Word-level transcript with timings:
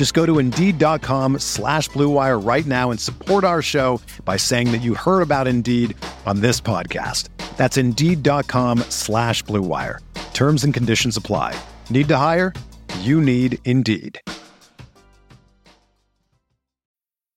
Just 0.00 0.14
go 0.14 0.24
to 0.24 0.38
Indeed.com 0.38 1.40
slash 1.40 1.90
BlueWire 1.90 2.42
right 2.42 2.64
now 2.64 2.90
and 2.90 2.98
support 2.98 3.44
our 3.44 3.60
show 3.60 4.00
by 4.24 4.38
saying 4.38 4.72
that 4.72 4.78
you 4.78 4.94
heard 4.94 5.20
about 5.20 5.46
Indeed 5.46 5.94
on 6.24 6.40
this 6.40 6.58
podcast. 6.58 7.28
That's 7.58 7.76
Indeed.com 7.76 8.78
slash 8.88 9.44
BlueWire. 9.44 9.98
Terms 10.32 10.64
and 10.64 10.72
conditions 10.72 11.18
apply. 11.18 11.54
Need 11.90 12.08
to 12.08 12.16
hire? 12.16 12.54
You 13.00 13.20
need 13.20 13.58
Indeed. 13.66 14.22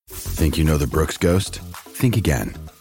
Think 0.07 0.57
you 0.57 0.63
know 0.63 0.77
the 0.77 0.87
Brooks 0.87 1.17
Ghost? 1.17 1.59
Think 1.99 2.15
again. 2.15 2.62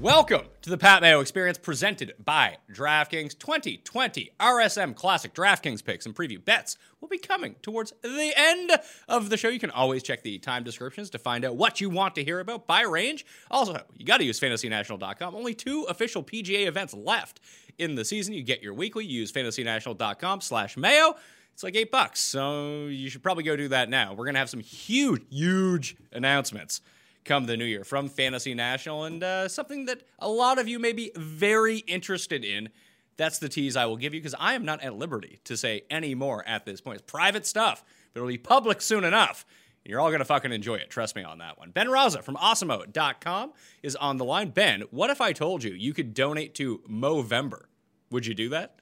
Welcome 0.00 0.48
to 0.60 0.68
the 0.68 0.76
Pat 0.76 1.00
Mayo 1.00 1.20
Experience 1.20 1.56
presented 1.56 2.12
by 2.22 2.58
DraftKings 2.70 3.38
2020 3.38 4.30
RSM 4.38 4.94
Classic 4.94 5.32
DraftKings 5.32 5.82
picks 5.82 6.04
and 6.04 6.14
preview 6.14 6.44
bets 6.44 6.76
will 7.00 7.08
be 7.08 7.16
coming 7.16 7.54
towards 7.62 7.94
the 8.02 8.32
end 8.36 8.72
of 9.08 9.30
the 9.30 9.38
show. 9.38 9.48
You 9.48 9.58
can 9.58 9.70
always 9.70 10.02
check 10.02 10.22
the 10.22 10.38
time 10.38 10.64
descriptions 10.64 11.08
to 11.10 11.18
find 11.18 11.46
out 11.46 11.56
what 11.56 11.80
you 11.80 11.88
want 11.88 12.14
to 12.16 12.24
hear 12.24 12.40
about 12.40 12.66
by 12.66 12.82
range. 12.82 13.24
Also, 13.50 13.80
you 13.96 14.04
got 14.04 14.18
to 14.18 14.24
use 14.24 14.38
fantasynational.com. 14.38 15.34
Only 15.34 15.54
two 15.54 15.84
official 15.88 16.22
PGA 16.22 16.66
events 16.66 16.92
left 16.92 17.40
in 17.78 17.94
the 17.94 18.04
season. 18.04 18.34
You 18.34 18.42
get 18.42 18.62
your 18.62 18.74
weekly. 18.74 19.06
You 19.06 19.20
use 19.20 19.32
fantasynational.com 19.32 20.42
slash 20.42 20.76
mayo. 20.76 21.16
It's 21.54 21.62
like 21.62 21.74
eight 21.74 21.90
bucks. 21.90 22.20
So 22.20 22.86
you 22.86 23.08
should 23.08 23.22
probably 23.22 23.44
go 23.44 23.56
do 23.56 23.68
that 23.68 23.88
now. 23.88 24.12
We're 24.12 24.26
going 24.26 24.34
to 24.34 24.40
have 24.40 24.50
some 24.50 24.60
huge, 24.60 25.22
huge 25.30 25.96
announcements 26.12 26.82
come 27.26 27.44
the 27.44 27.56
new 27.56 27.64
year 27.64 27.84
from 27.84 28.08
Fantasy 28.08 28.54
National 28.54 29.04
and 29.04 29.22
uh, 29.22 29.48
something 29.48 29.84
that 29.86 30.02
a 30.18 30.28
lot 30.28 30.58
of 30.58 30.68
you 30.68 30.78
may 30.78 30.92
be 30.92 31.10
very 31.16 31.78
interested 31.78 32.44
in. 32.44 32.70
That's 33.16 33.38
the 33.38 33.48
tease 33.48 33.76
I 33.76 33.86
will 33.86 33.96
give 33.96 34.14
you 34.14 34.20
because 34.20 34.34
I 34.38 34.54
am 34.54 34.64
not 34.64 34.82
at 34.82 34.94
liberty 34.94 35.40
to 35.44 35.56
say 35.56 35.82
any 35.90 36.14
more 36.14 36.46
at 36.46 36.64
this 36.64 36.80
point. 36.80 37.00
It's 37.00 37.10
private 37.10 37.46
stuff, 37.46 37.84
but 38.12 38.20
it'll 38.20 38.28
be 38.28 38.38
public 38.38 38.80
soon 38.80 39.04
enough. 39.04 39.44
You're 39.84 40.00
all 40.00 40.08
going 40.08 40.18
to 40.18 40.24
fucking 40.24 40.52
enjoy 40.52 40.76
it. 40.76 40.90
Trust 40.90 41.14
me 41.14 41.22
on 41.22 41.38
that 41.38 41.58
one. 41.58 41.70
Ben 41.70 41.86
Raza 41.86 42.22
from 42.22 42.36
Awesemo.com 42.36 43.52
is 43.82 43.94
on 43.96 44.16
the 44.16 44.24
line. 44.24 44.50
Ben, 44.50 44.82
what 44.90 45.10
if 45.10 45.20
I 45.20 45.32
told 45.32 45.62
you 45.62 45.72
you 45.72 45.94
could 45.94 46.12
donate 46.12 46.54
to 46.54 46.78
Movember? 46.90 47.66
Would 48.10 48.26
you 48.26 48.34
do 48.34 48.48
that? 48.50 48.80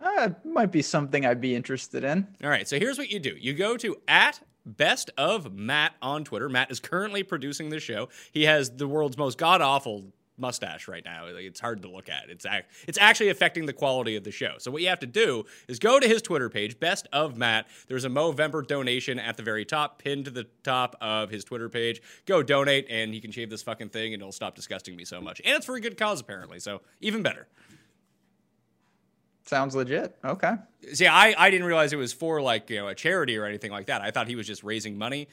Uh, 0.00 0.30
might 0.44 0.70
be 0.70 0.82
something 0.82 1.26
I'd 1.26 1.40
be 1.40 1.56
interested 1.56 2.04
in. 2.04 2.28
All 2.42 2.50
right, 2.50 2.68
so 2.68 2.78
here's 2.78 2.98
what 2.98 3.10
you 3.10 3.18
do 3.18 3.34
you 3.38 3.52
go 3.52 3.76
to 3.76 3.96
at 4.06 4.40
best 4.64 5.10
of 5.16 5.52
Matt 5.52 5.94
on 6.02 6.24
Twitter. 6.24 6.48
Matt 6.48 6.70
is 6.70 6.80
currently 6.80 7.22
producing 7.22 7.70
the 7.70 7.80
show. 7.80 8.08
He 8.32 8.44
has 8.44 8.70
the 8.70 8.88
world's 8.88 9.16
most 9.16 9.38
god 9.38 9.60
awful 9.60 10.12
mustache 10.38 10.88
right 10.88 11.04
now. 11.04 11.26
It's 11.26 11.60
hard 11.60 11.82
to 11.82 11.88
look 11.90 12.08
at. 12.08 12.30
It's 12.30 12.46
act- 12.46 12.72
it's 12.86 12.98
actually 12.98 13.30
affecting 13.30 13.66
the 13.66 13.72
quality 13.72 14.16
of 14.16 14.24
the 14.24 14.30
show. 14.30 14.54
So 14.58 14.70
what 14.70 14.82
you 14.82 14.88
have 14.88 15.00
to 15.00 15.06
do 15.06 15.44
is 15.66 15.78
go 15.78 15.98
to 15.98 16.06
his 16.06 16.22
Twitter 16.22 16.48
page, 16.48 16.78
Best 16.78 17.08
of 17.12 17.36
Matt. 17.36 17.66
There's 17.88 18.04
a 18.04 18.08
Movember 18.08 18.66
donation 18.66 19.18
at 19.18 19.36
the 19.36 19.42
very 19.42 19.64
top, 19.64 19.98
pinned 19.98 20.26
to 20.26 20.30
the 20.30 20.46
top 20.62 20.96
of 21.00 21.30
his 21.30 21.44
Twitter 21.44 21.68
page. 21.68 22.00
Go 22.26 22.42
donate, 22.42 22.86
and 22.88 23.12
he 23.12 23.20
can 23.20 23.32
shave 23.32 23.50
this 23.50 23.62
fucking 23.62 23.88
thing, 23.88 24.14
and 24.14 24.22
it'll 24.22 24.32
stop 24.32 24.54
disgusting 24.54 24.96
me 24.96 25.04
so 25.04 25.20
much. 25.20 25.40
And 25.44 25.56
it's 25.56 25.66
for 25.66 25.74
a 25.74 25.80
good 25.80 25.96
cause, 25.96 26.20
apparently. 26.20 26.60
So 26.60 26.82
even 27.00 27.22
better. 27.22 27.48
Sounds 29.48 29.74
legit. 29.74 30.14
Okay. 30.22 30.56
See, 30.92 31.06
I, 31.06 31.34
I 31.38 31.50
didn't 31.50 31.66
realize 31.66 31.94
it 31.94 31.96
was 31.96 32.12
for 32.12 32.42
like 32.42 32.68
you 32.68 32.76
know 32.76 32.88
a 32.88 32.94
charity 32.94 33.38
or 33.38 33.46
anything 33.46 33.70
like 33.70 33.86
that. 33.86 34.02
I 34.02 34.10
thought 34.10 34.28
he 34.28 34.36
was 34.36 34.46
just 34.46 34.62
raising 34.62 34.98
money, 34.98 35.26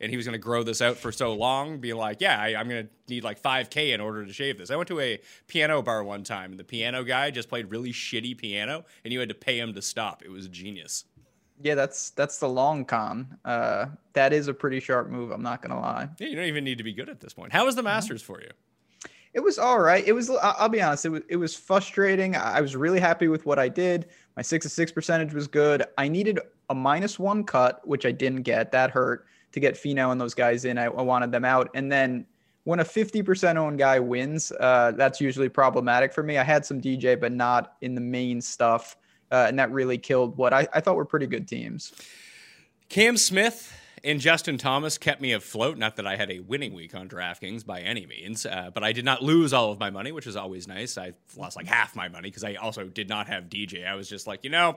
and 0.00 0.10
he 0.10 0.18
was 0.18 0.26
going 0.26 0.34
to 0.34 0.38
grow 0.38 0.62
this 0.62 0.82
out 0.82 0.98
for 0.98 1.10
so 1.10 1.32
long. 1.32 1.78
Be 1.78 1.94
like, 1.94 2.20
yeah, 2.20 2.38
I, 2.38 2.56
I'm 2.56 2.68
going 2.68 2.86
to 2.86 2.90
need 3.08 3.24
like 3.24 3.40
5k 3.40 3.94
in 3.94 4.02
order 4.02 4.26
to 4.26 4.32
shave 4.34 4.58
this. 4.58 4.70
I 4.70 4.76
went 4.76 4.88
to 4.88 5.00
a 5.00 5.18
piano 5.48 5.80
bar 5.80 6.04
one 6.04 6.24
time, 6.24 6.50
and 6.50 6.60
the 6.60 6.64
piano 6.64 7.04
guy 7.04 7.30
just 7.30 7.48
played 7.48 7.70
really 7.70 7.90
shitty 7.90 8.36
piano, 8.36 8.84
and 9.02 9.14
you 9.14 9.20
had 9.20 9.30
to 9.30 9.34
pay 9.34 9.58
him 9.58 9.72
to 9.72 9.80
stop. 9.80 10.22
It 10.22 10.30
was 10.30 10.46
genius. 10.48 11.06
Yeah, 11.62 11.74
that's 11.74 12.10
that's 12.10 12.38
the 12.38 12.48
long 12.50 12.84
con. 12.84 13.38
Uh, 13.46 13.86
that 14.12 14.34
is 14.34 14.48
a 14.48 14.52
pretty 14.52 14.80
sharp 14.80 15.08
move. 15.08 15.30
I'm 15.30 15.42
not 15.42 15.62
gonna 15.62 15.80
lie. 15.80 16.10
Yeah, 16.18 16.28
you 16.28 16.36
don't 16.36 16.44
even 16.44 16.64
need 16.64 16.76
to 16.76 16.84
be 16.84 16.92
good 16.92 17.08
at 17.08 17.20
this 17.20 17.32
point. 17.32 17.54
How 17.54 17.64
was 17.64 17.76
the 17.76 17.82
Masters 17.82 18.20
for 18.20 18.42
you? 18.42 18.50
It 19.34 19.40
was 19.40 19.58
all 19.58 19.80
right. 19.80 20.06
It 20.06 20.12
was. 20.12 20.30
I'll 20.30 20.68
be 20.68 20.80
honest. 20.80 21.04
It 21.04 21.10
was. 21.10 21.22
It 21.28 21.36
was 21.36 21.54
frustrating. 21.54 22.36
I 22.36 22.60
was 22.60 22.76
really 22.76 23.00
happy 23.00 23.28
with 23.28 23.44
what 23.44 23.58
I 23.58 23.68
did. 23.68 24.06
My 24.36 24.42
six 24.42 24.64
to 24.64 24.68
six 24.68 24.92
percentage 24.92 25.34
was 25.34 25.48
good. 25.48 25.84
I 25.98 26.08
needed 26.08 26.38
a 26.70 26.74
minus 26.74 27.18
one 27.18 27.44
cut, 27.44 27.86
which 27.86 28.06
I 28.06 28.12
didn't 28.12 28.42
get. 28.42 28.72
That 28.72 28.90
hurt 28.90 29.26
to 29.52 29.60
get 29.60 29.74
Finau 29.74 30.12
and 30.12 30.20
those 30.20 30.34
guys 30.34 30.64
in. 30.64 30.78
I, 30.78 30.84
I 30.84 31.02
wanted 31.02 31.32
them 31.32 31.44
out. 31.44 31.70
And 31.74 31.90
then 31.90 32.26
when 32.64 32.80
a 32.80 32.84
50% 32.84 33.56
owned 33.56 33.78
guy 33.78 34.00
wins, 34.00 34.52
uh, 34.58 34.92
that's 34.96 35.20
usually 35.20 35.48
problematic 35.48 36.12
for 36.12 36.22
me. 36.22 36.38
I 36.38 36.44
had 36.44 36.66
some 36.66 36.80
DJ, 36.80 37.18
but 37.18 37.30
not 37.30 37.76
in 37.80 37.94
the 37.94 38.00
main 38.00 38.40
stuff. 38.40 38.96
Uh, 39.30 39.46
and 39.48 39.58
that 39.58 39.70
really 39.70 39.98
killed 39.98 40.36
what 40.36 40.52
I, 40.52 40.66
I 40.72 40.80
thought 40.80 40.96
were 40.96 41.04
pretty 41.04 41.26
good 41.26 41.46
teams. 41.46 41.92
Cam 42.88 43.16
Smith 43.16 43.72
and 44.04 44.20
Justin 44.20 44.58
Thomas 44.58 44.98
kept 44.98 45.20
me 45.20 45.32
afloat. 45.32 45.78
Not 45.78 45.96
that 45.96 46.06
I 46.06 46.16
had 46.16 46.30
a 46.30 46.40
winning 46.40 46.74
week 46.74 46.94
on 46.94 47.08
DraftKings 47.08 47.64
by 47.64 47.80
any 47.80 48.06
means, 48.06 48.44
uh, 48.44 48.70
but 48.72 48.84
I 48.84 48.92
did 48.92 49.04
not 49.04 49.22
lose 49.22 49.52
all 49.52 49.72
of 49.72 49.80
my 49.80 49.90
money, 49.90 50.12
which 50.12 50.26
is 50.26 50.36
always 50.36 50.68
nice. 50.68 50.98
I 50.98 51.14
lost 51.36 51.56
like 51.56 51.66
half 51.66 51.96
my 51.96 52.08
money 52.08 52.28
because 52.28 52.44
I 52.44 52.54
also 52.54 52.84
did 52.84 53.08
not 53.08 53.26
have 53.28 53.44
DJ. 53.44 53.86
I 53.86 53.94
was 53.94 54.08
just 54.08 54.26
like, 54.26 54.44
you 54.44 54.50
know, 54.50 54.76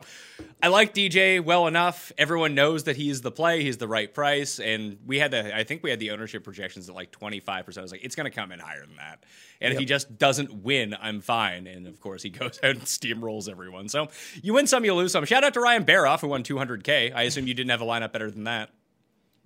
I 0.64 0.70
like 0.70 0.94
DJ 0.94 1.44
well 1.44 1.68
enough. 1.68 2.12
Everyone 2.18 2.56
knows 2.56 2.86
that 2.86 2.96
he's 2.96 3.22
the 3.22 3.32
play, 3.32 3.64
he's 3.64 3.78
the 3.78 3.88
right 3.88 4.12
price, 4.14 4.60
and 4.60 4.98
we 5.06 5.20
had 5.20 5.32
the. 5.32 5.56
I 5.56 5.64
think 5.64 5.84
we 5.84 5.90
had 5.90 6.00
the 6.00 6.12
ownership 6.12 6.44
projections 6.44 6.88
at 6.88 6.96
like 6.96 7.12
twenty 7.12 7.40
five 7.40 7.66
percent. 7.66 7.82
I 7.82 7.86
was 7.86 7.92
like, 7.92 8.04
it's 8.04 8.16
going 8.16 8.30
to 8.30 8.36
come 8.36 8.52
in 8.52 8.60
higher 8.60 8.86
than 8.86 8.96
that. 8.96 9.26
And 9.60 9.72
yep. 9.72 9.74
if 9.74 9.80
he 9.80 9.86
just 9.86 10.18
doesn't 10.18 10.64
win, 10.64 10.96
I'm 11.00 11.22
fine. 11.22 11.68
And 11.68 11.88
of 11.88 12.00
course, 12.00 12.24
he 12.24 12.30
goes 12.38 12.60
out 12.64 12.72
and 12.72 12.82
steamrolls 12.82 13.50
everyone. 13.50 13.90
So 13.90 14.08
you 14.42 14.54
win 14.54 14.68
some, 14.68 14.86
you 14.86 14.94
lose 14.94 15.12
some. 15.12 15.26
Shout 15.26 15.44
out 15.44 15.54
to 15.56 15.60
Ryan 15.60 15.86
Baroff, 15.86 16.22
who 16.22 16.28
won 16.28 16.44
200K. 16.44 17.14
I 17.14 17.24
assume 17.24 17.48
you 17.48 17.54
didn't 17.54 17.72
have 17.72 17.82
a 17.82 17.86
lineup 17.86 18.14
better 18.14 18.32
than 18.32 18.46
that. 18.46 18.70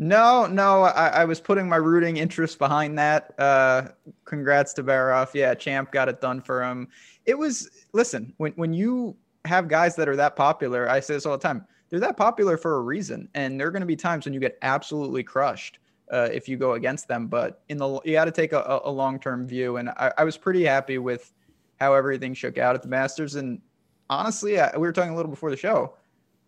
No, 0.01 0.47
no, 0.47 0.81
I, 0.81 1.09
I, 1.09 1.25
was 1.25 1.39
putting 1.39 1.69
my 1.69 1.75
rooting 1.75 2.17
interest 2.17 2.57
behind 2.57 2.97
that. 2.97 3.39
Uh, 3.39 3.89
congrats 4.25 4.73
to 4.73 4.83
Baroff. 4.83 5.35
Yeah, 5.35 5.53
Champ 5.53 5.91
got 5.91 6.09
it 6.09 6.19
done 6.19 6.41
for 6.41 6.63
him. 6.63 6.87
It 7.27 7.37
was 7.37 7.69
listen 7.93 8.33
when 8.37 8.51
when 8.53 8.73
you 8.73 9.15
have 9.45 9.67
guys 9.67 9.95
that 9.97 10.09
are 10.09 10.15
that 10.15 10.35
popular. 10.35 10.89
I 10.89 11.01
say 11.01 11.13
this 11.13 11.27
all 11.27 11.37
the 11.37 11.47
time. 11.47 11.67
They're 11.91 11.99
that 11.99 12.17
popular 12.17 12.57
for 12.57 12.77
a 12.77 12.81
reason, 12.81 13.29
and 13.35 13.59
there 13.59 13.67
are 13.67 13.71
going 13.71 13.81
to 13.81 13.85
be 13.85 13.95
times 13.95 14.25
when 14.25 14.33
you 14.33 14.39
get 14.39 14.57
absolutely 14.63 15.21
crushed 15.21 15.77
uh, 16.11 16.29
if 16.33 16.49
you 16.49 16.57
go 16.57 16.73
against 16.73 17.07
them. 17.07 17.27
But 17.27 17.61
in 17.69 17.77
the 17.77 18.01
you 18.03 18.13
got 18.13 18.25
to 18.25 18.31
take 18.31 18.53
a, 18.53 18.81
a 18.83 18.89
long 18.89 19.19
term 19.19 19.45
view, 19.45 19.77
and 19.77 19.89
I, 19.89 20.11
I 20.17 20.23
was 20.23 20.35
pretty 20.35 20.63
happy 20.63 20.97
with 20.97 21.31
how 21.79 21.93
everything 21.93 22.33
shook 22.33 22.57
out 22.57 22.73
at 22.73 22.81
the 22.81 22.87
Masters. 22.87 23.35
And 23.35 23.61
honestly, 24.09 24.59
I, 24.59 24.75
we 24.75 24.79
were 24.79 24.93
talking 24.93 25.13
a 25.13 25.15
little 25.15 25.29
before 25.29 25.51
the 25.51 25.57
show. 25.57 25.93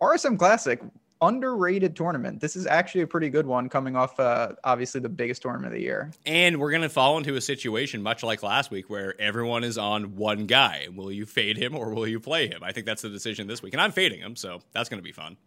RSM 0.02 0.40
Classic 0.40 0.82
underrated 1.28 1.96
tournament. 1.96 2.40
This 2.40 2.56
is 2.56 2.68
actually 2.68 3.02
a 3.02 3.08
pretty 3.08 3.30
good 3.30 3.46
one 3.46 3.70
coming 3.70 3.96
off 3.96 4.20
uh, 4.20 4.54
obviously 4.64 5.02
the 5.02 5.10
biggest 5.10 5.42
tournament 5.42 5.74
of 5.74 5.74
the 5.74 5.82
year. 5.82 6.12
And 6.26 6.60
we're 6.60 6.72
going 6.72 6.84
to 6.84 6.90
fall 6.90 7.18
into 7.18 7.36
a 7.36 7.42
situation 7.42 8.02
much 8.02 8.24
like 8.24 8.44
last 8.44 8.72
week 8.72 8.90
where 8.90 9.20
everyone 9.20 9.64
is 9.64 9.78
on 9.78 10.16
one 10.16 10.46
guy. 10.46 10.88
Will 10.94 11.12
you 11.12 11.26
fade 11.26 11.58
him 11.58 11.76
or 11.76 11.94
will 11.94 12.08
you 12.08 12.20
play 12.20 12.48
him? 12.48 12.64
I 12.64 12.72
think 12.72 12.86
that's 12.86 13.02
the 13.02 13.10
decision 13.10 13.48
this 13.48 13.62
week. 13.62 13.74
And 13.74 13.82
I'm 13.82 13.92
fading 13.92 14.20
him, 14.20 14.36
so 14.36 14.60
that's 14.74 14.90
going 14.90 15.00
to 15.00 15.04
be 15.04 15.12
fun. 15.14 15.38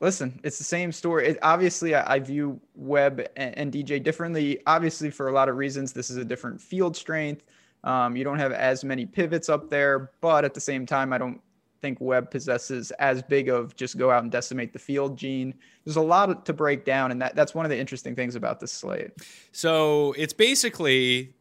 Listen, 0.00 0.40
it's 0.42 0.58
the 0.58 0.64
same 0.64 0.90
story. 0.90 1.28
It, 1.28 1.38
obviously, 1.42 1.94
I, 1.94 2.14
I, 2.14 2.18
view 2.18 2.60
Webb 2.74 3.24
and, 3.36 3.56
and, 3.56 3.72
DJ 3.72 4.02
differently. 4.02 4.58
Obviously, 4.66 5.10
for 5.10 5.28
a 5.28 5.32
lot 5.32 5.48
of 5.48 5.56
reasons, 5.56 5.92
this 5.92 6.10
is 6.10 6.16
a 6.16 6.24
different 6.24 6.60
field 6.60 6.96
strength. 6.96 7.44
Um, 7.84 8.16
you 8.16 8.24
don't 8.24 8.40
have 8.40 8.50
as 8.50 8.82
many 8.82 9.06
pivots 9.06 9.48
up 9.48 9.70
there, 9.70 10.10
but 10.20 10.44
at 10.44 10.54
the 10.54 10.60
same 10.60 10.86
time, 10.86 11.12
I 11.12 11.18
don't 11.18 11.40
think 11.82 12.00
Webb 12.00 12.30
possesses 12.30 12.92
as 12.92 13.22
big 13.22 13.48
of 13.48 13.76
just 13.76 13.98
go 13.98 14.10
out 14.10 14.22
and 14.22 14.32
decimate 14.32 14.72
the 14.72 14.78
field 14.78 15.18
gene. 15.18 15.52
There's 15.84 15.96
a 15.96 16.00
lot 16.00 16.46
to 16.46 16.52
break 16.52 16.84
down, 16.86 17.10
and 17.10 17.20
that, 17.20 17.34
that's 17.34 17.54
one 17.54 17.66
of 17.66 17.70
the 17.70 17.78
interesting 17.78 18.14
things 18.14 18.36
about 18.36 18.60
this 18.60 18.72
slate. 18.72 19.10
So 19.50 20.14
it's 20.16 20.32
basically 20.32 21.34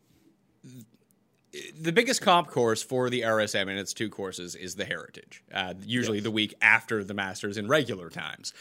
the 1.80 1.92
biggest 1.92 2.22
comp 2.22 2.48
course 2.48 2.82
for 2.82 3.10
the 3.10 3.22
RSM 3.22 3.70
and 3.70 3.78
its 3.78 3.94
two 3.94 4.10
courses 4.10 4.56
is 4.56 4.76
the 4.76 4.86
Heritage, 4.86 5.44
uh, 5.54 5.76
usually 5.86 6.18
yes. 6.18 6.24
the 6.24 6.32
week 6.32 6.56
after 6.62 7.04
the 7.04 7.14
Masters 7.14 7.58
in 7.58 7.68
regular 7.68 8.10
times. 8.10 8.54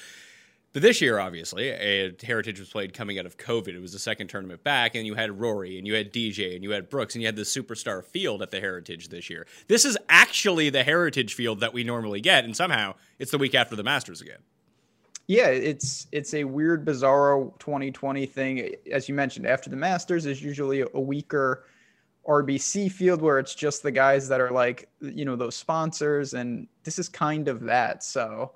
But 0.72 0.82
this 0.82 1.00
year, 1.00 1.18
obviously, 1.18 1.68
Heritage 2.22 2.60
was 2.60 2.68
played 2.68 2.94
coming 2.94 3.18
out 3.18 3.26
of 3.26 3.36
COVID. 3.36 3.68
It 3.68 3.80
was 3.80 3.92
the 3.92 3.98
second 3.98 4.28
tournament 4.28 4.62
back, 4.62 4.94
and 4.94 5.04
you 5.04 5.14
had 5.14 5.40
Rory, 5.40 5.78
and 5.78 5.86
you 5.86 5.94
had 5.94 6.12
DJ, 6.12 6.54
and 6.54 6.62
you 6.62 6.70
had 6.70 6.88
Brooks, 6.88 7.16
and 7.16 7.22
you 7.22 7.26
had 7.26 7.34
the 7.34 7.42
superstar 7.42 8.04
field 8.04 8.40
at 8.40 8.52
the 8.52 8.60
Heritage 8.60 9.08
this 9.08 9.28
year. 9.28 9.48
This 9.66 9.84
is 9.84 9.98
actually 10.08 10.70
the 10.70 10.84
Heritage 10.84 11.34
field 11.34 11.58
that 11.58 11.74
we 11.74 11.82
normally 11.82 12.20
get, 12.20 12.44
and 12.44 12.56
somehow 12.56 12.94
it's 13.18 13.32
the 13.32 13.38
week 13.38 13.56
after 13.56 13.74
the 13.74 13.82
Masters 13.82 14.20
again. 14.20 14.38
Yeah, 15.26 15.46
it's 15.46 16.06
it's 16.12 16.34
a 16.34 16.44
weird, 16.44 16.84
bizarro 16.84 17.56
2020 17.58 18.26
thing. 18.26 18.74
As 18.92 19.08
you 19.08 19.14
mentioned, 19.14 19.46
after 19.46 19.70
the 19.70 19.76
Masters 19.76 20.26
is 20.26 20.40
usually 20.42 20.84
a 20.94 21.00
weaker 21.00 21.64
RBC 22.28 22.92
field 22.92 23.22
where 23.22 23.38
it's 23.38 23.54
just 23.54 23.82
the 23.82 23.90
guys 23.90 24.28
that 24.28 24.40
are 24.40 24.50
like, 24.50 24.88
you 25.00 25.24
know, 25.24 25.34
those 25.34 25.56
sponsors, 25.56 26.34
and 26.34 26.68
this 26.84 26.98
is 26.98 27.08
kind 27.08 27.48
of 27.48 27.60
that. 27.62 28.04
So 28.04 28.52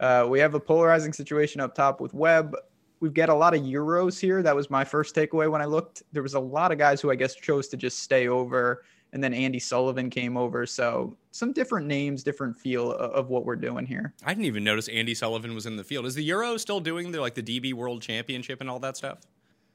uh, 0.00 0.26
we 0.28 0.38
have 0.38 0.54
a 0.54 0.60
polarizing 0.60 1.12
situation 1.12 1.60
up 1.60 1.74
top 1.74 2.00
with 2.00 2.14
Webb. 2.14 2.54
We've 3.00 3.14
got 3.14 3.28
a 3.28 3.34
lot 3.34 3.54
of 3.54 3.62
Euros 3.62 4.18
here. 4.18 4.42
That 4.42 4.56
was 4.56 4.70
my 4.70 4.84
first 4.84 5.14
takeaway 5.14 5.50
when 5.50 5.62
I 5.62 5.66
looked. 5.66 6.02
There 6.12 6.22
was 6.22 6.34
a 6.34 6.40
lot 6.40 6.72
of 6.72 6.78
guys 6.78 7.00
who 7.00 7.10
I 7.10 7.14
guess 7.14 7.34
chose 7.34 7.68
to 7.68 7.76
just 7.76 8.00
stay 8.00 8.28
over, 8.28 8.84
and 9.12 9.22
then 9.22 9.32
Andy 9.32 9.58
Sullivan 9.60 10.10
came 10.10 10.36
over. 10.36 10.66
So 10.66 11.16
some 11.30 11.52
different 11.52 11.86
names, 11.86 12.22
different 12.22 12.58
feel 12.58 12.92
of 12.92 13.28
what 13.28 13.44
we're 13.44 13.56
doing 13.56 13.86
here. 13.86 14.14
I 14.24 14.34
didn't 14.34 14.46
even 14.46 14.64
notice 14.64 14.88
Andy 14.88 15.14
Sullivan 15.14 15.54
was 15.54 15.66
in 15.66 15.76
the 15.76 15.84
field. 15.84 16.06
Is 16.06 16.14
the 16.14 16.24
Euro 16.24 16.56
still 16.56 16.80
doing 16.80 17.12
the 17.12 17.20
like 17.20 17.34
the 17.34 17.42
DP 17.42 17.72
World 17.72 18.02
Championship 18.02 18.60
and 18.60 18.68
all 18.68 18.80
that 18.80 18.96
stuff? 18.96 19.18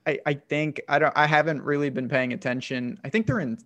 I, 0.05 0.19
I 0.25 0.33
think 0.33 0.81
I 0.89 0.99
don't 0.99 1.13
I 1.15 1.27
haven't 1.27 1.61
really 1.61 1.89
been 1.89 2.09
paying 2.09 2.33
attention. 2.33 2.99
I 3.03 3.09
think 3.09 3.25
they're 3.25 3.39
in 3.39 3.57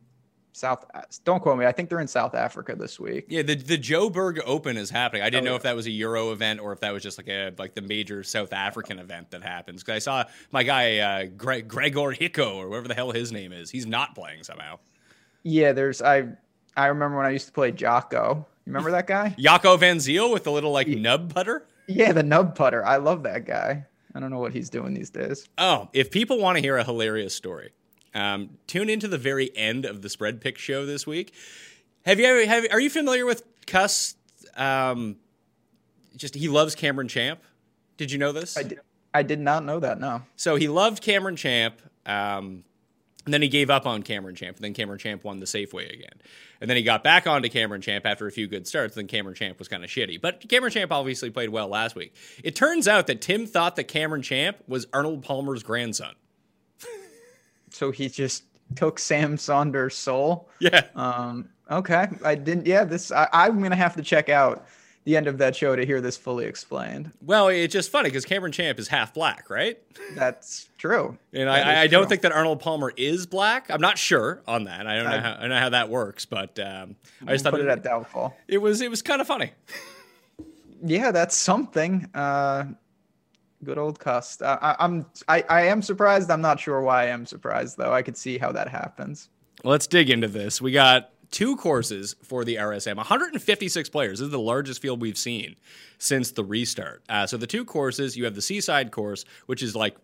South. 0.57 0.85
Don't 1.23 1.39
quote 1.39 1.59
me. 1.59 1.65
I 1.65 1.71
think 1.71 1.89
they're 1.89 1.99
in 1.99 2.07
South 2.07 2.33
Africa 2.33 2.75
this 2.75 2.99
week. 2.99 3.25
Yeah, 3.29 3.43
the 3.43 3.55
the 3.55 3.77
Joburg 3.77 4.39
Open 4.45 4.75
is 4.75 4.89
happening. 4.89 5.21
I 5.21 5.29
didn't 5.29 5.43
oh, 5.43 5.45
know 5.45 5.51
yeah. 5.51 5.57
if 5.57 5.63
that 5.63 5.75
was 5.75 5.85
a 5.85 5.91
Euro 5.91 6.31
event 6.31 6.59
or 6.59 6.73
if 6.73 6.79
that 6.79 6.91
was 6.91 7.03
just 7.03 7.17
like 7.17 7.27
a 7.27 7.53
like 7.57 7.75
the 7.75 7.81
major 7.81 8.23
South 8.23 8.53
African 8.53 8.97
event 8.97 9.29
that 9.31 9.43
happens. 9.43 9.83
Because 9.83 9.95
I 9.95 9.99
saw 9.99 10.23
my 10.51 10.63
guy 10.63 10.97
uh, 10.97 11.25
Greg, 11.37 11.67
Gregor 11.67 12.13
Hicko 12.13 12.55
or 12.55 12.69
whatever 12.69 12.87
the 12.87 12.95
hell 12.95 13.11
his 13.11 13.31
name 13.31 13.53
is. 13.53 13.69
He's 13.69 13.85
not 13.85 14.15
playing 14.15 14.43
somehow. 14.43 14.79
Yeah, 15.43 15.73
there's 15.73 16.01
I 16.01 16.27
I 16.75 16.87
remember 16.87 17.17
when 17.17 17.27
I 17.27 17.31
used 17.31 17.45
to 17.45 17.53
play 17.53 17.71
Jocko. 17.71 18.45
You 18.65 18.73
remember 18.73 18.91
that 18.91 19.07
guy? 19.07 19.35
Jaco 19.39 19.79
Van 19.79 19.99
Zyl 19.99 20.31
with 20.33 20.43
the 20.43 20.51
little 20.51 20.71
like 20.71 20.87
yeah. 20.87 20.99
nub 20.99 21.33
putter. 21.33 21.65
Yeah, 21.87 22.11
the 22.11 22.23
nub 22.23 22.55
putter. 22.55 22.83
I 22.83 22.97
love 22.97 23.23
that 23.23 23.45
guy. 23.45 23.85
I 24.15 24.19
don't 24.19 24.31
know 24.31 24.39
what 24.39 24.53
he's 24.53 24.71
doing 24.71 24.95
these 24.95 25.11
days. 25.11 25.47
Oh, 25.59 25.89
if 25.93 26.09
people 26.09 26.39
want 26.39 26.57
to 26.57 26.61
hear 26.61 26.77
a 26.77 26.83
hilarious 26.83 27.35
story, 27.35 27.71
um, 28.13 28.57
tune 28.67 28.89
into 28.89 29.07
the 29.07 29.17
very 29.17 29.55
end 29.55 29.85
of 29.85 30.01
the 30.01 30.09
Spread 30.09 30.41
Pick 30.41 30.57
show 30.57 30.85
this 30.85 31.05
week. 31.05 31.33
Have 32.05 32.19
you 32.19 32.25
ever? 32.25 32.45
Have, 32.45 32.65
are 32.71 32.79
you 32.79 32.89
familiar 32.89 33.25
with 33.25 33.43
Cuss? 33.65 34.15
Um, 34.55 35.17
just 36.15 36.35
he 36.35 36.47
loves 36.47 36.75
Cameron 36.75 37.07
Champ. 37.07 37.41
Did 37.97 38.11
you 38.11 38.17
know 38.17 38.31
this? 38.31 38.57
I 38.57 38.63
did, 38.63 38.79
I 39.13 39.23
did 39.23 39.39
not 39.39 39.65
know 39.65 39.79
that. 39.79 39.99
No. 39.99 40.21
So 40.35 40.55
he 40.55 40.67
loved 40.67 41.01
Cameron 41.01 41.35
Champ. 41.35 41.81
Um, 42.05 42.63
and 43.25 43.33
then 43.33 43.41
he 43.41 43.49
gave 43.49 43.69
up 43.69 43.85
on 43.85 44.03
Cameron 44.03 44.35
Champ. 44.35 44.55
And 44.55 44.63
then 44.63 44.73
Cameron 44.73 44.99
Champ 44.99 45.25
won 45.25 45.39
the 45.41 45.45
Safeway 45.45 45.91
again. 45.93 46.13
And 46.61 46.69
then 46.69 46.77
he 46.77 46.83
got 46.83 47.03
back 47.03 47.27
onto 47.27 47.49
Cameron 47.49 47.81
Champ 47.81 48.05
after 48.05 48.25
a 48.25 48.31
few 48.31 48.47
good 48.47 48.65
starts. 48.65 48.95
Then 48.95 49.07
Cameron 49.07 49.35
Champ 49.35 49.59
was 49.59 49.67
kind 49.67 49.83
of 49.83 49.89
shitty. 49.89 50.21
But 50.21 50.47
Cameron 50.47 50.71
Champ 50.71 50.93
obviously 50.93 51.29
played 51.29 51.49
well 51.49 51.67
last 51.67 51.93
week. 51.93 52.15
It 52.41 52.55
turns 52.55 52.87
out 52.87 53.07
that 53.07 53.19
Tim 53.19 53.45
thought 53.45 53.75
that 53.75 53.89
Cameron 53.89 54.21
Champ 54.21 54.57
was 54.65 54.87
Arnold 54.93 55.23
Palmer's 55.23 55.61
grandson 55.61 56.15
so 57.77 57.91
he 57.91 58.09
just 58.09 58.43
took 58.75 58.99
Sam 58.99 59.37
Saunders' 59.37 59.95
soul. 59.95 60.49
Yeah. 60.59 60.85
Um, 60.95 61.49
okay. 61.69 62.07
I 62.23 62.35
didn't. 62.35 62.65
Yeah. 62.65 62.83
This. 62.83 63.11
I, 63.11 63.27
I'm 63.31 63.61
gonna 63.61 63.75
have 63.75 63.95
to 63.95 64.01
check 64.01 64.29
out 64.29 64.65
the 65.07 65.15
end 65.15 65.27
of 65.27 65.37
that 65.37 65.55
show 65.55 65.73
to 65.73 65.85
hear 65.85 66.01
this 66.01 66.17
fully 66.17 66.43
explained. 66.45 67.11
Well, 67.21 67.47
it's 67.47 67.71
just 67.71 67.89
funny 67.89 68.09
because 68.09 68.25
Cameron 68.25 68.51
Champ 68.51 68.77
is 68.77 68.89
half 68.89 69.13
black, 69.13 69.49
right? 69.49 69.79
That's 70.15 70.67
true. 70.77 71.17
And 71.31 71.49
I, 71.49 71.83
I, 71.83 71.87
don't 71.87 72.09
think 72.09 72.23
that 72.23 72.33
Arnold 72.33 72.59
Palmer 72.59 72.91
is 72.97 73.25
black. 73.25 73.71
I'm 73.71 73.79
not 73.79 73.97
sure 73.97 74.41
on 74.45 74.65
that. 74.65 74.85
I 74.85 74.95
don't 74.97 75.05
know. 75.05 75.19
How, 75.21 75.35
I 75.35 75.39
don't 75.39 75.49
know 75.49 75.59
how 75.59 75.69
that 75.69 75.87
works, 75.87 76.25
but 76.25 76.59
um, 76.59 76.97
I 77.25 77.31
just 77.31 77.45
thought 77.45 77.53
it, 77.53 77.61
it 77.61 77.69
at 77.69 77.83
doubtful. 77.83 78.35
It 78.49 78.57
was. 78.57 78.81
It 78.81 78.89
was 78.89 79.01
kind 79.01 79.21
of 79.21 79.27
funny. 79.27 79.51
yeah, 80.83 81.11
that's 81.11 81.37
something. 81.37 82.09
Uh, 82.13 82.65
Good 83.63 83.77
old 83.77 83.99
Cust. 83.99 84.43
I, 84.43 84.75
I'm 84.79 85.05
I, 85.27 85.43
I 85.49 85.61
am 85.63 85.81
surprised. 85.81 86.29
I'm 86.29 86.41
not 86.41 86.59
sure 86.59 86.81
why 86.81 87.03
I 87.03 87.05
am 87.07 87.25
surprised 87.25 87.77
though. 87.77 87.91
I 87.91 88.01
could 88.01 88.17
see 88.17 88.37
how 88.37 88.51
that 88.51 88.67
happens. 88.67 89.29
Let's 89.63 89.87
dig 89.87 90.09
into 90.09 90.27
this. 90.27 90.61
We 90.61 90.71
got 90.71 91.11
two 91.31 91.55
courses 91.57 92.15
for 92.23 92.45
the 92.45 92.55
RSM. 92.55 92.95
156 92.95 93.89
players. 93.89 94.19
This 94.19 94.25
is 94.25 94.31
the 94.31 94.39
largest 94.39 94.81
field 94.81 95.01
we've 95.01 95.17
seen 95.17 95.55
since 95.97 96.31
the 96.31 96.43
restart. 96.43 97.03
Uh, 97.09 97.25
so 97.25 97.37
the 97.37 97.47
two 97.47 97.65
courses, 97.65 98.15
you 98.15 98.25
have 98.25 98.35
the 98.35 98.41
Seaside 98.41 98.91
course, 98.91 99.25
which 99.47 99.63
is 99.63 99.75
like 99.75 99.97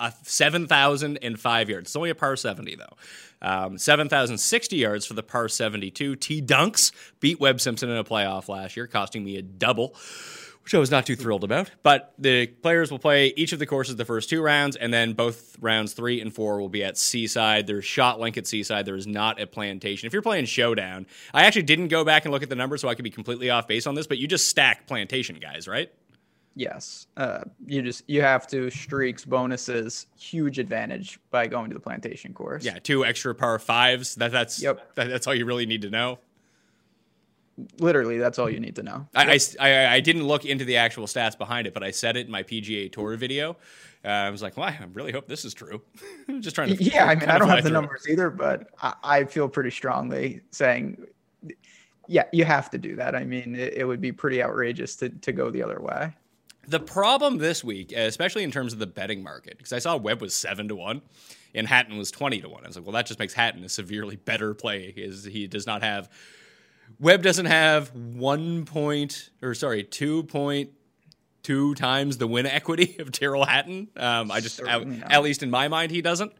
a 0.00 0.12
7,005 0.22 1.70
yards. 1.70 1.88
It's 1.88 1.96
only 1.96 2.10
a 2.10 2.14
par 2.14 2.36
70 2.36 2.76
though. 2.76 2.96
Um, 3.42 3.78
7,060 3.78 4.76
yards 4.76 5.06
for 5.06 5.14
the 5.14 5.22
par 5.22 5.48
72. 5.48 6.16
T 6.16 6.42
Dunks 6.42 6.92
beat 7.20 7.40
Webb 7.40 7.60
Simpson 7.60 7.90
in 7.90 7.96
a 7.96 8.04
playoff 8.04 8.48
last 8.48 8.76
year, 8.76 8.86
costing 8.86 9.24
me 9.24 9.36
a 9.36 9.42
double 9.42 9.94
which 10.64 10.74
I 10.74 10.78
was 10.78 10.90
not 10.90 11.04
too 11.04 11.14
thrilled 11.14 11.44
about. 11.44 11.70
But 11.82 12.14
the 12.18 12.46
players 12.46 12.90
will 12.90 12.98
play 12.98 13.28
each 13.36 13.52
of 13.52 13.58
the 13.58 13.66
courses 13.66 13.96
the 13.96 14.04
first 14.04 14.30
two 14.30 14.42
rounds, 14.42 14.76
and 14.76 14.92
then 14.92 15.12
both 15.12 15.56
rounds 15.60 15.92
three 15.92 16.20
and 16.20 16.34
four 16.34 16.60
will 16.60 16.70
be 16.70 16.82
at 16.82 16.96
Seaside. 16.96 17.66
There's 17.66 17.84
ShotLink 17.84 18.36
at 18.38 18.46
Seaside. 18.46 18.86
There 18.86 18.96
is 18.96 19.06
not 19.06 19.38
at 19.38 19.52
Plantation. 19.52 20.06
If 20.06 20.12
you're 20.14 20.22
playing 20.22 20.46
Showdown, 20.46 21.06
I 21.34 21.44
actually 21.44 21.62
didn't 21.62 21.88
go 21.88 22.04
back 22.04 22.24
and 22.24 22.32
look 22.32 22.42
at 22.42 22.48
the 22.48 22.56
numbers, 22.56 22.80
so 22.80 22.88
I 22.88 22.94
could 22.94 23.04
be 23.04 23.10
completely 23.10 23.50
off 23.50 23.68
base 23.68 23.86
on 23.86 23.94
this. 23.94 24.06
But 24.06 24.18
you 24.18 24.26
just 24.26 24.48
stack 24.48 24.86
Plantation 24.86 25.36
guys, 25.36 25.68
right? 25.68 25.92
Yes, 26.56 27.08
uh, 27.16 27.40
you 27.66 27.82
just 27.82 28.08
you 28.08 28.22
have 28.22 28.46
to 28.48 28.70
streaks, 28.70 29.24
bonuses, 29.24 30.06
huge 30.16 30.58
advantage 30.58 31.18
by 31.30 31.48
going 31.48 31.68
to 31.70 31.74
the 31.74 31.80
plantation 31.80 32.32
course. 32.32 32.64
Yeah, 32.64 32.78
two 32.78 33.04
extra 33.04 33.34
par 33.34 33.58
fives. 33.58 34.14
That 34.14 34.30
that's 34.30 34.62
yep. 34.62 34.94
That, 34.94 35.08
that's 35.08 35.26
all 35.26 35.34
you 35.34 35.46
really 35.46 35.66
need 35.66 35.82
to 35.82 35.90
know 35.90 36.20
literally 37.78 38.18
that's 38.18 38.38
all 38.38 38.50
you 38.50 38.60
need 38.60 38.76
to 38.76 38.82
know. 38.82 39.06
I, 39.14 39.38
I, 39.60 39.86
I, 39.94 40.00
didn't 40.00 40.24
look 40.24 40.44
into 40.44 40.64
the 40.64 40.76
actual 40.76 41.06
stats 41.06 41.38
behind 41.38 41.66
it 41.66 41.74
but 41.74 41.82
i 41.82 41.90
said 41.90 42.16
it 42.16 42.26
in 42.26 42.32
my 42.32 42.42
pga 42.42 42.90
tour 42.90 43.16
video. 43.16 43.56
Uh, 44.04 44.08
i 44.08 44.30
was 44.30 44.42
like 44.42 44.56
well 44.56 44.68
i 44.68 44.78
really 44.92 45.12
hope 45.12 45.28
this 45.28 45.44
is 45.44 45.54
true. 45.54 45.80
I'm 46.28 46.42
just 46.42 46.56
trying 46.56 46.76
to 46.76 46.82
yeah 46.82 47.06
i 47.06 47.14
mean 47.14 47.28
i 47.28 47.38
don't 47.38 47.48
have 47.48 47.64
the 47.64 47.70
numbers 47.70 48.06
either 48.08 48.30
but 48.30 48.70
I, 48.82 48.94
I, 49.02 49.24
feel 49.24 49.48
pretty 49.48 49.70
strongly 49.70 50.40
saying 50.50 51.06
yeah 52.08 52.24
you 52.32 52.44
have 52.44 52.70
to 52.70 52.78
do 52.78 52.96
that. 52.96 53.14
I 53.14 53.24
mean 53.24 53.54
it, 53.54 53.74
it 53.74 53.84
would 53.84 54.00
be 54.00 54.12
pretty 54.12 54.42
outrageous 54.42 54.96
to, 54.96 55.08
to 55.08 55.32
go 55.32 55.50
the 55.50 55.62
other 55.62 55.80
way. 55.80 56.12
The 56.66 56.80
problem 56.80 57.38
this 57.38 57.62
week 57.62 57.92
especially 57.92 58.42
in 58.42 58.50
terms 58.50 58.72
of 58.72 58.78
the 58.78 58.86
betting 58.86 59.22
market 59.22 59.58
because 59.58 59.72
i 59.72 59.78
saw 59.78 59.96
webb 59.96 60.20
was 60.20 60.34
7 60.34 60.68
to 60.68 60.74
1 60.74 61.02
and 61.54 61.68
hatton 61.68 61.96
was 61.98 62.10
20 62.10 62.40
to 62.40 62.48
1 62.48 62.64
i 62.64 62.66
was 62.66 62.76
like 62.76 62.84
well 62.84 62.94
that 62.94 63.06
just 63.06 63.20
makes 63.20 63.34
hatton 63.34 63.62
a 63.62 63.68
severely 63.68 64.16
better 64.16 64.54
play 64.54 64.92
is 64.96 65.24
he 65.24 65.46
does 65.46 65.66
not 65.66 65.82
have 65.82 66.08
Webb 67.00 67.22
doesn't 67.22 67.46
have 67.46 67.94
one 67.94 68.64
point, 68.64 69.30
or 69.42 69.54
sorry, 69.54 69.82
two 69.84 70.22
point 70.24 70.70
two 71.44 71.74
times 71.74 72.16
the 72.16 72.26
win 72.26 72.46
equity 72.46 72.96
of 72.98 73.12
Tyrrell 73.12 73.44
Hatton. 73.44 73.88
Um, 73.96 74.32
I 74.32 74.40
just, 74.40 74.60
at, 74.60 74.82
at, 75.02 75.22
least 75.22 75.44
in 75.44 75.50
my 75.50 75.68
mind, 75.68 75.92
he 75.92 76.02
doesn't. 76.02 76.32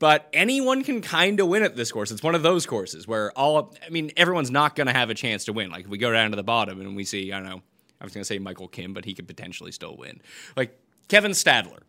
But 0.00 0.28
anyone 0.32 0.84
can 0.84 1.00
kind 1.00 1.38
of 1.40 1.48
win 1.48 1.62
at 1.62 1.76
this 1.76 1.92
course. 1.92 2.10
It's 2.10 2.22
one 2.22 2.34
of 2.34 2.42
those 2.42 2.66
courses 2.66 3.06
where 3.06 3.30
all, 3.32 3.74
I 3.84 3.90
mean, 3.90 4.10
everyone's 4.16 4.50
not 4.50 4.74
going 4.74 4.86
to 4.86 4.92
have 4.92 5.10
a 5.10 5.14
chance 5.14 5.44
to 5.46 5.52
win. 5.52 5.70
Like 5.70 5.84
if 5.84 5.90
we 5.90 5.98
go 5.98 6.12
down 6.12 6.30
to 6.30 6.36
the 6.36 6.42
bottom 6.42 6.80
and 6.80 6.96
we 6.96 7.04
see, 7.04 7.32
I 7.32 7.38
don't 7.38 7.48
know, 7.48 7.62
I 8.00 8.04
was 8.04 8.14
going 8.14 8.22
to 8.22 8.26
say 8.26 8.38
Michael 8.38 8.68
Kim, 8.68 8.94
but 8.94 9.04
he 9.04 9.14
could 9.14 9.26
potentially 9.26 9.72
still 9.72 9.96
win. 9.96 10.22
Like 10.56 10.78
Kevin 11.08 11.32
Stadler, 11.32 11.80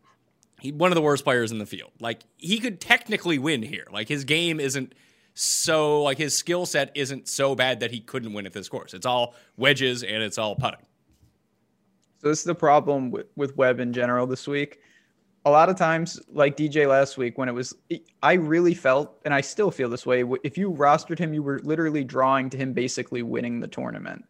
he, 0.60 0.72
one 0.72 0.91
of 0.91 0.96
the 0.96 1.01
worst 1.01 1.24
players 1.24 1.51
in 1.51 1.60
the 1.60 1.68
field. 1.68 1.91
Like 2.00 2.24
he 2.38 2.60
could 2.60 2.82
technically 2.82 3.38
win 3.38 3.62
here. 3.62 3.86
Like 3.91 4.08
his 4.10 4.25
game 4.25 4.60
isn't 4.60 4.94
so 5.41 6.03
like 6.03 6.17
his 6.17 6.36
skill 6.36 6.65
set 6.65 6.91
isn't 6.96 7.29
so 7.29 7.55
bad 7.55 7.79
that 7.79 7.91
he 7.91 8.01
couldn't 8.01 8.34
win 8.34 8.46
at 8.46 8.51
this 8.51 8.67
course. 8.67 8.93
It's 8.93 9.05
all 9.05 9.36
wedges 9.55 10.03
and 10.03 10.22
it's 10.22 10.38
all 10.38 10.53
putting. 10.53 10.86
So 12.17 12.27
this 12.27 12.39
is 12.39 12.43
the 12.43 12.53
problem 12.53 13.10
with, 13.10 13.27
with 13.38 13.55
Webb 13.55 13.79
in 13.79 13.93
general 13.93 14.27
this 14.27 14.50
week. 14.50 14.79
A 15.46 15.50
lot 15.50 15.69
of 15.69 15.77
times, 15.77 16.19
like 16.29 16.58
DJ 16.58 16.89
last 16.89 17.17
week, 17.17 17.38
when 17.38 17.48
it 17.48 17.53
was, 17.53 17.74
I 18.22 18.34
really 18.34 18.74
felt, 18.74 19.22
and 19.24 19.34
I 19.34 19.39
still 19.39 19.72
feel 19.72 19.88
this 19.88 20.05
way. 20.05 20.25
If 20.43 20.58
you 20.58 20.72
rostered 20.72 21.17
him, 21.17 21.34
you 21.34 21.41
were 21.41 21.62
literally 21.63 22.03
drawing 22.03 22.50
to 22.50 22.58
him 22.58 22.74
basically 22.74 23.24
winning 23.24 23.62
the 23.62 23.67
tournament. 23.69 24.25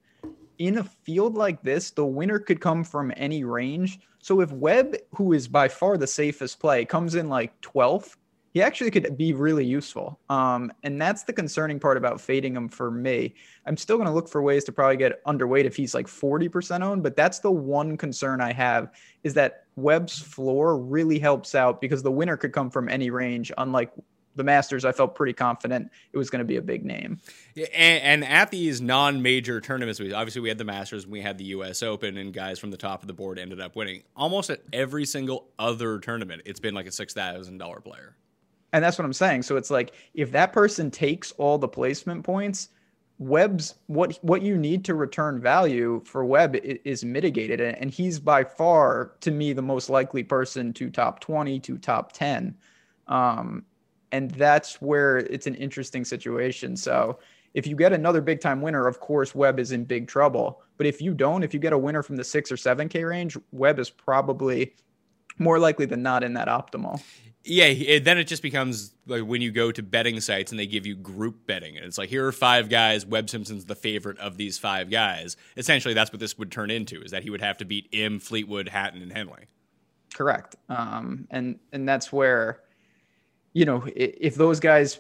In 0.60 0.78
a 0.78 0.84
field 0.84 1.34
like 1.34 1.64
this, 1.64 1.90
the 1.90 2.06
winner 2.06 2.38
could 2.38 2.62
come 2.62 2.84
from 2.84 3.12
any 3.18 3.44
range. 3.44 4.00
So 4.20 4.42
if 4.42 4.52
Webb, 4.52 4.96
who 5.16 5.34
is 5.34 5.48
by 5.48 5.70
far 5.70 5.98
the 5.98 6.06
safest 6.06 6.60
play, 6.60 6.86
comes 6.86 7.16
in 7.16 7.30
like 7.30 7.60
12th, 7.62 8.16
he 8.60 8.64
actually 8.64 8.92
could 8.92 9.16
be 9.16 9.32
really 9.32 9.64
useful. 9.64 10.20
Um, 10.30 10.70
and 10.84 11.02
that's 11.02 11.24
the 11.24 11.32
concerning 11.32 11.80
part 11.80 11.96
about 11.96 12.20
fading 12.20 12.58
him 12.58 12.68
for 12.68 12.92
me. 12.92 13.34
I'm 13.66 13.78
still 13.78 13.96
going 13.96 14.08
to 14.08 14.14
look 14.14 14.28
for 14.28 14.42
ways 14.42 14.66
to 14.66 14.74
probably 14.74 14.98
get 14.98 15.24
underweight 15.24 15.64
if 15.64 15.78
he's 15.78 15.94
like 15.94 16.08
40% 16.08 16.82
owned, 16.82 17.02
but 17.02 17.16
that's 17.16 17.40
the 17.40 17.52
one 17.52 17.96
concern 17.96 18.42
I 18.42 18.52
have 18.52 18.92
is 19.24 19.34
that 19.36 19.64
Webb's 19.78 20.20
floor 20.20 20.78
really 20.78 21.20
helps 21.20 21.56
out 21.56 21.80
because 21.80 22.04
the 22.04 22.12
winner 22.12 22.36
could 22.36 22.52
come 22.52 22.70
from 22.70 22.90
any 22.90 23.12
range, 23.12 23.50
unlike 23.58 23.94
the 24.36 24.44
Masters, 24.44 24.84
I 24.84 24.92
felt 24.92 25.16
pretty 25.16 25.34
confident 25.34 25.90
it 26.12 26.18
was 26.18 26.30
going 26.30 26.40
to 26.40 26.46
be 26.46 26.58
a 26.58 26.62
big 26.62 26.84
name. 26.84 27.20
And, 27.56 28.04
and, 28.04 28.26
at 28.26 28.52
these 28.52 28.82
non-major 28.82 29.62
tournaments, 29.62 30.02
we 30.02 30.12
obviously 30.12 30.42
we 30.42 30.50
had 30.50 30.58
the 30.58 30.66
Masters, 30.66 31.04
and 31.04 31.14
we 31.14 31.22
had 31.22 31.38
the 31.38 31.46
U.S. 31.46 31.82
Open, 31.82 32.18
and 32.18 32.34
guys 32.34 32.60
from 32.60 32.72
the 32.72 32.78
top 32.78 33.02
of 33.02 33.08
the 33.08 33.14
board 33.14 33.40
ended 33.40 33.60
up 33.60 33.76
winning. 33.76 34.04
Almost 34.16 34.50
at 34.50 34.62
every 34.72 35.06
single 35.06 35.48
other 35.58 36.00
tournament, 36.00 36.44
it's 36.46 36.60
been 36.60 36.74
like 36.74 36.88
a 36.88 36.92
six 36.92 37.14
thousand 37.14 37.58
dollar 37.58 37.80
player. 37.80 38.16
And 38.72 38.84
that's 38.84 38.98
what 38.98 39.06
I'm 39.06 39.14
saying. 39.14 39.44
So 39.44 39.58
it's 39.58 39.72
like 39.72 39.94
if 40.14 40.32
that 40.32 40.54
person 40.54 40.92
takes 40.92 41.32
all 41.34 41.58
the 41.58 41.68
placement 41.68 42.24
points, 42.24 42.70
Webb's 43.18 43.76
what 43.88 44.18
what 44.22 44.44
you 44.44 44.56
need 44.56 44.86
to 44.86 44.96
return 44.96 45.42
value 45.42 46.02
for 46.06 46.24
Webb 46.24 46.56
is 46.56 47.04
mitigated, 47.04 47.60
and 47.60 47.92
he's 47.92 48.18
by 48.18 48.46
far 48.46 49.12
to 49.20 49.32
me 49.32 49.52
the 49.52 49.62
most 49.62 49.90
likely 49.90 50.24
person 50.24 50.72
to 50.74 50.90
top 50.90 51.20
twenty 51.20 51.60
to 51.60 51.78
top 51.78 52.14
ten, 52.14 52.56
um, 53.08 53.66
and 54.14 54.32
that's 54.32 54.82
where 54.82 55.18
it's 55.18 55.48
an 55.48 55.56
interesting 55.56 56.06
situation. 56.06 56.78
So 56.78 57.20
if 57.54 57.68
you 57.68 57.76
get 57.76 57.92
another 57.92 58.22
big 58.22 58.40
time 58.40 58.62
winner, 58.62 58.88
of 58.88 59.02
course 59.02 59.36
Webb 59.36 59.60
is 59.60 59.74
in 59.74 59.84
big 59.84 60.08
trouble. 60.08 60.62
But 60.78 60.88
if 60.88 61.02
you 61.02 61.14
don't, 61.14 61.44
if 61.44 61.54
you 61.54 61.60
get 61.60 61.74
a 61.74 61.78
winner 61.78 62.02
from 62.02 62.16
the 62.16 62.24
six 62.24 62.54
or 62.54 62.58
seven 62.58 62.88
K 62.88 63.04
range, 63.04 63.38
Webb 63.52 63.80
is 63.80 63.90
probably 63.90 64.76
more 65.38 65.60
likely 65.60 65.88
than 65.88 66.02
not 66.02 66.24
in 66.24 66.36
that 66.36 66.48
optimal. 66.48 67.02
Yeah, 67.46 67.66
it, 67.66 68.04
then 68.04 68.18
it 68.18 68.26
just 68.26 68.44
becomes 68.44 68.94
like 69.08 69.24
when 69.24 69.42
you 69.42 69.50
go 69.52 69.72
to 69.72 69.82
betting 69.82 70.20
sites 70.20 70.52
and 70.52 70.60
they 70.60 70.68
give 70.68 70.86
you 70.86 70.96
group 70.96 71.48
betting, 71.48 71.78
and 71.78 71.86
it's 71.86 71.98
like 71.98 72.10
here 72.10 72.28
are 72.28 72.34
five 72.34 72.70
guys. 72.70 73.06
Webb 73.06 73.30
Simpson's 73.30 73.66
the 73.66 73.76
favorite 73.76 74.20
of 74.20 74.36
these 74.36 74.58
five 74.58 74.90
guys. 74.90 75.38
Essentially, 75.56 75.94
that's 75.94 76.12
what 76.12 76.20
this 76.20 76.38
would 76.38 76.52
turn 76.52 76.70
into: 76.70 77.02
is 77.02 77.12
that 77.12 77.24
he 77.24 77.30
would 77.30 77.42
have 77.42 77.58
to 77.60 77.66
beat 77.66 77.88
Im, 77.94 78.20
Fleetwood, 78.20 78.68
Hatton, 78.68 79.02
and 79.02 79.12
Henley. 79.12 79.48
Correct, 80.14 80.58
um, 80.68 81.28
and 81.32 81.60
and 81.72 81.88
that's 81.88 82.12
where, 82.12 82.60
you 83.54 83.64
know, 83.64 83.86
if, 83.96 84.16
if 84.20 84.36
those 84.36 84.60
guys 84.60 85.00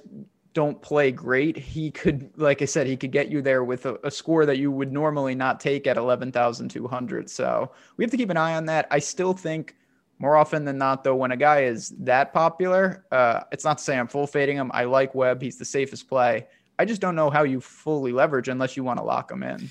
don't 0.53 0.81
play 0.81 1.11
great, 1.11 1.57
he 1.57 1.91
could, 1.91 2.31
like 2.37 2.61
I 2.61 2.65
said, 2.65 2.87
he 2.87 2.97
could 2.97 3.11
get 3.11 3.29
you 3.29 3.41
there 3.41 3.63
with 3.63 3.85
a, 3.85 3.99
a 4.03 4.09
score 4.09 4.45
that 4.45 4.57
you 4.57 4.71
would 4.71 4.91
normally 4.91 5.35
not 5.35 5.59
take 5.59 5.87
at 5.87 5.97
eleven 5.97 6.31
thousand 6.31 6.69
two 6.69 6.87
hundred. 6.87 7.29
So 7.29 7.71
we 7.97 8.03
have 8.03 8.11
to 8.11 8.17
keep 8.17 8.29
an 8.29 8.37
eye 8.37 8.55
on 8.55 8.65
that. 8.67 8.87
I 8.91 8.99
still 8.99 9.33
think 9.33 9.75
more 10.19 10.35
often 10.35 10.65
than 10.65 10.77
not, 10.77 11.03
though, 11.03 11.15
when 11.15 11.31
a 11.31 11.37
guy 11.37 11.63
is 11.63 11.89
that 11.99 12.33
popular, 12.33 13.05
uh, 13.11 13.41
it's 13.51 13.63
not 13.63 13.77
to 13.77 13.83
say 13.83 13.97
I'm 13.97 14.07
full 14.07 14.27
fading 14.27 14.57
him. 14.57 14.69
I 14.73 14.83
like 14.83 15.15
Webb; 15.15 15.41
he's 15.41 15.57
the 15.57 15.65
safest 15.65 16.07
play. 16.09 16.45
I 16.77 16.85
just 16.85 17.01
don't 17.01 17.15
know 17.15 17.29
how 17.29 17.43
you 17.43 17.61
fully 17.61 18.11
leverage 18.11 18.49
unless 18.49 18.77
you 18.77 18.83
want 18.83 18.99
to 18.99 19.03
lock 19.03 19.31
him 19.31 19.43
in. 19.43 19.69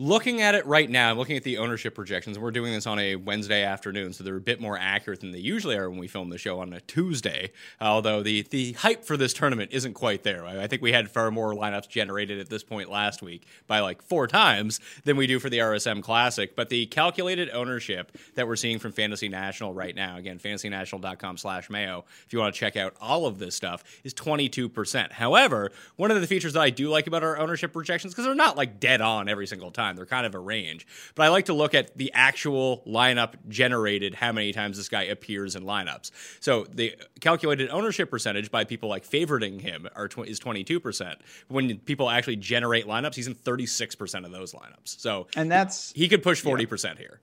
Looking 0.00 0.42
at 0.42 0.54
it 0.54 0.64
right 0.64 0.88
now, 0.88 1.10
I'm 1.10 1.18
looking 1.18 1.36
at 1.36 1.42
the 1.42 1.58
ownership 1.58 1.96
projections, 1.96 2.38
we're 2.38 2.52
doing 2.52 2.72
this 2.72 2.86
on 2.86 3.00
a 3.00 3.16
Wednesday 3.16 3.64
afternoon, 3.64 4.12
so 4.12 4.22
they're 4.22 4.36
a 4.36 4.40
bit 4.40 4.60
more 4.60 4.78
accurate 4.78 5.18
than 5.18 5.32
they 5.32 5.40
usually 5.40 5.74
are 5.76 5.90
when 5.90 5.98
we 5.98 6.06
film 6.06 6.30
the 6.30 6.38
show 6.38 6.60
on 6.60 6.72
a 6.72 6.80
Tuesday. 6.82 7.50
Although 7.80 8.22
the 8.22 8.42
the 8.42 8.74
hype 8.74 9.04
for 9.04 9.16
this 9.16 9.32
tournament 9.32 9.72
isn't 9.72 9.94
quite 9.94 10.22
there. 10.22 10.46
I 10.46 10.68
think 10.68 10.82
we 10.82 10.92
had 10.92 11.10
far 11.10 11.32
more 11.32 11.52
lineups 11.52 11.88
generated 11.88 12.38
at 12.38 12.48
this 12.48 12.62
point 12.62 12.88
last 12.88 13.22
week 13.22 13.44
by 13.66 13.80
like 13.80 14.00
four 14.00 14.28
times 14.28 14.78
than 15.02 15.16
we 15.16 15.26
do 15.26 15.40
for 15.40 15.50
the 15.50 15.58
RSM 15.58 16.00
Classic. 16.00 16.54
But 16.54 16.68
the 16.68 16.86
calculated 16.86 17.50
ownership 17.50 18.16
that 18.36 18.46
we're 18.46 18.54
seeing 18.54 18.78
from 18.78 18.92
Fantasy 18.92 19.28
National 19.28 19.74
right 19.74 19.96
now, 19.96 20.16
again, 20.16 20.38
fantasynational.com/mayo, 20.38 22.04
if 22.24 22.32
you 22.32 22.38
want 22.38 22.54
to 22.54 22.60
check 22.60 22.76
out 22.76 22.94
all 23.00 23.26
of 23.26 23.40
this 23.40 23.56
stuff, 23.56 23.82
is 24.04 24.14
22%. 24.14 25.14
However, 25.14 25.72
one 25.96 26.12
of 26.12 26.20
the 26.20 26.28
features 26.28 26.52
that 26.52 26.60
I 26.60 26.70
do 26.70 26.88
like 26.88 27.08
about 27.08 27.24
our 27.24 27.36
ownership 27.36 27.72
projections 27.72 28.14
because 28.14 28.26
they're 28.26 28.36
not 28.36 28.56
like 28.56 28.78
dead 28.78 29.00
on 29.00 29.28
every 29.28 29.48
single 29.48 29.72
time 29.72 29.87
time. 29.88 29.96
They're 29.96 30.06
kind 30.06 30.26
of 30.26 30.34
a 30.34 30.38
range. 30.38 30.86
But 31.14 31.24
I 31.24 31.28
like 31.28 31.46
to 31.46 31.54
look 31.54 31.74
at 31.74 31.96
the 31.96 32.10
actual 32.14 32.82
lineup 32.86 33.34
generated, 33.48 34.14
how 34.14 34.32
many 34.32 34.52
times 34.52 34.76
this 34.76 34.88
guy 34.88 35.04
appears 35.04 35.56
in 35.56 35.64
lineups. 35.64 36.10
So 36.40 36.64
the 36.64 36.94
calculated 37.20 37.70
ownership 37.70 38.10
percentage 38.10 38.50
by 38.50 38.64
people 38.64 38.88
like 38.88 39.08
favoriting 39.08 39.60
him 39.60 39.88
are 39.94 40.08
tw- 40.08 40.26
is 40.26 40.40
22%. 40.40 41.16
When 41.48 41.78
people 41.78 42.10
actually 42.10 42.36
generate 42.36 42.86
lineups, 42.86 43.14
he's 43.14 43.26
in 43.26 43.34
36% 43.34 44.24
of 44.24 44.32
those 44.32 44.52
lineups. 44.52 45.00
So 45.00 45.26
and 45.36 45.50
that's 45.50 45.92
he 45.92 46.08
could 46.08 46.22
push 46.22 46.42
40% 46.42 46.84
yeah. 46.84 46.94
here. 46.96 47.20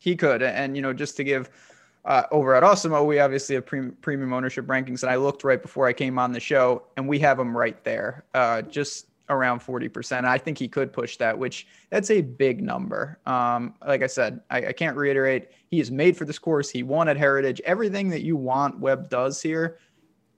He 0.00 0.16
could. 0.16 0.42
And, 0.42 0.76
you 0.76 0.82
know, 0.82 0.92
just 0.94 1.16
to 1.18 1.24
give 1.24 1.50
uh, 2.06 2.22
over 2.30 2.54
at 2.54 2.62
Awesemo, 2.62 3.06
we 3.06 3.18
obviously 3.18 3.54
have 3.54 3.66
pre- 3.66 3.90
premium 3.90 4.32
ownership 4.32 4.66
rankings, 4.66 5.02
and 5.02 5.10
I 5.10 5.16
looked 5.16 5.44
right 5.44 5.60
before 5.60 5.86
I 5.86 5.92
came 5.92 6.18
on 6.18 6.32
the 6.32 6.40
show, 6.40 6.84
and 6.96 7.06
we 7.06 7.18
have 7.18 7.36
them 7.36 7.54
right 7.54 7.82
there. 7.84 8.24
Uh, 8.32 8.62
just 8.62 9.06
around 9.30 9.60
40%. 9.60 10.24
I 10.24 10.36
think 10.36 10.58
he 10.58 10.68
could 10.68 10.92
push 10.92 11.16
that, 11.16 11.38
which 11.38 11.66
that's 11.88 12.10
a 12.10 12.20
big 12.20 12.62
number. 12.62 13.18
Um, 13.24 13.74
like 13.86 14.02
I 14.02 14.06
said, 14.06 14.40
I, 14.50 14.66
I, 14.66 14.72
can't 14.72 14.96
reiterate. 14.96 15.48
He 15.68 15.80
is 15.80 15.90
made 15.90 16.16
for 16.16 16.24
this 16.24 16.38
course. 16.38 16.68
He 16.68 16.82
won 16.82 17.08
at 17.08 17.16
Heritage. 17.16 17.60
Everything 17.64 18.10
that 18.10 18.22
you 18.22 18.36
want 18.36 18.80
Webb 18.80 19.08
does 19.08 19.40
here. 19.40 19.78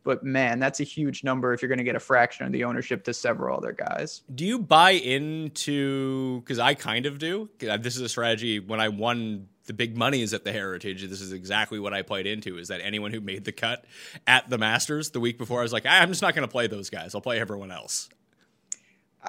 But 0.05 0.25
man, 0.25 0.59
that's 0.59 0.81
a 0.81 0.85
huge 0.85 1.25
number 1.25 1.53
if 1.53 1.63
you're 1.63 1.69
going 1.69 1.79
to 1.79 1.85
get 1.85 1.97
a 1.97 2.01
fraction 2.01 2.45
of 2.45 2.53
the 2.53 2.65
ownership 2.65 3.05
to 3.05 3.15
several 3.15 3.57
other 3.57 3.73
guys. 3.73 4.23
Do 4.35 4.45
you 4.45 4.59
buy 4.59 4.91
into, 4.91 6.41
because 6.41 6.59
I 6.59 6.75
kind 6.75 7.07
of 7.07 7.19
do. 7.19 7.49
This 7.59 7.97
is 7.97 8.03
a 8.03 8.09
strategy 8.09 8.59
when 8.59 8.81
I 8.81 8.89
won 8.89 9.49
the 9.67 9.73
big 9.73 9.97
money 9.97 10.23
is 10.23 10.35
at 10.35 10.45
the 10.45 10.53
Heritage. 10.53 11.09
This 11.09 11.21
is 11.21 11.33
exactly 11.33 11.79
what 11.79 11.95
I 11.95 12.03
played 12.03 12.27
into. 12.27 12.59
Is 12.59 12.69
that 12.69 12.81
anyone 12.83 13.13
who 13.13 13.21
made 13.21 13.45
the 13.45 13.53
cut 13.53 13.85
at 14.27 14.51
the 14.51 14.59
Masters 14.59 15.11
the 15.11 15.21
week 15.21 15.39
before? 15.39 15.61
I 15.61 15.63
was 15.63 15.73
like, 15.73 15.87
I'm 15.87 16.09
just 16.09 16.21
not 16.21 16.35
going 16.35 16.47
to 16.47 16.51
play 16.51 16.67
those 16.67 16.91
guys. 16.91 17.15
I'll 17.15 17.21
play 17.21 17.39
everyone 17.39 17.71
else. 17.71 18.09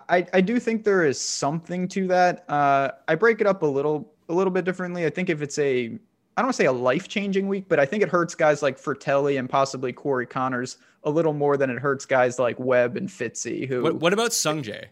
I, 0.10 0.26
I 0.34 0.42
do 0.42 0.60
think 0.60 0.84
there 0.84 1.06
is 1.06 1.20
something 1.20 1.88
to 1.90 2.08
that. 2.08 2.46
Uh, 2.50 2.92
I 3.08 3.16
break 3.16 3.42
it 3.42 3.48
up 3.48 3.62
a 3.62 3.68
little 3.68 4.12
a 4.30 4.34
little 4.34 4.52
bit 4.52 4.66
differently. 4.66 5.06
I 5.06 5.10
think 5.10 5.30
if 5.30 5.42
it's 5.42 5.60
a 5.60 5.98
I 6.36 6.42
don't 6.42 6.48
want 6.48 6.56
to 6.56 6.64
say 6.64 6.66
a 6.66 6.72
life 6.72 7.08
changing 7.08 7.48
week, 7.48 7.66
but 7.68 7.80
I 7.80 7.86
think 7.86 8.02
it 8.02 8.10
hurts 8.10 8.34
guys 8.34 8.64
like 8.64 8.80
Frittelli 8.80 9.38
and 9.38 9.48
possibly 9.48 9.94
Corey 9.94 10.26
Conners 10.26 10.78
a 11.04 11.10
little 11.12 11.34
more 11.34 11.58
than 11.58 11.70
it 11.70 11.78
hurts 11.78 12.06
guys 12.06 12.40
like 12.40 12.58
Webb 12.60 12.98
and 12.98 13.08
Fitzy. 13.08 13.68
Who 13.68 13.84
what, 13.84 13.96
what 13.96 14.14
about 14.14 14.32
Sungjae? 14.32 14.86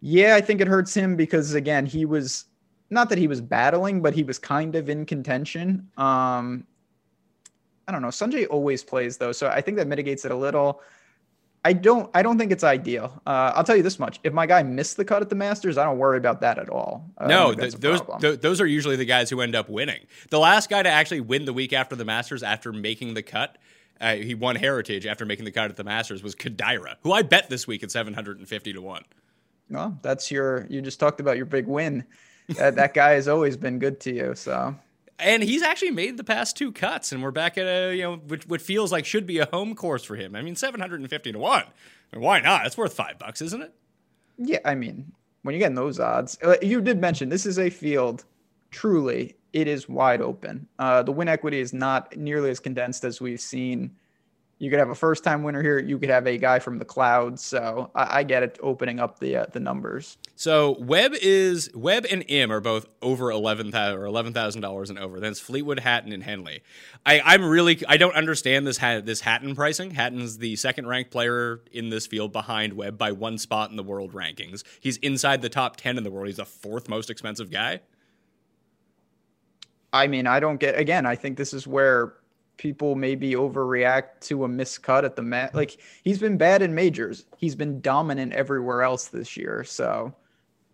Yeah, 0.00 0.36
I 0.36 0.40
think 0.40 0.60
it 0.60 0.68
hurts 0.68 0.94
him 0.94 1.16
because 1.16 1.54
again, 1.54 1.84
he 1.84 2.06
was 2.06 2.46
not 2.88 3.10
that 3.10 3.18
he 3.18 3.26
was 3.26 3.40
battling, 3.40 4.00
but 4.00 4.14
he 4.14 4.22
was 4.22 4.38
kind 4.38 4.74
of 4.74 4.88
in 4.88 5.04
contention. 5.04 5.88
Um, 5.98 6.66
I 7.86 7.92
don't 7.92 8.00
know. 8.00 8.08
Sungjae 8.08 8.46
always 8.48 8.82
plays 8.82 9.18
though, 9.18 9.32
so 9.32 9.48
I 9.48 9.60
think 9.60 9.76
that 9.76 9.86
mitigates 9.86 10.24
it 10.24 10.30
a 10.30 10.36
little. 10.36 10.80
I 11.64 11.72
don't 11.72 12.10
I 12.14 12.22
don't 12.22 12.36
think 12.38 12.52
it's 12.52 12.62
ideal. 12.62 13.22
Uh, 13.26 13.52
I'll 13.54 13.64
tell 13.64 13.76
you 13.76 13.82
this 13.82 13.98
much: 13.98 14.20
if 14.22 14.32
my 14.34 14.46
guy 14.46 14.62
missed 14.62 14.98
the 14.98 15.04
cut 15.04 15.22
at 15.22 15.30
the 15.30 15.34
Masters, 15.34 15.78
I 15.78 15.84
don't 15.84 15.98
worry 15.98 16.18
about 16.18 16.42
that 16.42 16.58
at 16.58 16.68
all. 16.68 17.10
Uh, 17.16 17.26
no, 17.26 17.54
th- 17.54 17.74
those 17.74 18.02
th- 18.20 18.40
those 18.40 18.60
are 18.60 18.66
usually 18.66 18.96
the 18.96 19.06
guys 19.06 19.30
who 19.30 19.40
end 19.40 19.54
up 19.54 19.70
winning. 19.70 20.00
The 20.28 20.38
last 20.38 20.68
guy 20.68 20.82
to 20.82 20.88
actually 20.88 21.22
win 21.22 21.46
the 21.46 21.54
week 21.54 21.72
after 21.72 21.96
the 21.96 22.04
Masters 22.04 22.42
after 22.42 22.70
making 22.70 23.14
the 23.14 23.22
cut, 23.22 23.56
uh, 23.98 24.14
he 24.14 24.34
won 24.34 24.56
Heritage 24.56 25.06
after 25.06 25.24
making 25.24 25.46
the 25.46 25.52
cut 25.52 25.70
at 25.70 25.76
the 25.76 25.84
Masters 25.84 26.22
was 26.22 26.34
Kodaira, 26.34 26.96
who 27.02 27.12
I 27.12 27.22
bet 27.22 27.48
this 27.48 27.66
week 27.66 27.82
at 27.82 27.90
seven 27.90 28.12
hundred 28.12 28.38
and 28.38 28.46
fifty 28.46 28.74
to 28.74 28.82
one. 28.82 29.04
Well, 29.70 29.98
that's 30.02 30.30
your 30.30 30.66
you 30.68 30.82
just 30.82 31.00
talked 31.00 31.20
about 31.20 31.38
your 31.38 31.46
big 31.46 31.66
win. 31.66 32.04
that 32.58 32.92
guy 32.92 33.12
has 33.12 33.26
always 33.26 33.56
been 33.56 33.78
good 33.78 34.00
to 34.00 34.14
you, 34.14 34.34
so 34.34 34.76
and 35.18 35.42
he's 35.42 35.62
actually 35.62 35.90
made 35.90 36.16
the 36.16 36.24
past 36.24 36.56
two 36.56 36.72
cuts, 36.72 37.12
and 37.12 37.22
we're 37.22 37.30
back 37.30 37.56
at 37.58 37.66
a 37.66 37.94
you 37.94 38.02
know 38.02 38.16
what, 38.16 38.48
what 38.48 38.60
feels 38.60 38.92
like 38.92 39.04
should 39.04 39.26
be 39.26 39.38
a 39.38 39.46
home 39.46 39.74
course 39.74 40.04
for 40.04 40.16
him. 40.16 40.34
I 40.34 40.42
mean, 40.42 40.56
seven 40.56 40.80
hundred 40.80 41.00
and 41.00 41.10
fifty 41.10 41.32
to 41.32 41.38
one. 41.38 41.64
I 42.12 42.16
mean, 42.16 42.24
why 42.24 42.40
not? 42.40 42.66
It's 42.66 42.76
worth 42.76 42.94
five 42.94 43.18
bucks, 43.18 43.42
isn't 43.42 43.62
it? 43.62 43.72
Yeah, 44.38 44.58
I 44.64 44.74
mean, 44.74 45.12
when 45.42 45.54
you're 45.54 45.60
getting 45.60 45.76
those 45.76 46.00
odds, 46.00 46.38
you 46.62 46.80
did 46.80 47.00
mention 47.00 47.28
this 47.28 47.46
is 47.46 47.58
a 47.58 47.70
field. 47.70 48.24
Truly, 48.70 49.36
it 49.52 49.68
is 49.68 49.88
wide 49.88 50.20
open. 50.20 50.66
Uh, 50.78 51.02
the 51.04 51.12
win 51.12 51.28
equity 51.28 51.60
is 51.60 51.72
not 51.72 52.16
nearly 52.16 52.50
as 52.50 52.58
condensed 52.58 53.04
as 53.04 53.20
we've 53.20 53.40
seen 53.40 53.92
you 54.58 54.70
could 54.70 54.78
have 54.78 54.90
a 54.90 54.94
first 54.94 55.24
time 55.24 55.42
winner 55.42 55.62
here. 55.62 55.78
You 55.78 55.98
could 55.98 56.10
have 56.10 56.26
a 56.26 56.38
guy 56.38 56.58
from 56.58 56.78
the 56.78 56.84
clouds. 56.84 57.44
So 57.44 57.90
I, 57.94 58.20
I 58.20 58.22
get 58.22 58.42
it 58.42 58.58
opening 58.62 59.00
up 59.00 59.18
the 59.18 59.36
uh, 59.36 59.46
the 59.52 59.60
numbers. 59.60 60.16
So 60.36 60.76
Webb 60.78 61.12
is 61.20 61.70
Webb 61.74 62.06
and 62.10 62.24
Im 62.28 62.52
are 62.52 62.60
both 62.60 62.86
over 63.02 63.30
eleven 63.30 63.72
thousand 63.72 63.98
or 63.98 64.04
eleven 64.04 64.32
thousand 64.32 64.62
dollars 64.62 64.90
and 64.90 64.98
over. 64.98 65.20
Then 65.20 65.32
it's 65.32 65.40
Fleetwood, 65.40 65.80
Hatton, 65.80 66.12
and 66.12 66.22
Henley. 66.22 66.62
I, 67.04 67.20
I'm 67.24 67.44
really 67.44 67.82
I 67.88 67.96
don't 67.96 68.14
understand 68.14 68.66
this 68.66 68.78
this 68.78 69.20
Hatton 69.20 69.54
pricing. 69.54 69.90
Hatton's 69.90 70.38
the 70.38 70.56
second 70.56 70.86
ranked 70.86 71.10
player 71.10 71.60
in 71.72 71.90
this 71.90 72.06
field 72.06 72.32
behind 72.32 72.74
Webb 72.74 72.96
by 72.96 73.12
one 73.12 73.38
spot 73.38 73.70
in 73.70 73.76
the 73.76 73.82
world 73.82 74.12
rankings. 74.12 74.62
He's 74.80 74.96
inside 74.98 75.42
the 75.42 75.48
top 75.48 75.76
ten 75.76 75.98
in 75.98 76.04
the 76.04 76.10
world. 76.10 76.28
He's 76.28 76.36
the 76.36 76.44
fourth 76.44 76.88
most 76.88 77.10
expensive 77.10 77.50
guy. 77.50 77.80
I 79.92 80.08
mean, 80.08 80.26
I 80.26 80.40
don't 80.40 80.58
get 80.58 80.78
again, 80.78 81.06
I 81.06 81.16
think 81.16 81.38
this 81.38 81.52
is 81.52 81.66
where 81.66 82.14
people 82.56 82.94
maybe 82.94 83.32
overreact 83.32 84.20
to 84.20 84.44
a 84.44 84.48
miscut 84.48 85.04
at 85.04 85.16
the 85.16 85.22
mat. 85.22 85.54
Like 85.54 85.78
he's 86.02 86.18
been 86.18 86.36
bad 86.36 86.62
in 86.62 86.74
majors. 86.74 87.26
He's 87.36 87.54
been 87.54 87.80
dominant 87.80 88.32
everywhere 88.32 88.82
else 88.82 89.08
this 89.08 89.36
year. 89.36 89.64
So 89.64 90.14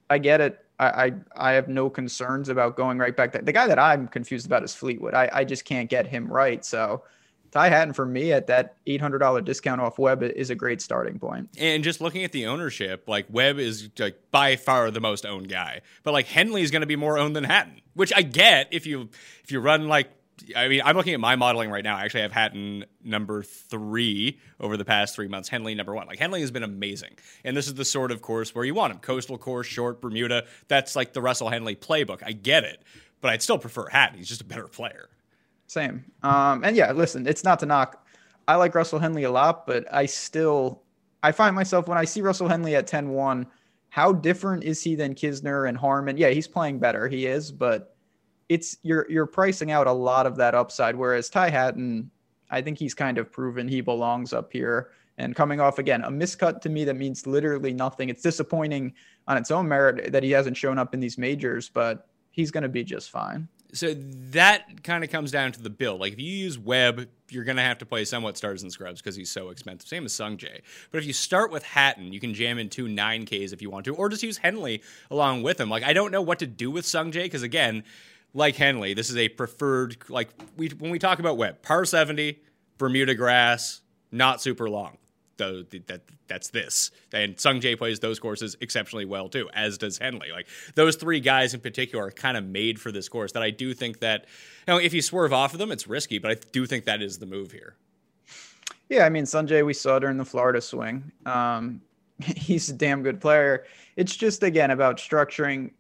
I 0.09 0.19
get 0.19 0.41
it. 0.41 0.65
I, 0.79 0.87
I, 0.87 1.13
I 1.37 1.53
have 1.53 1.69
no 1.69 1.91
concerns 1.91 2.49
about 2.49 2.77
going 2.77 2.99
right 2.99 3.17
back. 3.17 3.33
The 3.33 3.53
guy 3.53 3.67
that 3.67 3.79
I'm 3.79 4.09
confused 4.09 4.47
about 4.47 4.63
is 4.63 4.75
Fleetwood. 4.75 5.15
I, 5.15 5.31
I 5.33 5.45
just 5.45 5.65
can't 5.65 5.89
get 5.89 6.07
him 6.07 6.31
right. 6.31 6.65
So 6.65 7.03
Ty 7.51 7.69
Hatton 7.69 7.95
for 7.95 8.07
me 8.07 8.33
at 8.33 8.47
that 8.47 8.77
$800 8.87 9.45
discount 9.45 9.81
off 9.81 9.99
Webb 9.99 10.23
is 10.23 10.51
a 10.51 10.55
great 10.55 10.81
starting 10.81 11.19
point. 11.19 11.49
And 11.59 11.83
just 11.83 12.01
looking 12.01 12.25
at 12.25 12.33
the 12.33 12.47
ownership, 12.47 13.09
like 13.09 13.27
Webb 13.29 13.59
is 13.59 13.89
like 13.99 14.19
by 14.31 14.57
far 14.57 14.91
the 14.91 15.01
most 15.01 15.27
owned 15.27 15.49
guy, 15.49 15.81
but 16.03 16.13
like 16.13 16.27
Henley 16.27 16.63
is 16.63 16.71
going 16.71 16.83
to 16.83 16.87
be 16.87 16.97
more 16.97 17.19
owned 17.19 17.35
than 17.35 17.45
Hatton, 17.45 17.81
which 17.95 18.13
I 18.15 18.23
get 18.23 18.69
if 18.71 18.87
you 18.87 19.09
if 19.43 19.51
you 19.51 19.61
run 19.61 19.89
like 19.89 20.11
I 20.57 20.69
mean, 20.69 20.83
I'm 20.85 20.97
looking 20.97 21.15
at 21.15 21.21
my 21.21 21.37
modeling 21.37 21.71
right 21.71 21.85
now. 21.85 21.97
I 21.97 22.05
actually 22.05 22.23
have 22.23 22.33
Hatton 22.33 22.85
number 23.05 23.43
three 23.43 24.39
over 24.59 24.77
the 24.77 24.85
past 24.85 25.15
three 25.15 25.29
months. 25.29 25.49
Henley 25.49 25.75
number 25.75 25.95
one. 25.95 26.07
Like 26.07 26.19
Henley 26.19 26.41
has 26.41 26.51
been 26.51 26.63
amazing, 26.63 27.17
and 27.45 27.57
this 27.57 27.67
is 27.67 27.75
the 27.75 27.85
sort 27.85 28.13
of 28.13 28.23
course 28.23 28.55
where 28.55 28.65
you 28.65 28.75
want 28.75 28.93
him: 28.93 28.99
coastal 29.01 29.39
course, 29.39 29.67
short, 29.67 30.01
Bermuda. 30.01 30.45
That's 30.69 30.97
like 30.97 31.13
the 31.13 31.23
Russell 31.23 31.49
Henley 31.49 31.77
playbook. 31.77 32.23
I 32.25 32.33
get 32.33 32.65
it, 32.65 32.83
but 33.21 33.31
I'd 33.31 33.43
still 33.43 33.59
prefer 33.59 33.89
Hatton. 33.89 34.19
He's 34.19 34.29
just 34.29 34.41
a 34.41 34.45
better 34.45 34.67
player. 34.67 35.09
Same. 35.67 36.05
Um, 36.23 36.65
and 36.65 36.77
yeah, 36.77 36.93
listen, 36.93 37.27
it's 37.27 37.45
not 37.45 37.61
to 37.61 37.67
knock. 37.67 38.07
I 38.49 38.57
like 38.57 38.75
Russell 38.75 38.99
Henley 38.99 39.23
a 39.25 39.31
lot, 39.31 39.67
but 39.67 39.87
I 39.93 40.07
still 40.07 40.83
I 41.23 41.33
find 41.33 41.55
myself 41.55 41.89
when 41.89 41.99
I 41.99 42.05
see 42.05 42.23
Russell 42.23 42.49
Henley 42.49 42.75
at 42.75 42.87
10-1, 42.87 43.47
how 43.91 44.13
different 44.13 44.65
is 44.65 44.83
he 44.83 44.95
than 44.95 45.15
Kisner 45.15 45.69
and 45.69 45.77
Harman? 45.77 46.17
Yeah, 46.17 46.31
he's 46.31 46.49
playing 46.49 46.79
better. 46.79 47.09
He 47.09 47.27
is, 47.27 47.53
but 47.53 47.95
it's 48.50 48.76
you're 48.83 49.07
you're 49.09 49.26
pricing 49.26 49.71
out 49.71 49.87
a 49.87 49.92
lot 49.92 50.26
of 50.26 50.37
that 50.37 50.54
upside. 50.54 50.97
Whereas 50.97 51.30
Ty 51.30 51.50
Hatton, 51.50 52.11
I 52.50 52.61
think 52.61 52.78
he's 52.78 52.95
kind 52.95 53.16
of 53.16 53.33
proven 53.33 53.69
he 53.69 53.80
belongs 53.80 54.35
up 54.35 54.52
here. 54.52 54.90
And 55.19 55.37
coming 55.37 55.61
off 55.61 55.78
again, 55.78 56.02
a 56.02 56.11
miscut 56.11 56.61
to 56.62 56.69
me 56.69 56.85
that 56.85 56.97
means 56.97 57.26
literally 57.26 57.73
nothing. 57.73 58.09
It's 58.09 58.23
disappointing 58.23 58.92
on 59.28 59.37
its 59.37 59.52
own 59.52 59.69
merit 59.69 60.11
that 60.12 60.25
he 60.25 60.33
hasn't 60.33 60.57
shown 60.57 60.78
up 60.78 60.95
in 60.95 61.00
these 61.00 61.16
majors, 61.16 61.69
but 61.69 62.09
he's 62.33 62.50
going 62.50 62.62
to 62.62 62.69
be 62.69 62.83
just 62.83 63.11
fine. 63.11 63.47
So 63.73 63.95
that 64.30 64.83
kind 64.83 65.04
of 65.04 65.11
comes 65.11 65.30
down 65.30 65.52
to 65.52 65.62
the 65.62 65.71
build. 65.71 66.00
Like 66.00 66.12
if 66.14 66.19
you 66.19 66.33
use 66.33 66.59
Webb, 66.59 67.09
you're 67.28 67.45
going 67.45 67.59
to 67.59 67.62
have 67.62 67.78
to 67.78 67.87
play 67.87 68.04
somewhat 68.04 68.37
stars 68.37 68.64
and 68.64 68.73
scrubs 68.73 69.00
because 69.00 69.14
he's 69.14 69.30
so 69.30 69.50
expensive. 69.50 69.88
Same 69.88 70.04
as 70.04 70.12
Sungjae. 70.12 70.62
But 70.90 70.99
if 70.99 71.07
you 71.07 71.12
start 71.12 71.52
with 71.52 71.62
Hatton, 71.62 72.12
you 72.12 72.19
can 72.19 72.35
jam 72.35 72.59
in 72.59 72.69
two 72.69 72.87
9Ks 72.87 73.52
if 73.52 73.62
you 73.62 73.71
want 73.71 73.85
to, 73.85 73.95
or 73.95 74.09
just 74.09 74.25
use 74.25 74.38
Henley 74.38 74.83
along 75.09 75.45
with 75.45 75.61
him. 75.61 75.71
Like 75.71 75.85
I 75.85 75.92
don't 75.92 76.11
know 76.11 76.23
what 76.23 76.40
to 76.40 76.49
do 76.49 76.71
with 76.71 76.85
Sungjae 76.85 77.25
because 77.25 77.45
again, 77.45 77.85
like 78.35 78.57
Henley, 78.57 78.95
this 78.95 79.11
is 79.11 79.17
a 79.17 79.29
preferred 79.29 79.97
like 80.09 80.29
we 80.57 80.69
when 80.69 80.91
we 80.91 80.99
talk 80.99 81.19
about 81.19 81.37
Webb, 81.37 81.63
par 81.63 81.85
70, 81.85 82.39
Bermuda 82.79 83.15
grass, 83.15 83.81
not 84.13 84.41
super 84.41 84.69
long. 84.69 84.97
Though 85.37 85.63
that 85.87 86.03
that's 86.27 86.51
this. 86.51 86.91
And 87.13 87.37
Sungjae 87.37 87.79
plays 87.79 88.01
those 88.01 88.21
courses 88.21 88.57
exceptionally 88.61 89.07
well 89.07 89.29
too, 89.29 89.49
as 89.55 89.79
does 89.79 89.97
Henley. 89.97 90.31
Like 90.31 90.47
those 90.75 90.97
three 90.97 91.19
guys 91.19 91.55
in 91.55 91.61
particular 91.61 92.07
are 92.07 92.11
kind 92.11 92.37
of 92.37 92.45
made 92.45 92.79
for 92.79 92.93
this 92.93 93.09
course. 93.09 93.33
That 93.33 93.43
I 93.43 93.51
do 93.51 93.73
think 93.73 94.01
that 94.01 94.27
you 94.67 94.75
know 94.75 94.79
if 94.79 94.93
you 94.93 95.01
swerve 95.01 95.33
off 95.33 95.55
of 95.55 95.59
them, 95.59 95.73
it's 95.73 95.87
risky, 95.87 96.19
but 96.19 96.31
I 96.31 96.37
do 96.53 96.67
think 96.67 96.85
that 96.85 97.01
is 97.01 97.19
the 97.19 97.27
move 97.27 97.53
here. 97.53 97.75
Yeah, 98.91 99.07
I 99.07 99.09
mean 99.09 99.25
Sungjae 99.25 99.65
we 99.65 99.73
saw 99.73 99.99
during 99.99 100.19
the 100.19 100.25
Florida 100.25 100.61
swing. 100.61 101.11
Um, 101.25 101.81
he's 102.23 102.69
a 102.69 102.75
damn 102.75 103.03
good 103.03 103.21
player. 103.21 103.65
It's 103.97 104.15
just 104.15 104.43
again 104.43 104.71
about 104.71 104.99
structuring 104.99 105.71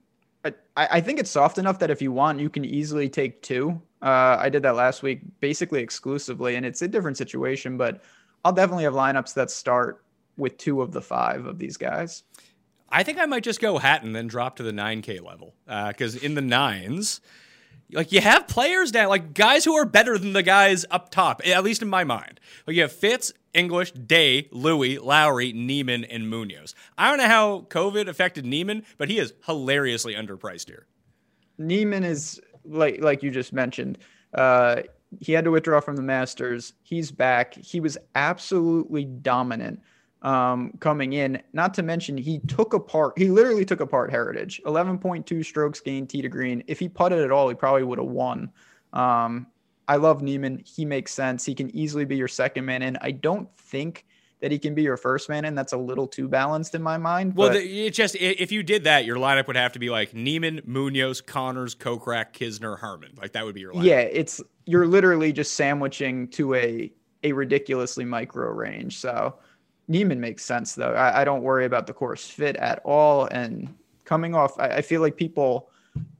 I, 0.44 0.52
I 0.76 1.00
think 1.00 1.18
it's 1.18 1.30
soft 1.30 1.58
enough 1.58 1.78
that 1.80 1.90
if 1.90 2.00
you 2.00 2.12
want, 2.12 2.40
you 2.40 2.48
can 2.48 2.64
easily 2.64 3.08
take 3.08 3.42
two. 3.42 3.80
Uh, 4.02 4.36
I 4.38 4.48
did 4.48 4.62
that 4.62 4.76
last 4.76 5.02
week, 5.02 5.20
basically 5.40 5.82
exclusively, 5.82 6.56
and 6.56 6.64
it's 6.64 6.82
a 6.82 6.88
different 6.88 7.16
situation, 7.16 7.76
but 7.76 8.02
I'll 8.44 8.52
definitely 8.52 8.84
have 8.84 8.94
lineups 8.94 9.34
that 9.34 9.50
start 9.50 10.02
with 10.36 10.56
two 10.56 10.80
of 10.80 10.92
the 10.92 11.02
five 11.02 11.44
of 11.44 11.58
these 11.58 11.76
guys. 11.76 12.22
I 12.88 13.02
think 13.02 13.18
I 13.18 13.26
might 13.26 13.44
just 13.44 13.60
go 13.60 13.78
Hatton, 13.78 14.12
then 14.12 14.26
drop 14.26 14.56
to 14.56 14.62
the 14.62 14.72
9K 14.72 15.22
level. 15.22 15.54
Because 15.66 16.16
uh, 16.16 16.20
in 16.22 16.34
the 16.34 16.40
nines, 16.40 17.20
like 17.92 18.12
you 18.12 18.20
have 18.20 18.46
players 18.46 18.92
now, 18.92 19.08
like 19.08 19.34
guys 19.34 19.64
who 19.64 19.74
are 19.74 19.84
better 19.84 20.18
than 20.18 20.32
the 20.32 20.42
guys 20.42 20.84
up 20.90 21.10
top, 21.10 21.40
at 21.46 21.64
least 21.64 21.82
in 21.82 21.88
my 21.88 22.04
mind. 22.04 22.40
Like 22.66 22.76
you 22.76 22.82
have 22.82 22.92
Fitz, 22.92 23.32
English, 23.54 23.92
Day, 23.92 24.48
Louis, 24.52 24.98
Lowry, 24.98 25.52
Niemann, 25.52 26.04
and 26.04 26.28
Munoz. 26.28 26.74
I 26.96 27.08
don't 27.08 27.18
know 27.18 27.28
how 27.28 27.60
COVID 27.68 28.08
affected 28.08 28.44
Niemann, 28.44 28.84
but 28.98 29.08
he 29.08 29.18
is 29.18 29.32
hilariously 29.46 30.14
underpriced 30.14 30.68
here. 30.68 30.86
Niemann 31.58 32.04
is 32.04 32.40
like 32.64 33.00
like 33.02 33.22
you 33.22 33.30
just 33.30 33.52
mentioned. 33.52 33.98
Uh, 34.34 34.82
he 35.18 35.32
had 35.32 35.44
to 35.44 35.50
withdraw 35.50 35.80
from 35.80 35.96
the 35.96 36.02
Masters. 36.02 36.72
He's 36.82 37.10
back. 37.10 37.54
He 37.54 37.80
was 37.80 37.98
absolutely 38.14 39.04
dominant 39.04 39.80
um, 40.22 40.72
coming 40.80 41.12
in. 41.12 41.42
Not 41.52 41.74
to 41.74 41.82
mention, 41.82 42.16
he 42.16 42.40
took 42.40 42.74
apart, 42.74 43.14
he 43.16 43.28
literally 43.28 43.64
took 43.64 43.80
apart 43.80 44.10
Heritage. 44.10 44.60
11.2 44.66 45.44
strokes 45.44 45.80
gained 45.80 46.10
tee 46.10 46.22
to 46.22 46.28
green. 46.28 46.62
If 46.66 46.78
he 46.78 46.88
putted 46.88 47.20
at 47.20 47.30
all, 47.30 47.48
he 47.48 47.54
probably 47.54 47.84
would 47.84 47.98
have 47.98 48.08
won. 48.08 48.50
Um, 48.92 49.46
I 49.88 49.96
love 49.96 50.22
Niemann. 50.22 50.62
He 50.64 50.84
makes 50.84 51.12
sense. 51.12 51.44
He 51.44 51.54
can 51.54 51.74
easily 51.74 52.04
be 52.04 52.16
your 52.16 52.28
second 52.28 52.64
man 52.64 52.82
And 52.82 52.96
I 53.00 53.10
don't 53.10 53.48
think 53.58 54.06
that 54.40 54.52
he 54.52 54.58
can 54.58 54.74
be 54.74 54.82
your 54.82 54.96
first 54.96 55.28
man 55.28 55.44
and 55.44 55.58
That's 55.58 55.72
a 55.72 55.76
little 55.76 56.06
too 56.06 56.28
balanced 56.28 56.74
in 56.74 56.82
my 56.82 56.96
mind. 56.96 57.34
Well, 57.36 57.50
the, 57.50 57.86
it 57.86 57.90
just 57.90 58.16
if 58.16 58.52
you 58.52 58.62
did 58.62 58.84
that, 58.84 59.04
your 59.04 59.16
lineup 59.16 59.46
would 59.48 59.56
have 59.56 59.72
to 59.72 59.78
be 59.78 59.90
like 59.90 60.14
Niemann, 60.14 60.62
Munoz, 60.64 61.20
Conners, 61.20 61.74
Kokrak, 61.74 62.32
Kisner, 62.32 62.78
Harman. 62.78 63.12
Like 63.16 63.32
that 63.32 63.44
would 63.44 63.54
be 63.54 63.60
your 63.60 63.72
lineup. 63.72 63.84
Yeah, 63.84 64.00
it's 64.00 64.40
you're 64.64 64.86
literally 64.86 65.32
just 65.32 65.54
sandwiching 65.54 66.28
to 66.28 66.54
a 66.54 66.92
a 67.22 67.32
ridiculously 67.32 68.04
micro 68.04 68.48
range. 68.50 68.98
So 68.98 69.38
Niemann 69.90 70.20
makes 70.20 70.44
sense 70.44 70.74
though. 70.76 70.94
I, 70.94 71.22
I, 71.22 71.24
don't 71.24 71.42
worry 71.42 71.64
about 71.64 71.88
the 71.88 71.92
course 71.92 72.24
fit 72.24 72.54
at 72.56 72.80
all. 72.84 73.24
And 73.26 73.74
coming 74.04 74.36
off, 74.36 74.58
I, 74.58 74.76
I 74.76 74.82
feel 74.82 75.00
like 75.00 75.16
people 75.16 75.68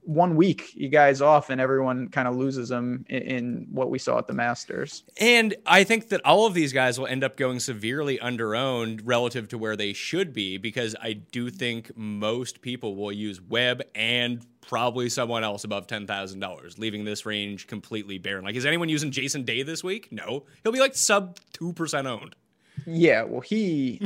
one 0.01 0.35
week 0.35 0.75
you 0.75 0.89
guys 0.89 1.21
off 1.21 1.49
and 1.49 1.61
everyone 1.61 2.09
kind 2.09 2.27
of 2.27 2.35
loses 2.35 2.67
them 2.67 3.05
in, 3.07 3.21
in, 3.21 3.67
what 3.71 3.89
we 3.89 3.97
saw 3.97 4.17
at 4.17 4.27
the 4.27 4.33
Masters. 4.33 5.03
And 5.17 5.55
I 5.65 5.85
think 5.85 6.09
that 6.09 6.19
all 6.25 6.45
of 6.45 6.53
these 6.53 6.73
guys 6.73 6.99
will 6.99 7.07
end 7.07 7.23
up 7.23 7.37
going 7.37 7.61
severely 7.61 8.17
underowned 8.17 9.01
relative 9.05 9.47
to 9.49 9.57
where 9.57 9.77
they 9.77 9.93
should 9.93 10.33
be 10.33 10.57
because 10.57 10.93
I 11.01 11.13
do 11.13 11.49
think 11.49 11.95
most 11.95 12.61
people 12.61 12.97
will 12.97 13.13
use 13.13 13.39
Webb 13.39 13.83
and 13.95 14.45
probably 14.59 15.07
someone 15.07 15.45
else 15.45 15.63
above 15.63 15.87
$10,000, 15.87 16.77
leaving 16.77 17.05
this 17.05 17.25
range 17.25 17.67
completely 17.67 18.17
barren. 18.17 18.43
Like, 18.43 18.55
is 18.55 18.65
anyone 18.65 18.89
using 18.89 19.11
Jason 19.11 19.43
Day 19.43 19.63
this 19.63 19.81
week? 19.81 20.11
No. 20.11 20.43
He'll 20.63 20.73
be 20.73 20.79
like 20.81 20.95
sub 20.95 21.37
2% 21.53 22.05
owned. 22.05 22.35
Yeah, 22.85 23.23
well, 23.23 23.41
he. 23.41 24.01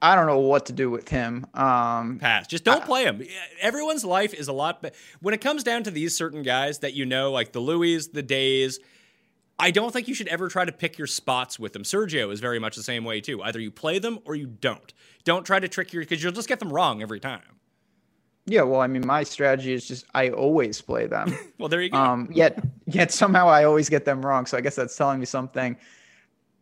I 0.00 0.14
don't 0.14 0.26
know 0.26 0.38
what 0.38 0.66
to 0.66 0.72
do 0.72 0.88
with 0.88 1.08
him. 1.08 1.46
Um, 1.52 2.18
Pass. 2.20 2.46
Just 2.46 2.64
don't 2.64 2.82
I, 2.82 2.86
play 2.86 3.04
him. 3.04 3.22
Everyone's 3.60 4.04
life 4.04 4.32
is 4.32 4.46
a 4.46 4.52
lot. 4.52 4.82
Be- 4.82 4.90
when 5.20 5.34
it 5.34 5.40
comes 5.40 5.64
down 5.64 5.82
to 5.84 5.90
these 5.90 6.16
certain 6.16 6.42
guys 6.42 6.78
that 6.80 6.94
you 6.94 7.06
know, 7.06 7.32
like 7.32 7.52
the 7.52 7.60
Louis, 7.60 8.06
the 8.06 8.22
Days, 8.22 8.78
I 9.58 9.70
don't 9.72 9.92
think 9.92 10.06
you 10.06 10.14
should 10.14 10.28
ever 10.28 10.48
try 10.48 10.64
to 10.64 10.72
pick 10.72 10.96
your 10.96 11.06
spots 11.06 11.58
with 11.58 11.72
them. 11.72 11.82
Sergio 11.82 12.32
is 12.32 12.40
very 12.40 12.58
much 12.58 12.76
the 12.76 12.82
same 12.82 13.04
way 13.04 13.20
too. 13.20 13.42
Either 13.42 13.60
you 13.60 13.70
play 13.70 13.98
them 13.98 14.20
or 14.24 14.34
you 14.34 14.46
don't. 14.46 14.92
Don't 15.24 15.44
try 15.44 15.58
to 15.58 15.68
trick 15.68 15.92
your 15.92 16.02
because 16.02 16.22
you'll 16.22 16.32
just 16.32 16.48
get 16.48 16.60
them 16.60 16.72
wrong 16.72 17.02
every 17.02 17.20
time. 17.20 17.42
Yeah, 18.46 18.62
well, 18.62 18.80
I 18.80 18.86
mean, 18.88 19.06
my 19.06 19.22
strategy 19.22 19.72
is 19.72 19.88
just 19.88 20.04
I 20.14 20.28
always 20.28 20.80
play 20.80 21.06
them. 21.06 21.36
well, 21.58 21.68
there 21.68 21.80
you 21.80 21.90
go. 21.90 21.98
Um, 21.98 22.28
yet, 22.30 22.62
yet 22.86 23.10
somehow 23.10 23.48
I 23.48 23.64
always 23.64 23.88
get 23.88 24.04
them 24.04 24.24
wrong. 24.24 24.44
So 24.44 24.58
I 24.58 24.60
guess 24.60 24.76
that's 24.76 24.96
telling 24.96 25.18
me 25.18 25.26
something. 25.26 25.76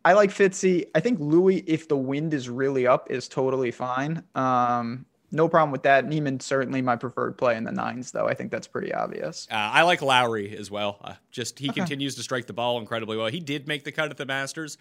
I 0.05 0.15
like 0.15 0.31
Fitzy. 0.31 0.87
I 0.95 1.01
think 1.01 1.21
Louis, 1.21 1.59
if 1.67 1.89
the 1.89 1.97
wind 1.97 2.35
is 2.35 2.49
really 2.49 2.87
up, 2.87 3.11
is 3.11 3.29
totally 3.29 3.71
fine. 3.71 4.23
Um, 4.35 5.07
no 5.31 5.49
problem 5.49 5.71
with 5.71 5.85
that. 5.85 6.07
Niemann 6.07 6.41
certainly 6.41 6.83
my 6.83 6.97
preferred 6.97 7.39
play 7.39 7.57
in 7.57 7.65
the 7.65 7.73
nines, 7.73 8.13
though. 8.13 8.29
I 8.29 8.35
think 8.35 8.51
that's 8.51 8.67
pretty 8.67 8.93
obvious. 8.93 9.49
Uh, 9.51 9.55
I 9.55 9.83
like 9.83 10.03
Lowry 10.03 10.57
as 10.57 10.71
well. 10.71 10.99
Uh, 11.03 11.15
just 11.31 11.59
he 11.59 11.71
okay. 11.71 11.81
continues 11.81 12.17
to 12.17 12.23
strike 12.23 12.47
the 12.47 12.53
ball 12.53 12.79
incredibly 12.79 13.17
well. 13.17 13.29
He 13.29 13.41
did 13.41 13.67
make 13.67 13.85
the 13.85 13.93
cut 13.93 14.11
at 14.11 14.19
the 14.19 14.27
Masters, 14.27 14.77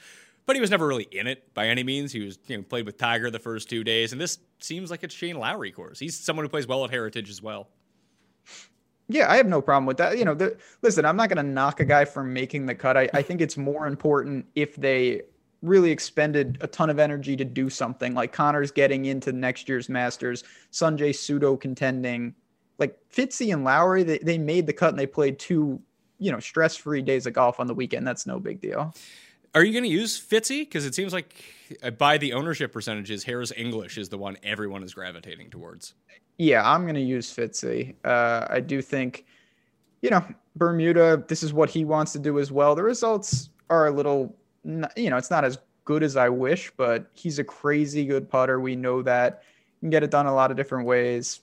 but 0.45 0.55
he 0.55 0.61
was 0.61 0.69
never 0.69 0.85
really 0.85 1.07
in 1.11 1.27
it 1.27 1.53
by 1.53 1.67
any 1.67 1.83
means. 1.83 2.11
He 2.11 2.19
was 2.19 2.37
you 2.47 2.57
know 2.57 2.63
played 2.63 2.85
with 2.85 2.97
Tiger 2.97 3.31
the 3.31 3.39
first 3.39 3.69
two 3.69 3.83
days, 3.83 4.11
and 4.11 4.19
this 4.19 4.39
seems 4.59 4.91
like 4.91 5.03
a 5.03 5.09
Shane 5.09 5.37
Lowry 5.37 5.71
course. 5.71 5.99
He's 5.99 6.19
someone 6.19 6.43
who 6.43 6.49
plays 6.49 6.67
well 6.67 6.83
at 6.83 6.91
Heritage 6.91 7.29
as 7.29 7.41
well. 7.41 7.69
Yeah, 9.11 9.31
I 9.31 9.37
have 9.37 9.47
no 9.47 9.61
problem 9.61 9.85
with 9.85 9.97
that. 9.97 10.17
You 10.17 10.25
know, 10.25 10.33
the, 10.33 10.57
listen, 10.81 11.05
I'm 11.05 11.17
not 11.17 11.29
going 11.29 11.45
to 11.45 11.51
knock 11.51 11.79
a 11.79 11.85
guy 11.85 12.05
for 12.05 12.23
making 12.23 12.65
the 12.65 12.75
cut. 12.75 12.95
I, 12.95 13.09
I 13.13 13.21
think 13.21 13.41
it's 13.41 13.57
more 13.57 13.87
important 13.87 14.45
if 14.55 14.75
they 14.75 15.23
really 15.61 15.91
expended 15.91 16.57
a 16.61 16.67
ton 16.67 16.89
of 16.89 16.97
energy 16.97 17.35
to 17.35 17.45
do 17.45 17.69
something 17.69 18.13
like 18.13 18.33
Conners 18.33 18.71
getting 18.71 19.05
into 19.05 19.31
next 19.31 19.69
year's 19.69 19.89
Masters, 19.89 20.43
Sungjae 20.71 21.15
pseudo 21.15 21.57
contending. 21.57 22.33
Like 22.79 22.97
Fitzy 23.13 23.53
and 23.53 23.63
Lowry, 23.63 24.03
they, 24.03 24.17
they 24.19 24.37
made 24.37 24.65
the 24.65 24.73
cut 24.73 24.89
and 24.89 24.97
they 24.97 25.05
played 25.05 25.37
two, 25.37 25.79
you 26.17 26.31
know, 26.31 26.39
stress 26.39 26.75
free 26.75 27.01
days 27.01 27.27
of 27.27 27.33
golf 27.33 27.59
on 27.59 27.67
the 27.67 27.75
weekend. 27.75 28.07
That's 28.07 28.25
no 28.25 28.39
big 28.39 28.61
deal. 28.61 28.95
Are 29.53 29.63
you 29.63 29.73
going 29.73 29.83
to 29.83 29.89
use 29.89 30.19
Fitzy? 30.19 30.61
Because 30.61 30.85
it 30.85 30.95
seems 30.95 31.11
like 31.11 31.35
uh, 31.83 31.91
by 31.91 32.17
the 32.17 32.33
ownership 32.33 32.71
percentages, 32.71 33.25
Harris 33.25 33.51
English 33.55 33.97
is 33.97 34.09
the 34.09 34.17
one 34.17 34.37
everyone 34.43 34.81
is 34.81 34.93
gravitating 34.93 35.49
towards. 35.49 35.93
Yeah, 36.37 36.69
I'm 36.69 36.83
going 36.83 36.95
to 36.95 37.01
use 37.01 37.33
Fitzy. 37.33 37.95
Uh, 38.03 38.47
I 38.49 38.59
do 38.59 38.81
think, 38.81 39.25
you 40.01 40.09
know, 40.09 40.25
Bermuda, 40.55 41.23
this 41.27 41.43
is 41.43 41.53
what 41.53 41.69
he 41.69 41.85
wants 41.85 42.13
to 42.13 42.19
do 42.19 42.39
as 42.39 42.51
well. 42.51 42.75
The 42.75 42.83
results 42.83 43.49
are 43.69 43.87
a 43.87 43.91
little, 43.91 44.35
you 44.63 45.09
know, 45.09 45.17
it's 45.17 45.31
not 45.31 45.45
as 45.45 45.59
good 45.85 46.03
as 46.03 46.17
I 46.17 46.29
wish, 46.29 46.71
but 46.77 47.09
he's 47.13 47.39
a 47.39 47.43
crazy 47.43 48.05
good 48.05 48.29
putter. 48.29 48.59
We 48.59 48.75
know 48.75 49.01
that. 49.03 49.43
You 49.81 49.87
can 49.87 49.89
get 49.91 50.03
it 50.03 50.11
done 50.11 50.25
a 50.25 50.33
lot 50.33 50.51
of 50.51 50.57
different 50.57 50.85
ways. 50.85 51.41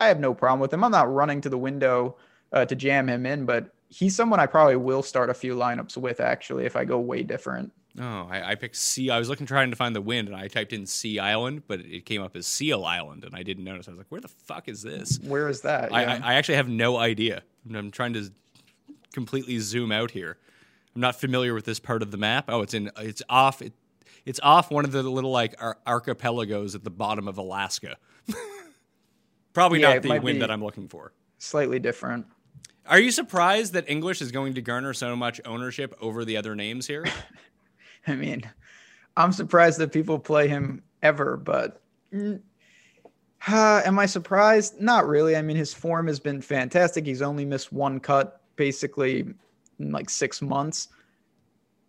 I 0.00 0.08
have 0.08 0.20
no 0.20 0.34
problem 0.34 0.60
with 0.60 0.72
him. 0.72 0.84
I'm 0.84 0.90
not 0.92 1.12
running 1.12 1.40
to 1.42 1.48
the 1.48 1.58
window 1.58 2.16
uh, 2.52 2.64
to 2.64 2.74
jam 2.74 3.08
him 3.08 3.26
in, 3.26 3.44
but 3.44 3.74
he's 3.88 4.14
someone 4.14 4.40
I 4.40 4.46
probably 4.46 4.76
will 4.76 5.02
start 5.02 5.30
a 5.30 5.34
few 5.34 5.54
lineups 5.54 5.96
with 5.96 6.20
actually 6.20 6.66
if 6.66 6.76
I 6.76 6.84
go 6.84 6.98
way 6.98 7.22
different. 7.22 7.72
Oh, 8.00 8.28
I, 8.30 8.52
I, 8.52 8.54
picked 8.54 8.76
Sea. 8.76 9.10
I 9.10 9.18
was 9.18 9.28
looking 9.28 9.46
trying 9.46 9.70
to 9.70 9.76
find 9.76 9.94
the 9.94 10.00
wind, 10.00 10.28
and 10.28 10.36
I 10.36 10.48
typed 10.48 10.72
in 10.72 10.86
Sea 10.86 11.18
Island, 11.18 11.62
but 11.66 11.80
it 11.80 12.06
came 12.06 12.22
up 12.22 12.36
as 12.36 12.46
Seal 12.46 12.84
Island, 12.84 13.24
and 13.24 13.34
I 13.34 13.42
didn't 13.42 13.64
notice. 13.64 13.88
I 13.88 13.92
was 13.92 13.98
like, 13.98 14.10
"Where 14.10 14.20
the 14.20 14.28
fuck 14.28 14.68
is 14.68 14.82
this? 14.82 15.18
Where 15.22 15.48
is 15.48 15.62
that?" 15.62 15.92
I, 15.92 16.02
yeah. 16.02 16.20
I, 16.22 16.32
I 16.32 16.34
actually 16.34 16.56
have 16.56 16.68
no 16.68 16.96
idea. 16.96 17.42
I'm 17.74 17.90
trying 17.90 18.12
to 18.14 18.30
completely 19.12 19.58
zoom 19.58 19.90
out 19.90 20.12
here. 20.12 20.38
I'm 20.94 21.00
not 21.00 21.20
familiar 21.20 21.54
with 21.54 21.64
this 21.64 21.80
part 21.80 22.02
of 22.02 22.10
the 22.10 22.16
map. 22.16 22.46
Oh, 22.48 22.62
it's 22.62 22.74
in. 22.74 22.90
It's 22.98 23.22
off. 23.28 23.62
It, 23.62 23.72
it's 24.24 24.40
off 24.42 24.70
one 24.70 24.84
of 24.84 24.92
the 24.92 25.02
little 25.02 25.32
like 25.32 25.54
ar- 25.60 25.78
archipelagos 25.86 26.74
at 26.74 26.84
the 26.84 26.90
bottom 26.90 27.26
of 27.26 27.38
Alaska. 27.38 27.96
Probably 29.52 29.80
yeah, 29.80 29.94
not 29.94 30.02
the 30.02 30.18
wind 30.20 30.42
that 30.42 30.50
I'm 30.50 30.62
looking 30.62 30.88
for. 30.88 31.12
Slightly 31.38 31.78
different. 31.78 32.26
Are 32.86 32.98
you 32.98 33.10
surprised 33.10 33.74
that 33.74 33.88
English 33.88 34.22
is 34.22 34.32
going 34.32 34.54
to 34.54 34.62
garner 34.62 34.94
so 34.94 35.14
much 35.14 35.40
ownership 35.44 35.94
over 36.00 36.24
the 36.24 36.36
other 36.36 36.54
names 36.54 36.86
here? 36.86 37.04
I 38.06 38.14
mean, 38.14 38.42
I'm 39.16 39.32
surprised 39.32 39.78
that 39.78 39.92
people 39.92 40.18
play 40.18 40.48
him 40.48 40.82
ever, 41.02 41.36
but 41.36 41.82
uh, 42.14 42.36
am 43.48 43.98
I 43.98 44.06
surprised? 44.06 44.80
Not 44.80 45.06
really. 45.06 45.36
I 45.36 45.42
mean, 45.42 45.56
his 45.56 45.74
form 45.74 46.06
has 46.06 46.20
been 46.20 46.40
fantastic. 46.40 47.06
He's 47.06 47.22
only 47.22 47.44
missed 47.44 47.72
one 47.72 48.00
cut 48.00 48.40
basically 48.56 49.26
in 49.78 49.92
like 49.92 50.10
six 50.10 50.40
months. 50.42 50.88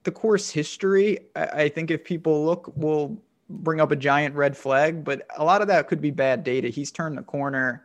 The 0.04 0.12
course 0.12 0.50
history, 0.50 1.20
I, 1.36 1.46
I 1.46 1.70
think 1.70 1.92
if 1.92 2.04
people 2.04 2.46
look, 2.46 2.72
will 2.76 3.22
bring 3.50 3.82
up 3.82 3.92
a 3.92 3.96
giant 3.96 4.36
red 4.36 4.56
flag, 4.56 5.04
but 5.04 5.26
a 5.38 5.44
lot 5.44 5.62
of 5.62 5.68
that 5.68 5.88
could 5.88 6.02
be 6.02 6.12
bad 6.12 6.44
data. 6.44 6.70
He's 6.70 6.92
turned 6.92 7.18
the 7.18 7.24
corner 7.24 7.84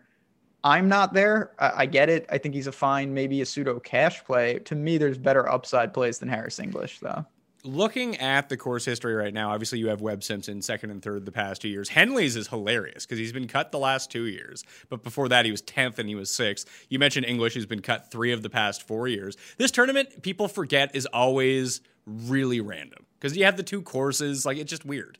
I'm 0.64 0.88
not 0.88 1.12
there. 1.12 1.52
I, 1.58 1.82
I, 1.82 1.86
get 1.86 2.08
it. 2.08 2.24
I 2.30 2.38
think 2.38 2.54
he's 2.54 2.66
a 2.66 2.72
fine, 2.72 3.12
maybe 3.12 3.42
a 3.42 3.46
pseudo 3.46 3.78
cash 3.78 4.24
play. 4.24 4.58
To 4.60 4.74
me, 4.74 4.96
there's 4.96 5.18
better 5.18 5.46
upside 5.48 5.92
plays 5.92 6.18
than 6.18 6.28
Harris 6.28 6.58
English, 6.58 7.00
though. 7.00 7.24
Looking 7.66 8.18
at 8.18 8.50
the 8.50 8.58
course 8.58 8.84
history 8.84 9.14
right 9.14 9.32
now, 9.32 9.50
obviously 9.50 9.78
you 9.78 9.88
have 9.88 10.02
Webb 10.02 10.22
Simpson 10.22 10.60
second 10.60 10.90
and 10.90 11.00
third 11.00 11.24
the 11.24 11.32
past 11.32 11.62
two 11.62 11.68
years. 11.68 11.88
Henley's 11.88 12.36
is 12.36 12.46
hilarious 12.46 13.06
because 13.06 13.18
he's 13.18 13.32
been 13.32 13.48
cut 13.48 13.72
the 13.72 13.78
last 13.78 14.10
two 14.10 14.26
years, 14.26 14.64
but 14.90 15.02
before 15.02 15.30
that 15.30 15.46
he 15.46 15.50
was 15.50 15.62
tenth 15.62 15.98
and 15.98 16.06
he 16.06 16.14
was 16.14 16.30
sixth. 16.30 16.68
You 16.90 16.98
mentioned 16.98 17.24
English, 17.24 17.54
who's 17.54 17.64
been 17.64 17.80
cut 17.80 18.10
three 18.10 18.32
of 18.32 18.42
the 18.42 18.50
past 18.50 18.86
four 18.86 19.08
years. 19.08 19.38
This 19.56 19.70
tournament, 19.70 20.20
people 20.20 20.46
forget, 20.46 20.94
is 20.94 21.06
always 21.06 21.80
really 22.04 22.60
random 22.60 23.06
because 23.18 23.34
you 23.34 23.46
have 23.46 23.56
the 23.56 23.62
two 23.62 23.80
courses. 23.80 24.44
Like 24.44 24.58
it's 24.58 24.68
just 24.68 24.84
weird. 24.84 25.16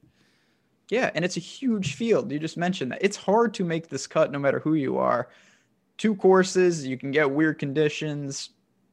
Yeah, 0.91 1.11
and 1.15 1.25
it's 1.25 1.39
a 1.39 1.41
huge 1.41 1.95
field. 1.95 2.31
You 2.31 2.39
just 2.39 2.59
mentioned 2.59 2.93
that. 2.93 2.99
It's 3.01 3.17
hard 3.17 3.55
to 3.55 3.65
make 3.65 3.89
this 3.89 4.07
cut 4.07 4.31
no 4.31 4.39
matter 4.39 4.59
who 4.59 4.75
you 4.75 4.99
are. 4.99 5.31
Two 5.97 6.15
courses, 6.15 6.87
you 6.87 6.99
can 6.99 7.11
get 7.11 7.31
weird 7.31 7.59
conditions. 7.59 8.51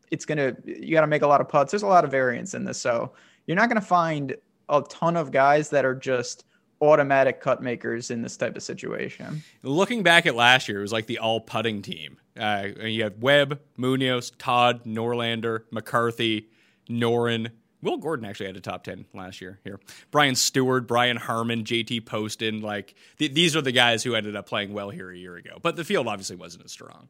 It's 0.09 0.25
to, 0.25 0.55
you 0.65 0.93
got 0.93 1.01
to 1.01 1.07
make 1.07 1.21
a 1.21 1.27
lot 1.27 1.41
of 1.41 1.49
putts. 1.49 1.71
There's 1.71 1.83
a 1.83 1.87
lot 1.87 2.05
of 2.05 2.11
variance 2.11 2.53
in 2.53 2.63
this. 2.63 2.79
So 2.79 3.11
you're 3.45 3.57
not 3.57 3.69
going 3.69 3.81
to 3.81 3.87
find 3.87 4.35
a 4.69 4.81
ton 4.89 5.17
of 5.17 5.31
guys 5.31 5.69
that 5.69 5.85
are 5.85 5.95
just 5.95 6.45
automatic 6.81 7.41
cut 7.41 7.61
makers 7.61 8.09
in 8.09 8.21
this 8.21 8.37
type 8.37 8.55
of 8.55 8.63
situation. 8.63 9.43
Looking 9.61 10.03
back 10.03 10.25
at 10.25 10.35
last 10.35 10.67
year, 10.67 10.79
it 10.79 10.81
was 10.81 10.93
like 10.93 11.05
the 11.05 11.19
all 11.19 11.39
putting 11.39 11.81
team. 11.81 12.17
Uh, 12.39 12.69
you 12.83 13.03
had 13.03 13.21
Webb, 13.21 13.59
Munoz, 13.77 14.31
Todd, 14.31 14.85
Norlander, 14.85 15.63
McCarthy, 15.71 16.49
Noren, 16.89 17.51
Will 17.81 17.97
Gordon 17.97 18.25
actually 18.25 18.45
had 18.47 18.57
a 18.57 18.61
top 18.61 18.83
10 18.83 19.05
last 19.13 19.41
year 19.41 19.59
here. 19.63 19.79
Brian 20.11 20.35
Stuard, 20.35 20.87
Brian 20.87 21.17
Harman, 21.17 21.63
JT 21.63 22.05
Poston, 22.05 22.61
like 22.61 22.95
th- 23.17 23.33
these 23.33 23.55
are 23.55 23.61
the 23.61 23.71
guys 23.71 24.03
who 24.03 24.13
ended 24.13 24.35
up 24.35 24.47
playing 24.47 24.73
well 24.73 24.89
here 24.89 25.09
a 25.09 25.17
year 25.17 25.35
ago. 25.35 25.57
But 25.61 25.75
the 25.75 25.83
field 25.83 26.07
obviously 26.07 26.35
wasn't 26.35 26.65
as 26.65 26.71
strong. 26.71 27.09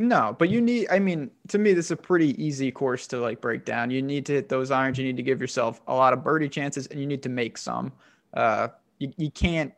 No, 0.00 0.34
but 0.38 0.48
you 0.48 0.62
need 0.62 0.88
I 0.90 0.98
mean, 0.98 1.30
to 1.48 1.58
me 1.58 1.74
this 1.74 1.86
is 1.86 1.90
a 1.90 1.96
pretty 1.96 2.42
easy 2.42 2.70
course 2.70 3.06
to 3.08 3.18
like 3.18 3.42
break 3.42 3.66
down. 3.66 3.90
You 3.90 4.00
need 4.00 4.24
to 4.26 4.32
hit 4.32 4.48
those 4.48 4.70
irons, 4.70 4.96
you 4.96 5.04
need 5.04 5.18
to 5.18 5.22
give 5.22 5.40
yourself 5.40 5.82
a 5.86 5.94
lot 5.94 6.14
of 6.14 6.24
birdie 6.24 6.48
chances 6.48 6.86
and 6.86 6.98
you 6.98 7.06
need 7.06 7.22
to 7.22 7.28
make 7.28 7.58
some. 7.58 7.92
Uh 8.32 8.68
you, 8.98 9.12
you 9.18 9.30
can't 9.30 9.74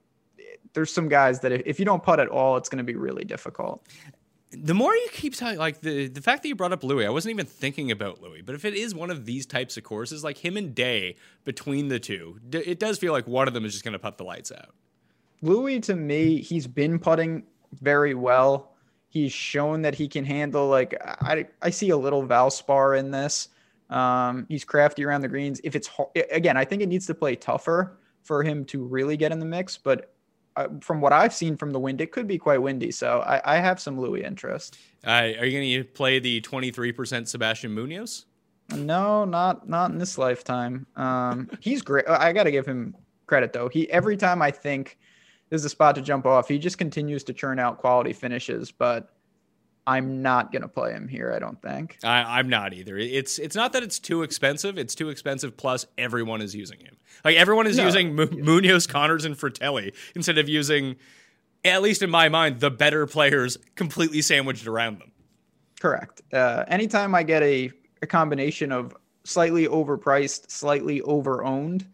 there's 0.74 0.92
some 0.92 1.08
guys 1.08 1.40
that 1.40 1.52
if, 1.52 1.62
if 1.66 1.78
you 1.78 1.84
don't 1.84 2.02
putt 2.02 2.20
at 2.20 2.28
all, 2.28 2.56
it's 2.56 2.68
going 2.68 2.78
to 2.78 2.84
be 2.84 2.94
really 2.94 3.24
difficult 3.24 3.86
the 4.52 4.74
more 4.74 4.94
you 4.94 5.08
keep 5.12 5.34
talking, 5.34 5.58
like 5.58 5.80
the 5.80 6.08
the 6.08 6.20
fact 6.20 6.42
that 6.42 6.48
you 6.48 6.54
brought 6.54 6.72
up 6.72 6.84
Louis, 6.84 7.06
I 7.06 7.10
wasn't 7.10 7.30
even 7.30 7.46
thinking 7.46 7.90
about 7.90 8.20
Louis. 8.20 8.42
But 8.42 8.54
if 8.54 8.64
it 8.64 8.74
is 8.74 8.94
one 8.94 9.10
of 9.10 9.24
these 9.24 9.46
types 9.46 9.76
of 9.76 9.82
courses, 9.82 10.22
like 10.22 10.36
him 10.38 10.56
and 10.56 10.74
Day, 10.74 11.16
between 11.44 11.88
the 11.88 11.98
two, 11.98 12.38
it 12.52 12.78
does 12.78 12.98
feel 12.98 13.12
like 13.12 13.26
one 13.26 13.48
of 13.48 13.54
them 13.54 13.64
is 13.64 13.72
just 13.72 13.82
going 13.84 13.92
to 13.92 13.98
put 13.98 14.18
the 14.18 14.24
lights 14.24 14.52
out. 14.52 14.74
Louis, 15.40 15.80
to 15.80 15.96
me, 15.96 16.40
he's 16.40 16.66
been 16.66 16.98
putting 16.98 17.44
very 17.80 18.14
well. 18.14 18.71
He's 19.12 19.32
shown 19.32 19.82
that 19.82 19.94
he 19.94 20.08
can 20.08 20.24
handle 20.24 20.68
like 20.68 20.96
I 21.04 21.46
I 21.60 21.68
see 21.68 21.90
a 21.90 21.96
little 21.98 22.26
Valspar 22.26 22.98
in 22.98 23.10
this. 23.10 23.48
Um, 23.90 24.46
he's 24.48 24.64
crafty 24.64 25.04
around 25.04 25.20
the 25.20 25.28
greens. 25.28 25.60
If 25.62 25.76
it's 25.76 25.90
again, 26.14 26.56
I 26.56 26.64
think 26.64 26.80
it 26.80 26.88
needs 26.88 27.06
to 27.08 27.14
play 27.14 27.36
tougher 27.36 27.98
for 28.22 28.42
him 28.42 28.64
to 28.66 28.82
really 28.82 29.18
get 29.18 29.30
in 29.30 29.38
the 29.38 29.44
mix. 29.44 29.76
But 29.76 30.14
uh, 30.56 30.68
from 30.80 31.02
what 31.02 31.12
I've 31.12 31.34
seen 31.34 31.58
from 31.58 31.72
the 31.72 31.78
wind, 31.78 32.00
it 32.00 32.10
could 32.10 32.26
be 32.26 32.38
quite 32.38 32.62
windy. 32.62 32.90
So 32.90 33.20
I, 33.20 33.56
I 33.56 33.56
have 33.58 33.78
some 33.78 34.00
Louis 34.00 34.24
interest. 34.24 34.78
Uh, 35.06 35.10
are 35.38 35.44
you 35.44 35.58
going 35.58 35.84
to 35.84 35.84
play 35.84 36.18
the 36.18 36.40
23% 36.40 37.28
Sebastian 37.28 37.74
Munoz? 37.74 38.24
No, 38.74 39.26
not 39.26 39.68
not 39.68 39.90
in 39.90 39.98
this 39.98 40.16
lifetime. 40.16 40.86
Um, 40.96 41.50
he's 41.60 41.82
great. 41.82 42.08
I 42.08 42.32
got 42.32 42.44
to 42.44 42.50
give 42.50 42.64
him 42.64 42.96
credit 43.26 43.52
though. 43.52 43.68
He 43.68 43.90
every 43.90 44.16
time 44.16 44.40
I 44.40 44.50
think 44.50 44.98
there's 45.52 45.66
a 45.66 45.68
spot 45.68 45.94
to 45.96 46.00
jump 46.00 46.24
off, 46.24 46.48
he 46.48 46.58
just 46.58 46.78
continues 46.78 47.24
to 47.24 47.34
churn 47.34 47.58
out 47.58 47.76
quality 47.76 48.14
finishes. 48.14 48.72
But 48.72 49.12
I'm 49.86 50.22
not 50.22 50.50
gonna 50.50 50.66
play 50.66 50.92
him 50.92 51.06
here. 51.06 51.30
I 51.30 51.38
don't 51.40 51.60
think. 51.60 51.98
I, 52.02 52.40
am 52.40 52.48
not 52.48 52.72
either. 52.72 52.96
It's 52.96 53.38
it's 53.38 53.54
not 53.54 53.74
that 53.74 53.82
it's 53.82 53.98
too 53.98 54.22
expensive. 54.22 54.78
It's 54.78 54.94
too 54.94 55.10
expensive. 55.10 55.54
Plus, 55.58 55.84
everyone 55.98 56.40
is 56.40 56.54
using 56.54 56.80
him. 56.80 56.96
Like 57.22 57.36
everyone 57.36 57.66
is 57.66 57.76
no. 57.76 57.84
using 57.84 58.18
M- 58.18 58.30
Munoz, 58.32 58.86
Conners, 58.86 59.26
and 59.26 59.36
Frittelli 59.36 59.94
instead 60.16 60.38
of 60.38 60.48
using, 60.48 60.96
at 61.66 61.82
least 61.82 62.00
in 62.00 62.08
my 62.08 62.30
mind, 62.30 62.60
the 62.60 62.70
better 62.70 63.06
players 63.06 63.58
completely 63.74 64.22
sandwiched 64.22 64.66
around 64.66 65.00
them. 65.00 65.12
Correct. 65.78 66.22
Uh, 66.32 66.64
anytime 66.66 67.14
I 67.14 67.24
get 67.24 67.42
a, 67.42 67.70
a 68.00 68.06
combination 68.06 68.72
of 68.72 68.96
slightly 69.24 69.68
overpriced, 69.68 70.50
slightly 70.50 71.02
overowned, 71.02 71.84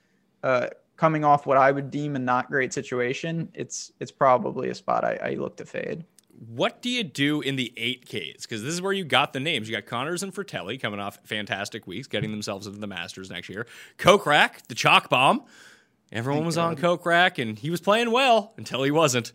uh, 0.45 0.69
coming 0.99 1.25
off 1.25 1.47
what 1.47 1.57
I 1.57 1.73
would 1.73 1.91
deem 1.91 2.15
a 2.17 2.19
not 2.19 2.51
great 2.51 2.75
situation, 2.75 3.49
it's 3.55 3.93
it's 4.01 4.13
probably 4.13 4.69
a 4.69 4.75
spot 4.75 5.05
I, 5.05 5.19
I 5.23 5.31
look 5.35 5.57
to 5.57 5.65
fade 5.65 6.05
what 6.47 6.83
do 6.83 6.89
you 6.89 7.03
do 7.03 7.41
in 7.41 7.57
the 7.57 7.73
8Ks? 7.77 8.43
Because 8.43 8.63
this 8.63 8.73
is 8.73 8.81
where 8.81 8.93
you 8.93 9.05
got 9.05 9.33
the 9.33 9.41
names. 9.41 9.69
You 9.69 9.75
got 9.75 9.87
Conners 9.87 10.23
and 10.23 10.33
Frittelli 10.33 10.81
coming 10.81 11.01
off 11.01 11.19
fantastic 11.25 11.87
weeks, 11.87 12.07
getting 12.07 12.31
themselves 12.31 12.67
into 12.67 12.79
the 12.79 12.87
Masters 12.87 13.31
next 13.31 13.49
year. 13.49 13.67
Kokrak, 13.99 14.67
the 14.69 14.75
chalk 14.75 15.09
bomb. 15.09 15.45
Everyone 16.13 16.41
Thank 16.41 16.47
was 16.47 16.57
God. 16.57 16.67
on 16.67 16.77
Kokrak, 16.77 17.43
and 17.43 17.59
he 17.59 17.71
was 17.71 17.81
playing 17.81 18.11
well 18.11 18.55
until 18.57 18.83
he 18.83 18.91
wasn't. 18.91 19.33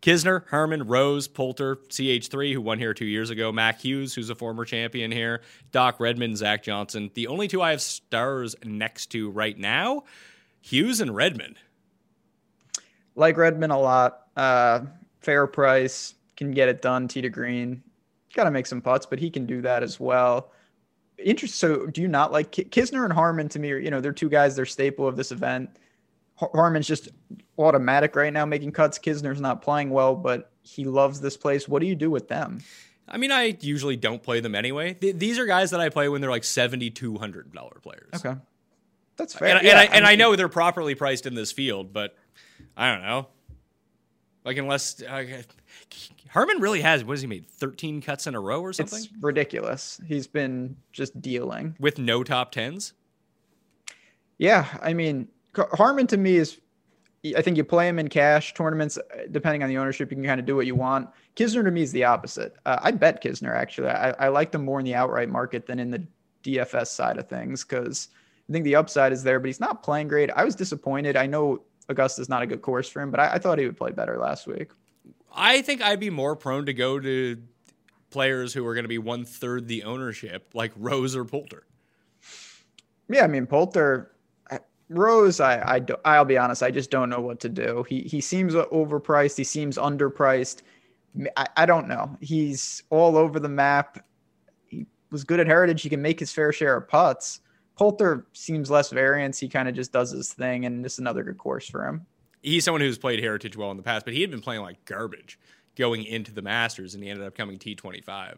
Kisner, 0.00 0.46
Harman, 0.48 0.86
Rose, 0.86 1.26
Poulter, 1.26 1.76
CH3, 1.76 2.52
who 2.52 2.60
won 2.60 2.78
here 2.78 2.94
two 2.94 3.04
years 3.06 3.30
ago, 3.30 3.50
Mac 3.50 3.80
Hughes, 3.80 4.14
who's 4.14 4.30
a 4.30 4.34
former 4.36 4.64
champion 4.64 5.10
here, 5.10 5.40
Doc 5.72 5.98
Redman, 5.98 6.36
Zach 6.36 6.62
Johnson. 6.62 7.10
The 7.14 7.26
only 7.26 7.48
two 7.48 7.62
I 7.62 7.72
have 7.72 7.80
stars 7.80 8.54
next 8.64 9.06
to 9.06 9.28
right 9.30 9.58
now, 9.58 10.04
Hughes 10.60 11.00
and 11.00 11.14
Redman. 11.14 11.56
Like 13.14 13.36
Redman 13.36 13.70
a 13.70 13.78
lot. 13.78 14.26
Uh, 14.36 14.80
fair 15.20 15.46
price 15.46 16.14
can 16.36 16.52
get 16.52 16.68
it 16.68 16.82
done. 16.82 17.08
To 17.08 17.28
green, 17.28 17.82
got 18.34 18.44
to 18.44 18.50
make 18.50 18.66
some 18.66 18.80
putts, 18.80 19.06
but 19.06 19.18
he 19.18 19.30
can 19.30 19.46
do 19.46 19.60
that 19.62 19.82
as 19.82 19.98
well. 19.98 20.52
Interest. 21.18 21.54
So, 21.56 21.86
do 21.86 22.00
you 22.00 22.08
not 22.08 22.30
like 22.30 22.52
Kisner 22.52 23.04
and 23.04 23.12
Harman? 23.12 23.48
To 23.50 23.58
me, 23.58 23.68
you 23.68 23.90
know, 23.90 24.00
they're 24.00 24.12
two 24.12 24.28
guys. 24.28 24.54
They're 24.54 24.66
staple 24.66 25.08
of 25.08 25.16
this 25.16 25.32
event. 25.32 25.70
Harman's 26.36 26.86
just 26.86 27.08
automatic 27.58 28.14
right 28.14 28.32
now, 28.32 28.46
making 28.46 28.70
cuts. 28.70 28.98
Kisner's 28.98 29.40
not 29.40 29.60
playing 29.60 29.90
well, 29.90 30.14
but 30.14 30.52
he 30.62 30.84
loves 30.84 31.20
this 31.20 31.36
place. 31.36 31.66
What 31.66 31.80
do 31.80 31.86
you 31.86 31.96
do 31.96 32.10
with 32.10 32.28
them? 32.28 32.60
I 33.08 33.16
mean, 33.16 33.32
I 33.32 33.56
usually 33.60 33.96
don't 33.96 34.22
play 34.22 34.40
them 34.40 34.54
anyway. 34.54 34.94
Th- 34.94 35.16
these 35.16 35.38
are 35.38 35.46
guys 35.46 35.70
that 35.70 35.80
I 35.80 35.88
play 35.88 36.08
when 36.08 36.20
they're 36.20 36.30
like 36.30 36.44
seventy 36.44 36.90
two 36.90 37.16
hundred 37.18 37.52
dollar 37.52 37.78
players. 37.82 38.10
Okay, 38.14 38.38
that's 39.18 39.34
fair. 39.34 39.56
And, 39.56 39.66
yeah, 39.66 39.72
and 39.72 39.78
I, 39.80 39.84
and 39.96 40.06
I 40.06 40.14
know 40.14 40.34
they're 40.36 40.48
properly 40.48 40.94
priced 40.94 41.26
in 41.26 41.34
this 41.34 41.52
field, 41.52 41.92
but 41.92 42.16
I 42.76 42.92
don't 42.92 43.02
know. 43.02 43.26
Like 44.44 44.56
unless 44.56 45.02
uh, 45.02 45.42
Harman 46.30 46.60
really 46.60 46.80
has 46.80 47.04
what 47.04 47.14
has 47.14 47.20
he 47.20 47.26
made? 47.26 47.46
Thirteen 47.46 48.00
cuts 48.00 48.26
in 48.26 48.34
a 48.34 48.40
row 48.40 48.62
or 48.62 48.72
something? 48.72 49.00
It's 49.00 49.08
ridiculous. 49.20 50.00
He's 50.06 50.26
been 50.26 50.76
just 50.92 51.20
dealing 51.20 51.76
with 51.78 51.98
no 51.98 52.24
top 52.24 52.52
tens. 52.52 52.94
Yeah, 54.38 54.66
I 54.80 54.94
mean 54.94 55.28
Harman 55.54 56.06
to 56.06 56.16
me 56.16 56.36
is 56.36 56.60
I 57.36 57.42
think 57.42 57.56
you 57.56 57.64
play 57.64 57.88
him 57.88 57.98
in 57.98 58.08
cash 58.08 58.54
tournaments, 58.54 58.96
uh, 58.96 59.22
depending 59.32 59.64
on 59.64 59.68
the 59.68 59.76
ownership, 59.76 60.10
you 60.10 60.16
can 60.16 60.24
kind 60.24 60.38
of 60.38 60.46
do 60.46 60.54
what 60.54 60.66
you 60.66 60.76
want. 60.76 61.08
Kisner 61.34 61.64
to 61.64 61.70
me 61.70 61.82
is 61.82 61.90
the 61.90 62.04
opposite. 62.04 62.54
Uh, 62.64 62.78
I 62.80 62.92
bet 62.92 63.22
Kisner 63.22 63.54
actually. 63.54 63.88
I, 63.88 64.10
I 64.12 64.28
like 64.28 64.52
them 64.52 64.64
more 64.64 64.78
in 64.78 64.86
the 64.86 64.94
outright 64.94 65.28
market 65.28 65.66
than 65.66 65.80
in 65.80 65.90
the 65.90 66.06
DFS 66.44 66.86
side 66.86 67.18
of 67.18 67.28
things 67.28 67.64
because 67.64 68.08
I 68.48 68.52
think 68.52 68.64
the 68.64 68.76
upside 68.76 69.12
is 69.12 69.22
there, 69.22 69.38
but 69.40 69.46
he's 69.46 69.60
not 69.60 69.82
playing 69.82 70.08
great. 70.08 70.30
I 70.30 70.44
was 70.44 70.54
disappointed. 70.54 71.16
I 71.16 71.26
know 71.26 71.62
Augusta's 71.90 72.28
not 72.28 72.42
a 72.42 72.46
good 72.46 72.62
course 72.62 72.88
for 72.88 73.02
him, 73.02 73.10
but 73.10 73.20
I, 73.20 73.34
I 73.34 73.38
thought 73.38 73.58
he 73.58 73.66
would 73.66 73.76
play 73.76 73.90
better 73.90 74.18
last 74.18 74.46
week. 74.46 74.70
I 75.34 75.62
think 75.62 75.82
I'd 75.82 76.00
be 76.00 76.10
more 76.10 76.34
prone 76.34 76.66
to 76.66 76.72
go 76.72 76.98
to 76.98 77.36
players 78.10 78.54
who 78.54 78.66
are 78.66 78.74
going 78.74 78.84
to 78.84 78.88
be 78.88 78.98
one 78.98 79.24
third 79.24 79.68
the 79.68 79.84
ownership, 79.84 80.50
like 80.54 80.72
Rose 80.76 81.14
or 81.14 81.24
Poulter. 81.24 81.64
Yeah, 83.10 83.24
I 83.24 83.26
mean 83.26 83.46
Poulter, 83.46 84.12
Rose. 84.88 85.40
I 85.40 85.62
I 85.74 85.78
do, 85.78 85.96
I'll 86.04 86.24
be 86.24 86.38
honest. 86.38 86.62
I 86.62 86.70
just 86.70 86.90
don't 86.90 87.10
know 87.10 87.20
what 87.20 87.40
to 87.40 87.48
do. 87.48 87.84
He 87.88 88.02
he 88.02 88.20
seems 88.20 88.54
overpriced. 88.54 89.36
He 89.36 89.44
seems 89.44 89.76
underpriced. 89.76 90.62
I, 91.36 91.46
I 91.56 91.66
don't 91.66 91.88
know. 91.88 92.16
He's 92.20 92.82
all 92.90 93.16
over 93.16 93.40
the 93.40 93.48
map. 93.48 94.04
He 94.66 94.86
was 95.10 95.24
good 95.24 95.40
at 95.40 95.46
Heritage. 95.46 95.82
He 95.82 95.88
can 95.88 96.02
make 96.02 96.20
his 96.20 96.32
fair 96.32 96.52
share 96.52 96.76
of 96.76 96.88
putts. 96.88 97.40
Poulter 97.78 98.26
seems 98.32 98.70
less 98.70 98.90
variance. 98.90 99.38
He 99.38 99.48
kind 99.48 99.68
of 99.68 99.74
just 99.74 99.92
does 99.92 100.10
his 100.10 100.32
thing, 100.32 100.66
and 100.66 100.84
this 100.84 100.94
is 100.94 100.98
another 100.98 101.22
good 101.22 101.38
course 101.38 101.68
for 101.68 101.86
him. 101.86 102.04
He's 102.42 102.64
someone 102.64 102.80
who's 102.80 102.98
played 102.98 103.20
Heritage 103.20 103.56
well 103.56 103.70
in 103.70 103.76
the 103.76 103.82
past, 103.82 104.04
but 104.04 104.14
he 104.14 104.20
had 104.20 104.30
been 104.30 104.40
playing 104.40 104.62
like 104.62 104.84
garbage 104.84 105.38
going 105.76 106.04
into 106.04 106.32
the 106.32 106.42
Masters, 106.42 106.94
and 106.94 107.02
he 107.02 107.10
ended 107.10 107.26
up 107.26 107.36
coming 107.36 107.58
T25. 107.58 108.36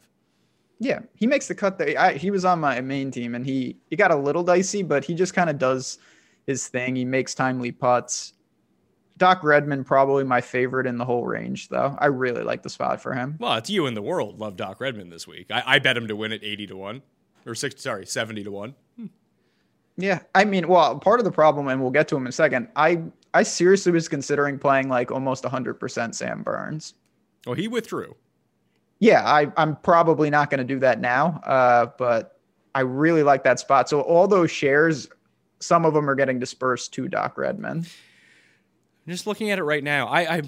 Yeah, 0.78 1.00
he 1.14 1.26
makes 1.26 1.48
the 1.48 1.54
cut. 1.54 1.78
There, 1.78 1.98
I, 1.98 2.14
he 2.14 2.30
was 2.30 2.44
on 2.44 2.60
my 2.60 2.80
main 2.80 3.10
team, 3.10 3.34
and 3.34 3.44
he 3.44 3.76
he 3.88 3.96
got 3.96 4.10
a 4.10 4.16
little 4.16 4.42
dicey, 4.42 4.82
but 4.82 5.04
he 5.04 5.14
just 5.14 5.34
kind 5.34 5.50
of 5.50 5.58
does 5.58 5.98
his 6.46 6.68
thing. 6.68 6.96
He 6.96 7.04
makes 7.04 7.34
timely 7.34 7.72
putts. 7.72 8.34
Doc 9.18 9.44
Redman 9.44 9.84
probably 9.84 10.24
my 10.24 10.40
favorite 10.40 10.86
in 10.86 10.96
the 10.96 11.04
whole 11.04 11.26
range, 11.26 11.68
though. 11.68 11.94
I 11.98 12.06
really 12.06 12.42
like 12.42 12.62
the 12.62 12.70
spot 12.70 13.02
for 13.02 13.12
him. 13.12 13.36
Well, 13.38 13.54
it's 13.56 13.68
you 13.68 13.86
in 13.86 13.92
the 13.92 14.00
world 14.00 14.38
love 14.38 14.56
Doc 14.56 14.80
Redman 14.80 15.10
this 15.10 15.26
week. 15.26 15.50
I, 15.50 15.62
I 15.66 15.78
bet 15.78 15.96
him 15.96 16.08
to 16.08 16.16
win 16.16 16.32
at 16.32 16.42
eighty 16.42 16.66
to 16.66 16.76
one, 16.76 17.02
or 17.46 17.54
six. 17.54 17.82
Sorry, 17.82 18.06
seventy 18.06 18.42
to 18.44 18.50
one. 18.50 18.74
Yeah, 20.00 20.20
I 20.34 20.44
mean, 20.44 20.68
well, 20.68 20.98
part 20.98 21.20
of 21.20 21.24
the 21.24 21.32
problem, 21.32 21.68
and 21.68 21.80
we'll 21.80 21.90
get 21.90 22.08
to 22.08 22.16
him 22.16 22.22
in 22.22 22.28
a 22.28 22.32
second. 22.32 22.68
I 22.76 23.02
I 23.34 23.42
seriously 23.42 23.92
was 23.92 24.08
considering 24.08 24.58
playing 24.58 24.88
like 24.88 25.10
almost 25.10 25.44
hundred 25.44 25.74
percent 25.74 26.14
Sam 26.14 26.42
Burns. 26.42 26.94
Well, 27.46 27.54
he 27.54 27.68
withdrew. 27.68 28.16
Yeah, 28.98 29.22
I, 29.24 29.50
I'm 29.56 29.76
probably 29.76 30.28
not 30.28 30.50
going 30.50 30.58
to 30.58 30.64
do 30.64 30.78
that 30.80 31.00
now, 31.00 31.40
uh, 31.46 31.86
but 31.96 32.38
I 32.74 32.80
really 32.80 33.22
like 33.22 33.44
that 33.44 33.58
spot. 33.58 33.88
So 33.88 34.02
all 34.02 34.28
those 34.28 34.50
shares, 34.50 35.08
some 35.58 35.86
of 35.86 35.94
them 35.94 36.08
are 36.08 36.14
getting 36.14 36.38
dispersed 36.38 36.92
to 36.94 37.08
Doc 37.08 37.38
Redman. 37.38 37.78
I'm 37.78 39.12
just 39.12 39.26
looking 39.26 39.50
at 39.50 39.58
it 39.58 39.64
right 39.64 39.82
now. 39.82 40.06
I, 40.06 40.36
I 40.36 40.42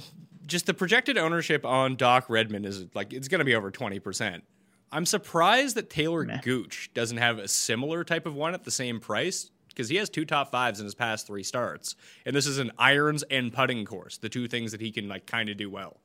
just 0.46 0.66
the 0.66 0.74
projected 0.74 1.16
ownership 1.16 1.64
on 1.64 1.96
Doc 1.96 2.26
Redman 2.28 2.66
is 2.66 2.84
like 2.94 3.14
it's 3.14 3.28
going 3.28 3.38
to 3.38 3.44
be 3.44 3.54
over 3.54 3.70
twenty 3.70 3.98
percent. 3.98 4.44
I'm 4.92 5.06
surprised 5.06 5.76
that 5.76 5.88
Talor 5.88 6.26
Meh. 6.26 6.40
Gooch 6.42 6.90
doesn't 6.92 7.16
have 7.16 7.38
a 7.38 7.48
similar 7.48 8.04
type 8.04 8.26
of 8.26 8.34
one 8.34 8.52
at 8.52 8.62
the 8.62 8.70
same 8.70 9.00
price 9.00 9.50
because 9.68 9.88
he 9.88 9.96
has 9.96 10.10
two 10.10 10.26
top 10.26 10.50
fives 10.50 10.78
in 10.78 10.84
his 10.84 10.94
past 10.94 11.26
three 11.26 11.42
starts, 11.42 11.96
and 12.26 12.36
this 12.36 12.46
is 12.46 12.58
an 12.58 12.70
irons 12.78 13.24
and 13.24 13.52
putting 13.52 13.86
course, 13.86 14.18
the 14.18 14.28
two 14.28 14.46
things 14.46 14.70
that 14.72 14.82
he 14.82 14.92
can 14.92 15.08
like 15.08 15.26
kind 15.26 15.48
of 15.48 15.56
do 15.56 15.70
well. 15.70 15.98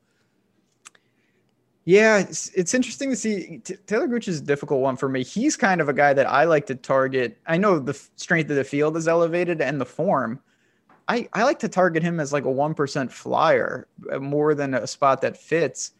Yeah, 1.83 2.19
it's, 2.19 2.49
it's 2.49 2.73
interesting 2.73 3.09
to 3.11 3.15
see. 3.15 3.59
T- 3.63 3.75
Talor 3.87 4.09
Gooch 4.09 4.27
is 4.27 4.41
a 4.41 4.43
difficult 4.43 4.81
one 4.81 4.97
for 4.97 5.07
me. 5.07 5.23
He's 5.23 5.55
kind 5.55 5.79
of 5.79 5.87
a 5.87 5.93
guy 5.93 6.13
that 6.13 6.27
I 6.27 6.43
like 6.43 6.65
to 6.65 6.75
target. 6.75 7.37
I 7.47 7.57
know 7.57 7.79
the 7.79 7.93
f- 7.93 8.09
strength 8.17 8.49
of 8.49 8.57
the 8.57 8.65
field 8.65 8.97
is 8.97 9.07
elevated 9.07 9.61
and 9.61 9.79
the 9.79 9.85
form. 9.85 10.41
I, 11.07 11.29
I 11.31 11.43
like 11.43 11.59
to 11.59 11.69
target 11.69 12.03
him 12.03 12.19
as 12.19 12.33
like 12.33 12.43
a 12.43 12.49
1% 12.49 13.09
flyer 13.09 13.87
uh, 14.11 14.19
more 14.19 14.53
than 14.53 14.73
a 14.73 14.85
spot 14.85 15.21
that 15.21 15.37
fits. 15.37 15.93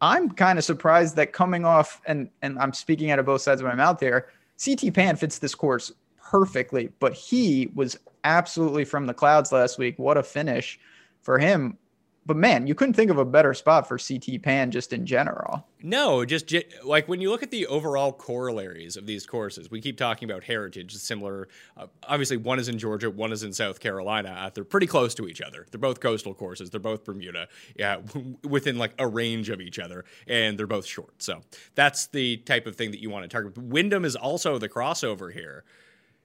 I'm 0.00 0.30
kind 0.30 0.58
of 0.58 0.64
surprised 0.64 1.16
that 1.16 1.32
coming 1.32 1.64
off, 1.64 2.00
and, 2.06 2.28
and 2.42 2.58
I'm 2.58 2.72
speaking 2.72 3.10
out 3.10 3.18
of 3.18 3.26
both 3.26 3.40
sides 3.40 3.60
of 3.60 3.66
my 3.66 3.74
mouth 3.74 4.00
here, 4.00 4.28
CT 4.62 4.92
Pan 4.94 5.16
fits 5.16 5.38
this 5.38 5.54
course 5.54 5.92
perfectly, 6.22 6.90
but 6.98 7.12
he 7.12 7.70
was 7.74 7.98
absolutely 8.24 8.84
from 8.84 9.06
the 9.06 9.14
clouds 9.14 9.52
last 9.52 9.78
week. 9.78 9.98
What 9.98 10.16
a 10.16 10.22
finish 10.22 10.78
for 11.22 11.38
him 11.38 11.78
but 12.26 12.36
man, 12.36 12.66
you 12.66 12.74
couldn't 12.74 12.94
think 12.94 13.10
of 13.10 13.18
a 13.18 13.24
better 13.24 13.54
spot 13.54 13.86
for 13.86 13.98
CT 13.98 14.42
Pan 14.42 14.70
just 14.72 14.92
in 14.92 15.06
general. 15.06 15.66
No, 15.80 16.24
just 16.24 16.52
like 16.82 17.06
when 17.06 17.20
you 17.20 17.30
look 17.30 17.44
at 17.44 17.52
the 17.52 17.66
overall 17.68 18.12
corollaries 18.12 18.96
of 18.96 19.06
these 19.06 19.24
courses, 19.24 19.70
we 19.70 19.80
keep 19.80 19.96
talking 19.96 20.28
about 20.28 20.42
heritage, 20.42 20.92
similar. 20.96 21.48
Uh, 21.76 21.86
obviously, 22.08 22.36
one 22.36 22.58
is 22.58 22.68
in 22.68 22.78
Georgia, 22.78 23.08
one 23.08 23.30
is 23.30 23.44
in 23.44 23.52
South 23.52 23.78
Carolina. 23.78 24.30
Uh, 24.30 24.50
they're 24.52 24.64
pretty 24.64 24.88
close 24.88 25.14
to 25.14 25.28
each 25.28 25.40
other. 25.40 25.66
They're 25.70 25.78
both 25.78 26.00
coastal 26.00 26.34
courses. 26.34 26.70
They're 26.70 26.80
both 26.80 27.04
Bermuda, 27.04 27.46
yeah, 27.76 27.98
within 28.44 28.76
like 28.76 28.94
a 28.98 29.06
range 29.06 29.48
of 29.48 29.60
each 29.60 29.78
other, 29.78 30.04
and 30.26 30.58
they're 30.58 30.66
both 30.66 30.86
short. 30.86 31.22
So 31.22 31.42
that's 31.76 32.08
the 32.08 32.38
type 32.38 32.66
of 32.66 32.74
thing 32.74 32.90
that 32.90 33.00
you 33.00 33.08
want 33.08 33.22
to 33.22 33.28
target. 33.28 33.56
Wyndham 33.56 34.04
is 34.04 34.16
also 34.16 34.58
the 34.58 34.68
crossover 34.68 35.32
here. 35.32 35.64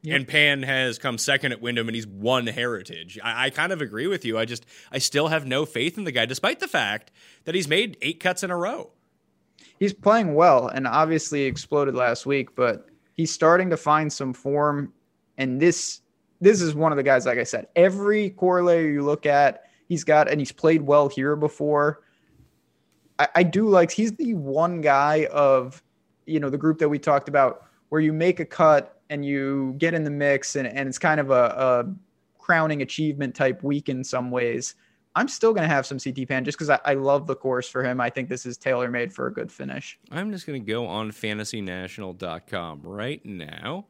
Yep. 0.03 0.15
And 0.15 0.27
Pan 0.27 0.63
has 0.63 0.97
come 0.97 1.19
second 1.19 1.51
at 1.51 1.61
Wyndham 1.61 1.87
and 1.87 1.95
he's 1.95 2.07
won 2.07 2.47
Heritage. 2.47 3.19
I, 3.23 3.45
I, 3.45 3.49
kind 3.51 3.71
of 3.71 3.81
agree 3.81 4.07
with 4.07 4.25
you. 4.25 4.37
I 4.37 4.45
just 4.45 4.65
I 4.91 4.97
still 4.97 5.27
have 5.27 5.45
no 5.45 5.63
faith 5.63 5.95
in 5.95 6.05
the 6.05 6.11
guy, 6.11 6.25
despite 6.25 6.59
the 6.59 6.67
fact 6.67 7.11
that 7.45 7.53
he's 7.53 7.67
made 7.67 7.97
eight 8.01 8.19
cuts 8.19 8.41
in 8.41 8.49
a 8.49 8.57
row. 8.57 8.89
He's 9.77 9.93
playing 9.93 10.33
well 10.33 10.67
and 10.67 10.87
obviously 10.87 11.43
exploded 11.43 11.93
last 11.93 12.25
week, 12.25 12.55
but 12.55 12.87
he's 13.13 13.31
starting 13.31 13.69
to 13.69 13.77
find 13.77 14.11
some 14.11 14.33
form. 14.33 14.91
And 15.37 15.61
this 15.61 16.01
this 16.39 16.61
is 16.61 16.73
one 16.73 16.91
of 16.91 16.97
the 16.97 17.03
guys, 17.03 17.27
like 17.27 17.37
I 17.37 17.43
said, 17.43 17.67
every 17.75 18.31
corollary 18.31 18.93
you 18.93 19.03
look 19.03 19.27
at, 19.27 19.65
he's 19.87 20.03
got 20.03 20.29
and 20.29 20.39
he's 20.41 20.51
played 20.51 20.81
well 20.81 21.09
here 21.09 21.35
before. 21.35 22.01
I, 23.19 23.27
I 23.35 23.43
do 23.43 23.69
like 23.69 23.91
he's 23.91 24.13
the 24.13 24.33
one 24.33 24.81
guy 24.81 25.27
of 25.31 25.83
you 26.25 26.39
know 26.39 26.49
the 26.49 26.57
group 26.57 26.79
that 26.79 26.89
we 26.89 26.97
talked 26.97 27.29
about 27.29 27.65
where 27.89 28.01
you 28.01 28.13
make 28.13 28.39
a 28.39 28.45
cut 28.45 29.00
and 29.11 29.25
you 29.25 29.75
get 29.77 29.93
in 29.93 30.03
the 30.03 30.09
mix 30.09 30.55
and, 30.55 30.65
and 30.67 30.87
it's 30.87 30.97
kind 30.97 31.19
of 31.19 31.29
a, 31.29 31.33
a 31.33 31.85
crowning 32.39 32.81
achievement 32.81 33.35
type 33.35 33.61
week 33.61 33.89
in 33.89 34.03
some 34.03 34.31
ways. 34.31 34.73
I'm 35.13 35.27
still 35.27 35.53
going 35.53 35.67
to 35.67 35.73
have 35.73 35.85
some 35.85 35.99
CT 35.99 36.29
Pan 36.29 36.45
just 36.45 36.57
because 36.57 36.69
I, 36.69 36.79
I, 36.85 36.93
love 36.93 37.27
the 37.27 37.35
course 37.35 37.67
for 37.67 37.83
him. 37.83 37.99
I 37.99 38.09
think 38.09 38.29
this 38.29 38.45
is 38.45 38.57
tailor 38.57 38.89
made 38.89 39.11
for 39.11 39.27
a 39.27 39.33
good 39.33 39.51
finish. 39.51 39.99
I'm 40.09 40.31
just 40.31 40.47
going 40.47 40.63
to 40.63 40.65
go 40.65 40.87
on 40.87 41.11
fantasynational.com 41.11 42.81
right 42.83 43.23
now 43.25 43.87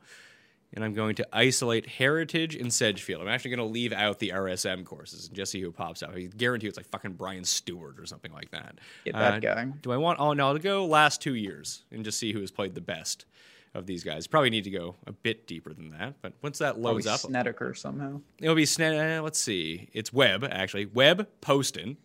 and 0.74 0.84
I'm 0.84 0.94
going 0.96 1.16
to 1.16 1.28
isolate 1.32 1.86
Heritage 1.86 2.56
and 2.56 2.74
Sedgefield. 2.74 3.22
I'm 3.22 3.28
actually 3.28 3.52
going 3.56 3.68
to 3.68 3.72
leave 3.72 3.94
out 3.94 4.18
the 4.18 4.30
RSM 4.30 4.86
courses 4.86 5.28
and 5.28 5.36
just 5.36 5.52
see 5.52 5.62
who 5.62 5.72
pops 5.72 6.02
out. 6.02 6.16
I 6.16 6.22
guarantee 6.22 6.66
it's 6.66 6.78
like 6.78 6.88
fucking 6.88 7.14
Brian 7.14 7.44
Stuard 7.44 8.00
or 8.00 8.08
something 8.08 8.32
like 8.32 8.50
that. 8.52 8.80
Get 9.06 9.14
that 9.14 9.34
uh, 9.34 9.40
guy. 9.40 9.66
Do 9.82 9.92
I 9.92 9.98
want? 9.98 10.20
Oh 10.20 10.34
no, 10.34 10.48
I'll 10.48 10.58
go 10.58 10.86
last 10.86 11.22
two 11.22 11.36
years 11.36 11.84
and 11.92 12.04
just 12.04 12.18
see 12.18 12.32
who 12.34 12.40
has 12.40 12.50
played 12.50 12.74
the 12.74 12.82
best 12.82 13.26
of 13.74 13.86
these 13.86 14.04
guys. 14.04 14.28
Probably 14.28 14.50
need 14.50 14.66
to 14.66 14.70
go 14.70 14.96
a 15.08 15.12
bit 15.12 15.48
deeper 15.48 15.74
than 15.74 15.92
that, 15.92 16.16
but 16.22 16.34
once 16.42 16.58
that 16.60 16.80
loads 16.80 17.08
up, 17.08 17.20
Snedeker 17.20 17.74
somehow. 17.74 18.22
It'll 18.40 18.56
be 18.56 18.66
Sned. 18.66 19.20
Uh, 19.20 19.24
let's 19.24 19.40
see. 19.40 19.90
It's 19.94 20.12
Webb 20.12 20.48
actually. 20.50 20.86
Webb, 20.86 21.28
Poston, 21.40 21.98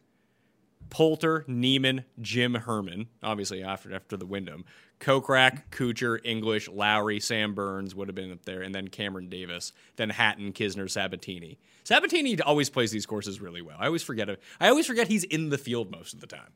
Poulter, 0.90 1.44
Niemann, 1.48 2.04
Jim 2.20 2.54
Herman. 2.54 3.08
Obviously 3.22 3.62
after 3.62 3.94
after 3.94 4.16
the 4.16 4.26
Wyndham, 4.26 4.64
Kokrak, 5.00 5.62
Kuchar, 5.70 6.20
English, 6.24 6.68
Lowry, 6.68 7.20
Sam 7.20 7.54
Burns 7.54 7.94
would 7.94 8.08
have 8.08 8.14
been 8.14 8.32
up 8.32 8.44
there, 8.44 8.62
and 8.62 8.74
then 8.74 8.88
Cameron 8.88 9.28
Davis, 9.28 9.72
then 9.96 10.10
Hatton, 10.10 10.52
Kisner, 10.52 10.88
Sabatini. 10.88 11.58
Sabatini 11.84 12.40
always 12.40 12.70
plays 12.70 12.90
these 12.90 13.06
courses 13.06 13.40
really 13.40 13.62
well. 13.62 13.76
I 13.78 13.86
always 13.86 14.02
forget 14.02 14.28
it. 14.28 14.40
I 14.60 14.68
always 14.68 14.86
forget 14.86 15.08
he's 15.08 15.24
in 15.24 15.50
the 15.50 15.58
field 15.58 15.90
most 15.90 16.14
of 16.14 16.20
the 16.20 16.26
time. 16.26 16.52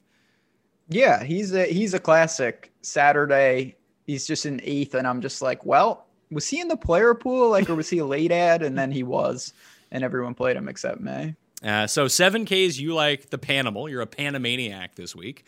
Yeah, 0.88 1.22
he's 1.22 1.52
a 1.54 1.66
he's 1.66 1.94
a 1.94 2.00
classic 2.00 2.72
Saturday 2.82 3.76
he's 4.06 4.26
just 4.26 4.46
in 4.46 4.60
eighth, 4.64 4.94
and 4.94 5.06
I'm 5.06 5.20
just 5.20 5.42
like, 5.42 5.64
well, 5.64 6.06
was 6.30 6.48
he 6.48 6.60
in 6.60 6.68
the 6.68 6.76
player 6.76 7.14
pool, 7.14 7.50
like, 7.50 7.68
or 7.68 7.74
was 7.74 7.90
he 7.90 7.98
a 7.98 8.06
late 8.06 8.32
ad? 8.32 8.62
And 8.62 8.78
then 8.78 8.90
he 8.90 9.02
was, 9.02 9.52
and 9.90 10.04
everyone 10.04 10.34
played 10.34 10.56
him 10.56 10.68
except 10.68 11.00
May. 11.00 11.34
Uh, 11.62 11.86
so 11.86 12.08
seven 12.08 12.44
Ks, 12.44 12.78
you 12.78 12.94
like 12.94 13.30
the 13.30 13.38
Panimal. 13.38 13.90
You're 13.90 14.00
a 14.00 14.06
Panamaniac 14.06 14.94
this 14.94 15.14
week. 15.14 15.44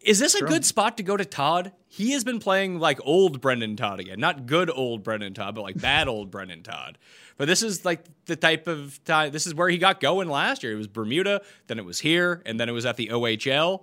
Is 0.00 0.18
this 0.18 0.34
True. 0.34 0.46
a 0.46 0.50
good 0.50 0.66
spot 0.66 0.98
to 0.98 1.02
go 1.02 1.16
to 1.16 1.24
Todd? 1.24 1.72
He 1.88 2.12
has 2.12 2.24
been 2.24 2.38
playing 2.38 2.78
like 2.78 3.00
old 3.04 3.40
Brendon 3.40 3.74
Todd 3.74 4.00
again. 4.00 4.20
Not 4.20 4.44
good 4.44 4.70
old 4.70 5.02
Brendon 5.02 5.32
Todd, 5.32 5.54
but 5.54 5.62
like 5.62 5.80
bad 5.80 6.08
old 6.08 6.30
Brendon 6.30 6.62
Todd. 6.62 6.98
But 7.38 7.48
this 7.48 7.62
is 7.62 7.86
like 7.86 8.04
the 8.26 8.36
type 8.36 8.66
of 8.66 9.02
time, 9.04 9.32
this 9.32 9.46
is 9.46 9.54
where 9.54 9.70
he 9.70 9.78
got 9.78 10.00
going 10.00 10.28
last 10.28 10.62
year. 10.62 10.72
It 10.72 10.76
was 10.76 10.88
Bermuda, 10.88 11.40
then 11.68 11.78
it 11.78 11.86
was 11.86 12.00
here, 12.00 12.42
and 12.44 12.60
then 12.60 12.68
it 12.68 12.72
was 12.72 12.84
at 12.84 12.96
the 12.96 13.08
OHL. 13.08 13.82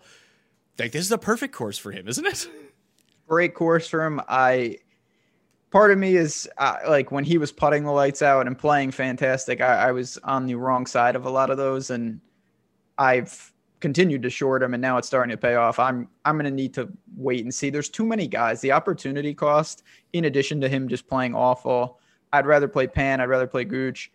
Like, 0.78 0.92
this 0.92 1.02
is 1.02 1.10
the 1.10 1.18
perfect 1.18 1.54
course 1.54 1.78
for 1.78 1.92
him, 1.92 2.08
isn't 2.08 2.26
it? 2.26 2.48
Great 3.32 3.54
course 3.54 3.88
for 3.88 4.04
him. 4.04 4.20
I 4.28 4.76
part 5.70 5.90
of 5.90 5.98
me 5.98 6.18
is 6.18 6.50
uh, 6.58 6.76
like 6.86 7.14
when 7.14 7.24
he 7.24 7.38
was 7.38 7.50
putting 7.50 7.86
the 7.86 7.92
lights 7.92 8.22
out 8.22 8.46
and 8.46 8.60
playing 8.60 8.92
fantastic. 8.92 9.62
I, 9.62 9.88
I, 9.88 9.92
was 9.94 10.18
on 10.26 10.48
the 10.48 10.56
wrong 10.56 10.86
side 10.86 11.16
of 11.16 11.26
a 11.26 11.30
lot 11.30 11.50
of 11.50 11.56
those, 11.56 11.92
and 11.92 12.20
I've 12.98 13.54
continued 13.80 14.22
to 14.24 14.30
short 14.30 14.62
him, 14.62 14.74
and 14.74 14.82
now 14.82 14.98
it's 14.98 15.08
starting 15.08 15.32
to 15.32 15.38
pay 15.38 15.56
off. 15.56 15.80
I'm 15.80 16.10
I'm 16.26 16.36
going 16.36 16.44
to 16.44 16.52
need 16.52 16.74
to 16.74 16.90
wait 17.16 17.46
and 17.46 17.54
see. 17.54 17.70
There's 17.70 17.88
too 17.88 18.06
many 18.06 18.28
guys. 18.28 18.60
The 18.60 18.74
opportunity 18.74 19.34
cost, 19.34 19.84
in 20.12 20.26
addition 20.26 20.60
to 20.60 20.68
him 20.68 20.90
just 20.90 21.08
playing 21.08 21.34
awful, 21.34 22.00
I'd 22.34 22.46
rather 22.46 22.68
play 22.68 22.86
Pan. 22.86 23.22
I'd 23.22 23.30
rather 23.30 23.48
play 23.48 23.64
Gooch. 23.64 24.12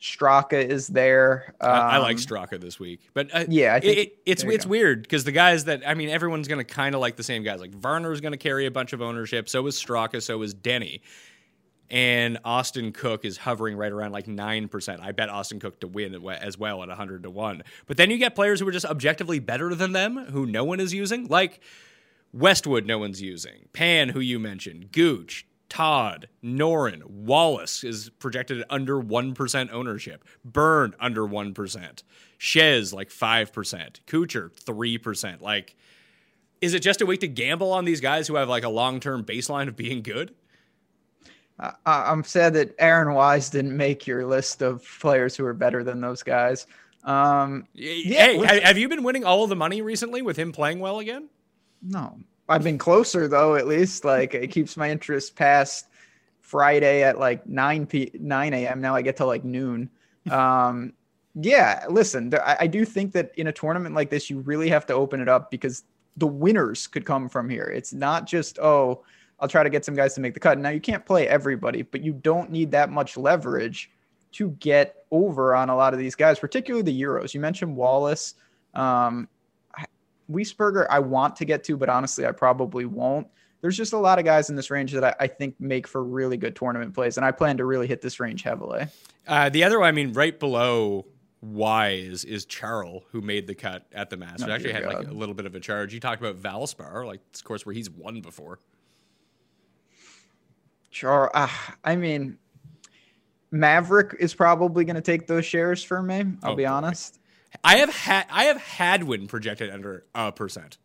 Straka 0.00 0.64
is 0.64 0.86
there. 0.86 1.54
Um, 1.60 1.70
I, 1.70 1.74
I 1.74 1.98
like 1.98 2.18
Straka 2.18 2.60
this 2.60 2.78
week, 2.78 3.00
but 3.14 3.34
uh, 3.34 3.44
yeah, 3.48 3.74
I 3.74 3.80
think, 3.80 3.96
it, 3.96 4.00
it, 4.00 4.18
it's 4.26 4.44
it's 4.44 4.64
go. 4.64 4.70
weird 4.70 5.02
because 5.02 5.24
the 5.24 5.32
guys 5.32 5.64
that 5.64 5.82
I 5.86 5.94
mean, 5.94 6.08
everyone's 6.08 6.46
going 6.46 6.64
to 6.64 6.72
kind 6.72 6.94
of 6.94 7.00
like 7.00 7.16
the 7.16 7.24
same 7.24 7.42
guys. 7.42 7.60
Like 7.60 7.74
Varner 7.74 8.12
is 8.12 8.20
going 8.20 8.32
to 8.32 8.38
carry 8.38 8.66
a 8.66 8.70
bunch 8.70 8.92
of 8.92 9.02
ownership. 9.02 9.48
So 9.48 9.66
is 9.66 9.74
Straka. 9.74 10.22
So 10.22 10.40
is 10.42 10.54
Denny. 10.54 11.02
And 11.90 12.38
Austin 12.44 12.92
Cook 12.92 13.24
is 13.24 13.38
hovering 13.38 13.74
right 13.76 13.90
around 13.90 14.12
like 14.12 14.28
nine 14.28 14.68
percent. 14.68 15.00
I 15.02 15.12
bet 15.12 15.30
Austin 15.30 15.58
Cook 15.58 15.80
to 15.80 15.88
win 15.88 16.14
as 16.14 16.58
well 16.58 16.82
at 16.82 16.90
hundred 16.90 17.22
to 17.22 17.30
one. 17.30 17.62
But 17.86 17.96
then 17.96 18.10
you 18.10 18.18
get 18.18 18.34
players 18.34 18.60
who 18.60 18.68
are 18.68 18.72
just 18.72 18.86
objectively 18.86 19.38
better 19.38 19.74
than 19.74 19.92
them, 19.92 20.16
who 20.16 20.44
no 20.44 20.64
one 20.64 20.80
is 20.80 20.92
using, 20.92 21.26
like 21.28 21.60
Westwood. 22.32 22.84
No 22.86 22.98
one's 22.98 23.22
using 23.22 23.68
Pan, 23.72 24.10
who 24.10 24.20
you 24.20 24.38
mentioned, 24.38 24.92
Gooch, 24.92 25.46
Todd, 25.68 26.28
Noren, 26.42 27.04
Wallace 27.04 27.84
is 27.84 28.10
projected 28.18 28.60
at 28.60 28.66
under 28.70 29.00
1% 29.00 29.72
ownership. 29.72 30.24
Burn 30.44 30.94
under 30.98 31.22
1%. 31.22 32.02
Shez 32.38 32.92
like 32.94 33.10
5%. 33.10 34.00
Kuchar 34.06 34.50
3%. 34.50 35.40
Like 35.40 35.76
is 36.60 36.74
it 36.74 36.80
just 36.80 37.00
a 37.00 37.06
week 37.06 37.20
to 37.20 37.28
gamble 37.28 37.72
on 37.72 37.84
these 37.84 38.00
guys 38.00 38.26
who 38.26 38.36
have 38.36 38.48
like 38.48 38.64
a 38.64 38.68
long-term 38.68 39.24
baseline 39.24 39.68
of 39.68 39.76
being 39.76 40.02
good? 40.02 40.34
I, 41.58 41.72
I'm 41.86 42.22
sad 42.24 42.54
that 42.54 42.74
Aaron 42.78 43.14
Wise 43.14 43.50
didn't 43.50 43.76
make 43.76 44.06
your 44.06 44.26
list 44.26 44.62
of 44.62 44.84
players 45.00 45.36
who 45.36 45.44
are 45.44 45.54
better 45.54 45.82
than 45.82 46.00
those 46.00 46.22
guys. 46.22 46.66
Um, 47.04 47.66
hey, 47.74 48.60
have 48.62 48.78
you 48.78 48.88
been 48.88 49.02
winning 49.02 49.24
all 49.24 49.42
of 49.42 49.48
the 49.48 49.56
money 49.56 49.82
recently 49.82 50.22
with 50.22 50.36
him 50.36 50.52
playing 50.52 50.80
well 50.80 50.98
again? 50.98 51.28
no, 51.80 52.18
I've 52.48 52.64
been 52.64 52.78
closer 52.78 53.28
though. 53.28 53.56
At 53.56 53.66
least 53.66 54.04
like 54.04 54.34
it 54.34 54.48
keeps 54.48 54.76
my 54.76 54.90
interest 54.90 55.36
past 55.36 55.86
Friday 56.40 57.02
at 57.02 57.18
like 57.18 57.46
nine 57.46 57.86
p 57.86 58.10
nine 58.14 58.54
a.m. 58.54 58.80
Now 58.80 58.94
I 58.94 59.02
get 59.02 59.16
to 59.18 59.26
like 59.26 59.44
noon. 59.44 59.90
Um, 60.28 60.92
yeah, 61.34 61.86
listen, 61.88 62.28
there, 62.28 62.46
I, 62.46 62.56
I 62.60 62.66
do 62.66 62.84
think 62.84 63.12
that 63.12 63.30
in 63.36 63.46
a 63.46 63.52
tournament 63.52 63.94
like 63.94 64.10
this, 64.10 64.28
you 64.28 64.40
really 64.40 64.68
have 64.68 64.84
to 64.86 64.92
open 64.92 65.22
it 65.22 65.28
up 65.28 65.50
because 65.50 65.84
the 66.18 66.26
winners 66.26 66.86
could 66.86 67.06
come 67.06 67.30
from 67.30 67.48
here. 67.48 67.64
It's 67.64 67.94
not 67.94 68.26
just 68.26 68.58
oh, 68.58 69.04
I'll 69.40 69.48
try 69.48 69.62
to 69.62 69.70
get 69.70 69.86
some 69.86 69.94
guys 69.94 70.14
to 70.14 70.20
make 70.20 70.34
the 70.34 70.40
cut. 70.40 70.58
Now 70.58 70.68
you 70.68 70.80
can't 70.80 71.06
play 71.06 71.26
everybody, 71.28 71.80
but 71.80 72.02
you 72.02 72.12
don't 72.12 72.50
need 72.50 72.70
that 72.72 72.90
much 72.90 73.16
leverage 73.16 73.90
to 74.32 74.50
get 74.60 75.04
over 75.10 75.54
on 75.54 75.70
a 75.70 75.76
lot 75.76 75.94
of 75.94 75.98
these 75.98 76.14
guys, 76.14 76.38
particularly 76.38 76.82
the 76.82 77.02
Euros. 77.02 77.32
You 77.32 77.40
mentioned 77.40 77.74
Wallace. 77.74 78.34
Um, 78.74 79.28
Wiesberger, 80.30 80.86
I 80.90 80.98
want 80.98 81.36
to 81.36 81.44
get 81.44 81.64
to, 81.64 81.76
but 81.76 81.88
honestly, 81.88 82.26
I 82.26 82.32
probably 82.32 82.84
won't. 82.84 83.26
There's 83.60 83.76
just 83.76 83.92
a 83.92 83.98
lot 83.98 84.18
of 84.18 84.24
guys 84.24 84.50
in 84.50 84.56
this 84.56 84.70
range 84.70 84.92
that 84.92 85.02
I, 85.02 85.14
I 85.20 85.26
think 85.26 85.56
make 85.58 85.86
for 85.88 86.04
really 86.04 86.36
good 86.36 86.54
tournament 86.54 86.94
plays, 86.94 87.16
and 87.16 87.26
I 87.26 87.32
plan 87.32 87.56
to 87.56 87.64
really 87.64 87.86
hit 87.86 88.00
this 88.02 88.20
range 88.20 88.42
heavily. 88.42 88.86
Uh, 89.26 89.48
the 89.48 89.64
other 89.64 89.78
one, 89.80 89.88
I 89.88 89.92
mean, 89.92 90.12
right 90.12 90.38
below 90.38 91.06
Wise 91.40 92.24
is 92.24 92.44
Charles, 92.44 93.02
who 93.10 93.20
made 93.20 93.46
the 93.46 93.54
cut 93.54 93.86
at 93.92 94.10
the 94.10 94.16
Masters. 94.16 94.48
Oh, 94.48 94.52
Actually 94.52 94.72
had 94.72 94.86
like 94.86 95.08
a 95.08 95.12
little 95.12 95.34
bit 95.34 95.46
of 95.46 95.54
a 95.54 95.60
charge. 95.60 95.92
You 95.92 96.00
talked 96.00 96.22
about 96.22 96.36
Valspar, 96.36 97.06
like 97.06 97.20
this 97.32 97.42
course 97.42 97.66
where 97.66 97.74
he's 97.74 97.90
won 97.90 98.20
before. 98.20 98.58
Sure. 100.90 101.30
Uh, 101.34 101.48
I 101.84 101.96
mean, 101.96 102.38
Maverick 103.50 104.16
is 104.18 104.34
probably 104.34 104.84
going 104.84 104.96
to 104.96 105.02
take 105.02 105.26
those 105.26 105.44
shares 105.44 105.82
for 105.82 106.02
me. 106.02 106.24
I'll 106.42 106.52
Oh, 106.52 106.56
be 106.56 106.66
honest. 106.66 107.17
I 107.64 107.76
have 107.76 107.94
had 107.94 108.26
I 108.30 108.44
have 108.44 108.58
Hadwin 108.58 109.26
projected 109.26 109.70
under 109.70 110.04
a 110.14 110.32
percent. 110.32 110.78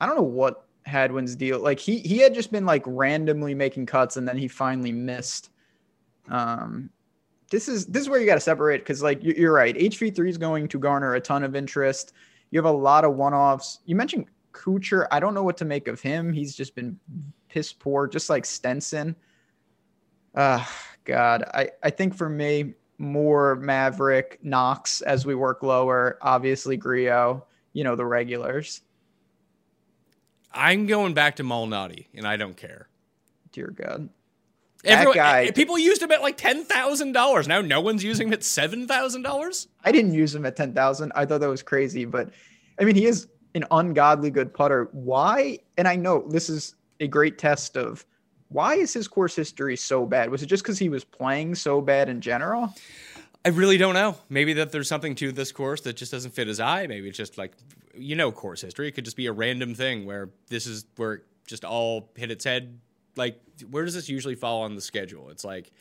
I 0.00 0.06
don't 0.06 0.16
know 0.16 0.22
what 0.22 0.66
Hadwin's 0.86 1.36
deal. 1.36 1.58
Like 1.60 1.78
he 1.78 1.98
he 1.98 2.18
had 2.18 2.34
just 2.34 2.52
been 2.52 2.66
like 2.66 2.82
randomly 2.86 3.54
making 3.54 3.86
cuts, 3.86 4.16
and 4.16 4.26
then 4.26 4.36
he 4.36 4.48
finally 4.48 4.92
missed. 4.92 5.50
Um, 6.28 6.90
this 7.50 7.68
is 7.68 7.86
this 7.86 8.02
is 8.02 8.08
where 8.08 8.20
you 8.20 8.26
got 8.26 8.34
to 8.34 8.40
separate 8.40 8.78
because 8.78 9.02
like 9.02 9.22
you- 9.22 9.34
you're 9.36 9.52
right. 9.52 9.74
HV 9.76 10.14
three 10.14 10.30
is 10.30 10.38
going 10.38 10.68
to 10.68 10.78
garner 10.78 11.14
a 11.14 11.20
ton 11.20 11.44
of 11.44 11.54
interest. 11.54 12.12
You 12.50 12.58
have 12.58 12.66
a 12.66 12.76
lot 12.76 13.04
of 13.04 13.14
one 13.14 13.34
offs. 13.34 13.80
You 13.84 13.96
mentioned 13.96 14.26
Kuchar. 14.52 15.06
I 15.10 15.20
don't 15.20 15.34
know 15.34 15.42
what 15.42 15.56
to 15.58 15.64
make 15.64 15.88
of 15.88 16.00
him. 16.00 16.32
He's 16.32 16.54
just 16.54 16.74
been 16.74 16.98
piss 17.48 17.72
poor, 17.72 18.06
just 18.06 18.30
like 18.30 18.44
Stenson. 18.44 19.16
Uh 20.34 20.64
God, 21.04 21.44
I 21.52 21.70
I 21.82 21.90
think 21.90 22.14
for 22.14 22.28
me 22.28 22.74
more 22.98 23.56
Maverick 23.56 24.38
Knox 24.42 25.00
as 25.02 25.26
we 25.26 25.34
work 25.34 25.62
lower. 25.62 26.18
Obviously 26.22 26.76
Grio. 26.76 27.44
You 27.72 27.84
know 27.84 27.96
the 27.96 28.06
regulars. 28.06 28.82
I'm 30.52 30.86
going 30.86 31.14
back 31.14 31.36
to 31.36 31.42
Malnati, 31.42 32.06
and 32.14 32.26
I 32.26 32.36
don't 32.36 32.56
care. 32.56 32.88
Dear 33.52 33.68
God. 33.76 34.08
That 34.84 34.92
Everyone, 34.92 35.16
guy- 35.16 35.44
eh, 35.46 35.50
people 35.50 35.78
used 35.78 36.02
him 36.02 36.12
at 36.12 36.20
like 36.22 36.36
ten 36.36 36.64
thousand 36.64 37.12
dollars. 37.12 37.48
Now 37.48 37.60
no 37.62 37.80
one's 37.80 38.04
using 38.04 38.28
him 38.28 38.34
at 38.34 38.44
seven 38.44 38.86
thousand 38.86 39.22
dollars. 39.22 39.68
I 39.82 39.90
didn't 39.92 40.12
use 40.12 40.34
him 40.34 40.44
at 40.46 40.56
10,000. 40.56 41.12
I 41.14 41.24
thought 41.26 41.40
that 41.40 41.48
was 41.48 41.62
crazy, 41.62 42.04
but 42.04 42.30
I 42.78 42.84
mean, 42.84 42.94
he 42.94 43.06
is 43.06 43.28
an 43.54 43.64
ungodly 43.70 44.30
good 44.30 44.52
putter. 44.52 44.88
Why? 44.92 45.58
And 45.78 45.88
I 45.88 45.96
know 45.96 46.26
this 46.28 46.48
is 46.50 46.74
a 47.00 47.06
great 47.08 47.38
test 47.38 47.76
of 47.76 48.04
why 48.54 48.76
is 48.76 48.92
his 48.92 49.08
course 49.08 49.34
history 49.34 49.76
so 49.76 50.06
bad? 50.06 50.30
Was 50.30 50.40
it 50.44 50.46
just 50.46 50.62
because 50.62 50.78
he 50.78 50.88
was 50.88 51.02
playing 51.02 51.56
so 51.56 51.80
bad 51.80 52.08
in 52.08 52.20
general? 52.20 52.72
I 53.44 53.48
really 53.48 53.76
don't 53.76 53.94
know. 53.94 54.14
Maybe 54.28 54.52
that 54.54 54.70
there's 54.70 54.86
something 54.86 55.16
to 55.16 55.32
this 55.32 55.50
course 55.50 55.80
that 55.80 55.96
just 55.96 56.12
doesn't 56.12 56.34
fit 56.34 56.46
his 56.46 56.60
eye. 56.60 56.86
Maybe 56.86 57.08
it's 57.08 57.18
just 57.18 57.36
like 57.36 57.50
you 57.96 58.14
know 58.14 58.30
course 58.30 58.60
history. 58.60 58.86
It 58.86 58.92
could 58.92 59.04
just 59.04 59.16
be 59.16 59.26
a 59.26 59.32
random 59.32 59.74
thing 59.74 60.06
where 60.06 60.30
this 60.50 60.68
is 60.68 60.86
where 60.94 61.14
it 61.14 61.22
just 61.48 61.64
all 61.64 62.12
hit 62.14 62.30
its 62.30 62.44
head. 62.44 62.78
Like 63.16 63.40
where 63.72 63.84
does 63.84 63.94
this 63.94 64.08
usually 64.08 64.36
fall 64.36 64.62
on 64.62 64.76
the 64.76 64.80
schedule? 64.80 65.30
It's 65.30 65.44
like 65.44 65.72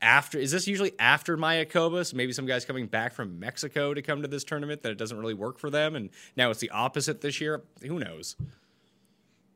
after 0.00 0.38
is 0.38 0.52
this 0.52 0.68
usually 0.68 0.92
after 1.00 1.36
Mayakoba? 1.36 2.06
So 2.06 2.16
maybe 2.16 2.32
some 2.32 2.46
guys 2.46 2.64
coming 2.64 2.86
back 2.86 3.12
from 3.12 3.40
Mexico 3.40 3.92
to 3.92 4.02
come 4.02 4.22
to 4.22 4.28
this 4.28 4.44
tournament 4.44 4.82
that 4.82 4.92
it 4.92 4.98
doesn't 4.98 5.18
really 5.18 5.34
work 5.34 5.58
for 5.58 5.68
them, 5.68 5.96
and 5.96 6.10
now 6.36 6.50
it's 6.50 6.60
the 6.60 6.70
opposite 6.70 7.22
this 7.22 7.40
year. 7.40 7.64
Who 7.82 7.98
knows? 7.98 8.36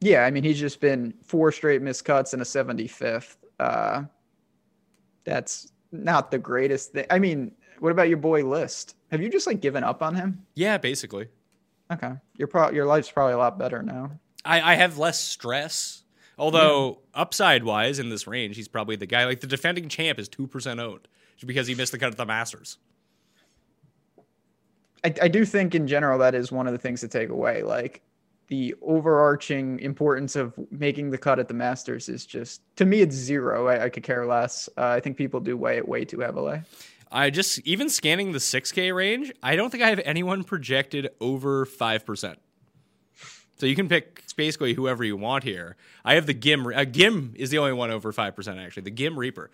Yeah, 0.04 0.26
I 0.26 0.30
mean, 0.30 0.44
he's 0.44 0.60
just 0.60 0.80
been 0.80 1.14
four 1.24 1.50
straight 1.50 1.80
missed 1.80 2.04
cuts 2.04 2.34
and 2.34 2.42
a 2.42 2.44
75th. 2.44 3.36
Uh, 3.58 4.02
that's 5.24 5.72
not 5.92 6.30
the 6.30 6.38
greatest 6.38 6.92
thing. 6.92 7.06
I 7.08 7.18
mean, 7.18 7.52
what 7.78 7.90
about 7.90 8.10
your 8.10 8.18
boy 8.18 8.44
List? 8.44 8.96
Have 9.10 9.22
you 9.22 9.30
just 9.30 9.46
like 9.46 9.62
given 9.62 9.82
up 9.82 10.02
on 10.02 10.14
him? 10.14 10.44
Yeah, 10.56 10.76
basically. 10.76 11.28
Okay, 11.90 12.12
your 12.36 12.48
pro- 12.48 12.70
your 12.70 12.84
life's 12.84 13.10
probably 13.10 13.32
a 13.32 13.38
lot 13.38 13.58
better 13.58 13.82
now. 13.82 14.10
I, 14.44 14.72
I 14.72 14.74
have 14.74 14.98
less 14.98 15.18
stress. 15.18 16.02
Although 16.36 16.98
upside 17.14 17.64
wise 17.64 17.98
in 17.98 18.10
this 18.10 18.26
range, 18.26 18.56
he's 18.56 18.68
probably 18.68 18.96
the 18.96 19.06
guy. 19.06 19.24
Like 19.24 19.40
the 19.40 19.46
defending 19.46 19.88
champ 19.88 20.18
is 20.18 20.28
two 20.28 20.46
percent 20.46 20.80
owned 20.80 21.08
just 21.36 21.46
because 21.46 21.66
he 21.66 21.74
missed 21.74 21.92
the 21.92 21.98
cut 21.98 22.10
at 22.10 22.18
the 22.18 22.26
Masters. 22.26 22.76
I, 25.02 25.14
I 25.22 25.28
do 25.28 25.46
think 25.46 25.74
in 25.74 25.86
general 25.86 26.18
that 26.18 26.34
is 26.34 26.52
one 26.52 26.66
of 26.66 26.74
the 26.74 26.78
things 26.78 27.00
to 27.00 27.08
take 27.08 27.30
away. 27.30 27.62
Like 27.62 28.02
the 28.48 28.74
overarching 28.82 29.78
importance 29.80 30.36
of 30.36 30.54
making 30.70 31.10
the 31.10 31.18
cut 31.18 31.38
at 31.38 31.48
the 31.48 31.54
Masters 31.54 32.08
is 32.08 32.26
just 32.26 32.60
to 32.76 32.84
me 32.84 33.00
it's 33.00 33.14
zero. 33.14 33.68
I, 33.68 33.84
I 33.84 33.88
could 33.88 34.02
care 34.02 34.26
less. 34.26 34.68
Uh, 34.76 34.86
I 34.86 35.00
think 35.00 35.16
people 35.16 35.40
do 35.40 35.56
weigh 35.56 35.78
it 35.78 35.88
way 35.88 36.04
too 36.04 36.20
heavily. 36.20 36.62
I 37.10 37.30
just 37.30 37.60
even 37.60 37.88
scanning 37.88 38.32
the 38.32 38.40
six 38.40 38.72
K 38.72 38.92
range, 38.92 39.32
I 39.42 39.56
don't 39.56 39.70
think 39.70 39.82
I 39.82 39.90
have 39.90 40.00
anyone 40.04 40.44
projected 40.44 41.10
over 41.20 41.64
five 41.64 42.04
percent. 42.04 42.38
So 43.56 43.66
you 43.66 43.76
can 43.76 43.88
pick 43.88 44.22
basically 44.36 44.74
whoever 44.74 45.04
you 45.04 45.16
want 45.16 45.44
here. 45.44 45.76
I 46.04 46.14
have 46.14 46.26
the 46.26 46.34
Ghim. 46.34 46.66
Uh, 46.76 46.84
Ghim 46.84 47.34
is 47.36 47.50
the 47.50 47.58
only 47.58 47.72
one 47.72 47.90
over 47.90 48.12
five 48.12 48.34
percent 48.34 48.58
actually. 48.58 48.82
The 48.82 48.90
Ghim 48.90 49.16
Reaper, 49.16 49.50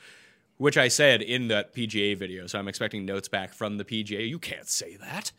which 0.57 0.77
I 0.79 0.89
said 0.89 1.23
in 1.23 1.49
that 1.49 1.75
PGA 1.75 2.17
video. 2.17 2.47
So 2.47 2.59
I'm 2.59 2.69
expecting 2.69 3.05
notes 3.05 3.29
back 3.29 3.53
from 3.53 3.77
the 3.77 3.85
PGA. 3.85 4.27
You 4.29 4.39
can't 4.39 4.69
say 4.69 4.97
that. 4.97 5.33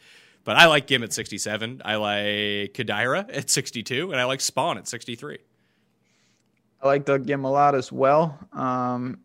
But 0.44 0.58
I 0.58 0.66
like 0.66 0.88
Ghim 0.88 1.04
at 1.04 1.14
67. 1.14 1.82
I 1.86 1.96
like 1.96 2.74
Kadira 2.74 3.30
at 3.36 3.50
62, 3.50 4.12
and 4.12 4.20
I 4.20 4.24
like 4.24 4.40
Spaun 4.40 4.78
at 4.78 4.88
63. 4.88 5.38
I 6.82 6.88
like 6.88 7.06
Doug 7.06 7.28
Ghim 7.28 7.44
a 7.44 7.48
lot 7.48 7.76
as 7.76 7.92
well. 7.92 8.40
Um, 8.54 9.20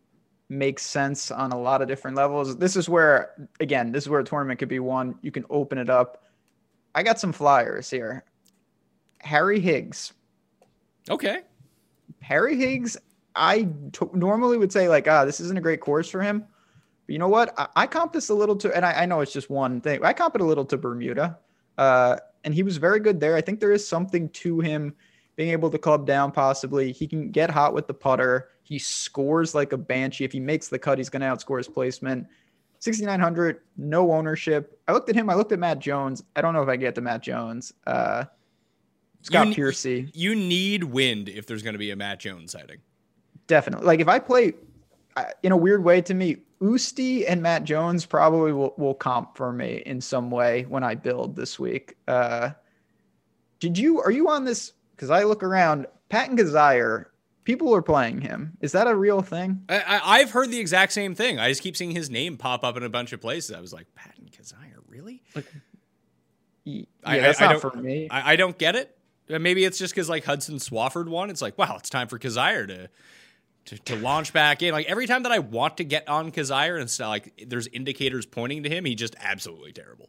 makes 0.48 0.82
sense 0.82 1.30
on 1.30 1.52
a 1.52 1.58
lot 1.58 1.80
of 1.80 1.88
different 1.88 2.16
levels. 2.16 2.56
This 2.56 2.76
is 2.76 2.88
where, 2.88 3.48
again, 3.60 3.92
this 3.92 4.04
is 4.04 4.10
where 4.10 4.20
a 4.20 4.24
tournament 4.24 4.58
could 4.58 4.68
be 4.68 4.78
won. 4.78 5.18
You 5.22 5.32
can 5.32 5.44
open 5.48 5.78
it 5.78 5.88
up. 5.88 6.22
I 6.94 7.02
got 7.02 7.18
some 7.18 7.32
flyers 7.32 7.88
here. 7.90 8.24
Harry 9.20 9.58
Higgs. 9.58 10.12
Okay. 11.08 11.40
Harry 12.20 12.56
Higgs, 12.56 12.96
I 13.34 13.68
t- 13.92 14.06
normally 14.12 14.58
would 14.58 14.72
say 14.72 14.88
like, 14.88 15.08
ah, 15.08 15.24
this 15.24 15.40
isn't 15.40 15.56
a 15.56 15.60
great 15.60 15.80
course 15.80 16.08
for 16.08 16.20
him. 16.20 16.44
But 17.06 17.12
you 17.12 17.18
know 17.18 17.28
what? 17.28 17.54
I, 17.58 17.68
I 17.76 17.86
comp 17.86 18.12
this 18.12 18.28
a 18.30 18.34
little 18.34 18.56
to, 18.56 18.74
and 18.74 18.84
I, 18.84 19.02
I 19.02 19.06
know 19.06 19.20
it's 19.20 19.32
just 19.32 19.48
one 19.50 19.80
thing. 19.80 20.04
I 20.04 20.12
comp 20.12 20.34
it 20.34 20.40
a 20.40 20.44
little 20.44 20.64
to 20.66 20.76
Bermuda, 20.76 21.38
uh, 21.78 22.16
and 22.44 22.54
he 22.54 22.62
was 22.62 22.76
very 22.76 23.00
good 23.00 23.20
there. 23.20 23.36
I 23.36 23.40
think 23.40 23.60
there 23.60 23.72
is 23.72 23.86
something 23.86 24.28
to 24.30 24.60
him 24.60 24.94
being 25.36 25.50
able 25.50 25.70
to 25.70 25.78
club 25.78 26.06
down. 26.06 26.32
Possibly, 26.32 26.92
he 26.92 27.06
can 27.06 27.30
get 27.30 27.50
hot 27.50 27.74
with 27.74 27.86
the 27.86 27.94
putter. 27.94 28.48
He 28.62 28.78
scores 28.78 29.54
like 29.54 29.72
a 29.72 29.76
banshee. 29.76 30.24
If 30.24 30.32
he 30.32 30.40
makes 30.40 30.68
the 30.68 30.78
cut, 30.78 30.98
he's 30.98 31.08
going 31.08 31.20
to 31.22 31.26
outscore 31.28 31.58
his 31.58 31.68
placement. 31.68 32.26
6,900, 32.80 33.60
no 33.76 34.12
ownership. 34.12 34.78
I 34.86 34.92
looked 34.92 35.08
at 35.08 35.14
him. 35.14 35.30
I 35.30 35.34
looked 35.34 35.52
at 35.52 35.58
Matt 35.58 35.78
Jones. 35.78 36.22
I 36.34 36.42
don't 36.42 36.52
know 36.52 36.62
if 36.62 36.68
I 36.68 36.76
get 36.76 36.94
to 36.96 37.00
Matt 37.00 37.22
Jones. 37.22 37.72
Uh, 37.86 38.24
Scott 39.22 39.48
You- 39.48 39.54
Piercy. 39.54 40.10
You 40.12 40.34
need 40.34 40.84
wind 40.84 41.28
if 41.28 41.46
there's 41.46 41.62
going 41.62 41.72
to 41.74 41.78
be 41.78 41.90
a 41.90 41.96
Matt 41.96 42.20
Jones 42.20 42.52
sighting. 42.52 42.78
Definitely. 43.46 43.86
Like 43.86 44.00
if 44.00 44.08
I 44.08 44.18
play 44.18 44.52
I- 45.16 45.32
in 45.42 45.52
a 45.52 45.56
weird 45.56 45.84
way 45.84 46.00
to 46.02 46.12
me, 46.14 46.38
Usti 46.60 47.24
and 47.28 47.42
Matt 47.42 47.64
Jones 47.64 48.06
probably 48.06 48.52
will, 48.52 48.74
will 48.76 48.94
comp 48.94 49.36
for 49.36 49.52
me 49.52 49.82
in 49.84 50.00
some 50.00 50.30
way 50.30 50.64
when 50.68 50.82
I 50.82 50.94
build 50.94 51.36
this 51.36 51.58
week. 51.58 51.96
Uh, 52.08 52.50
did 53.60 53.76
you 53.78 54.00
are 54.00 54.10
you 54.10 54.28
on 54.30 54.44
this? 54.44 54.72
Because 54.92 55.10
I 55.10 55.24
look 55.24 55.42
around, 55.42 55.86
Patton 56.08 56.36
Kizzire, 56.38 57.06
people 57.44 57.74
are 57.74 57.82
playing 57.82 58.22
him. 58.22 58.56
Is 58.62 58.72
that 58.72 58.86
a 58.86 58.94
real 58.94 59.20
thing? 59.20 59.62
I, 59.68 59.80
I, 59.80 60.00
I've 60.20 60.30
heard 60.30 60.50
the 60.50 60.58
exact 60.58 60.92
same 60.92 61.14
thing. 61.14 61.38
I 61.38 61.48
just 61.50 61.62
keep 61.62 61.76
seeing 61.76 61.90
his 61.90 62.08
name 62.08 62.38
pop 62.38 62.64
up 62.64 62.76
in 62.78 62.82
a 62.82 62.88
bunch 62.88 63.12
of 63.12 63.20
places. 63.20 63.54
I 63.54 63.60
was 63.60 63.72
like, 63.74 63.86
Patton 63.94 64.30
Kizzire, 64.30 64.80
really? 64.88 65.22
Yeah, 66.64 66.82
I- 67.04 67.18
that's 67.18 67.40
I- 67.40 67.44
I 67.44 67.52
not 67.52 67.60
don't- 67.62 67.72
for 67.72 67.78
me. 67.78 68.08
I, 68.10 68.32
I 68.32 68.36
don't 68.36 68.56
get 68.56 68.76
it. 68.76 68.96
Maybe 69.28 69.64
it's 69.64 69.76
just 69.78 69.92
because 69.94 70.08
like 70.08 70.24
Hudson 70.24 70.56
Swafford 70.56 71.08
won. 71.08 71.30
It's 71.30 71.42
like, 71.42 71.58
wow, 71.58 71.76
it's 71.78 71.90
time 71.90 72.06
for 72.08 72.18
Kizzire 72.18 72.66
to, 72.68 72.88
to 73.66 73.78
to 73.78 73.96
launch 73.96 74.32
back 74.32 74.62
in. 74.62 74.72
Like 74.72 74.86
every 74.86 75.06
time 75.06 75.22
that 75.24 75.32
I 75.32 75.38
want 75.38 75.76
to 75.76 75.84
get 75.84 76.08
on 76.08 76.32
Kizzire 76.32 76.80
and 76.80 76.88
stuff, 76.88 77.08
like 77.08 77.44
there's 77.46 77.66
indicators 77.68 78.26
pointing 78.26 78.62
to 78.62 78.68
him, 78.68 78.84
he's 78.84 78.96
just 78.96 79.14
absolutely 79.20 79.72
terrible. 79.72 80.08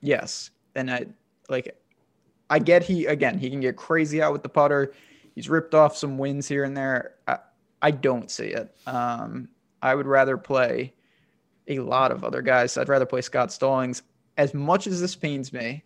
Yes. 0.00 0.50
And 0.74 0.90
I 0.90 1.06
like 1.48 1.76
I 2.48 2.58
get 2.58 2.84
he 2.84 3.06
again, 3.06 3.38
he 3.38 3.50
can 3.50 3.60
get 3.60 3.76
crazy 3.76 4.22
out 4.22 4.32
with 4.32 4.42
the 4.42 4.48
putter. 4.48 4.94
He's 5.34 5.48
ripped 5.48 5.74
off 5.74 5.96
some 5.96 6.18
wins 6.18 6.48
here 6.48 6.64
and 6.64 6.76
there. 6.76 7.14
I, 7.26 7.38
I 7.82 7.90
don't 7.90 8.30
see 8.30 8.48
it. 8.48 8.74
Um 8.86 9.48
I 9.82 9.94
would 9.94 10.06
rather 10.06 10.36
play 10.36 10.92
a 11.68 11.80
lot 11.80 12.12
of 12.12 12.24
other 12.24 12.42
guys. 12.42 12.76
I'd 12.76 12.88
rather 12.88 13.06
play 13.06 13.20
Scott 13.20 13.52
Stallings. 13.52 14.02
As 14.36 14.54
much 14.54 14.86
as 14.86 15.00
this 15.00 15.16
pains 15.16 15.52
me, 15.52 15.82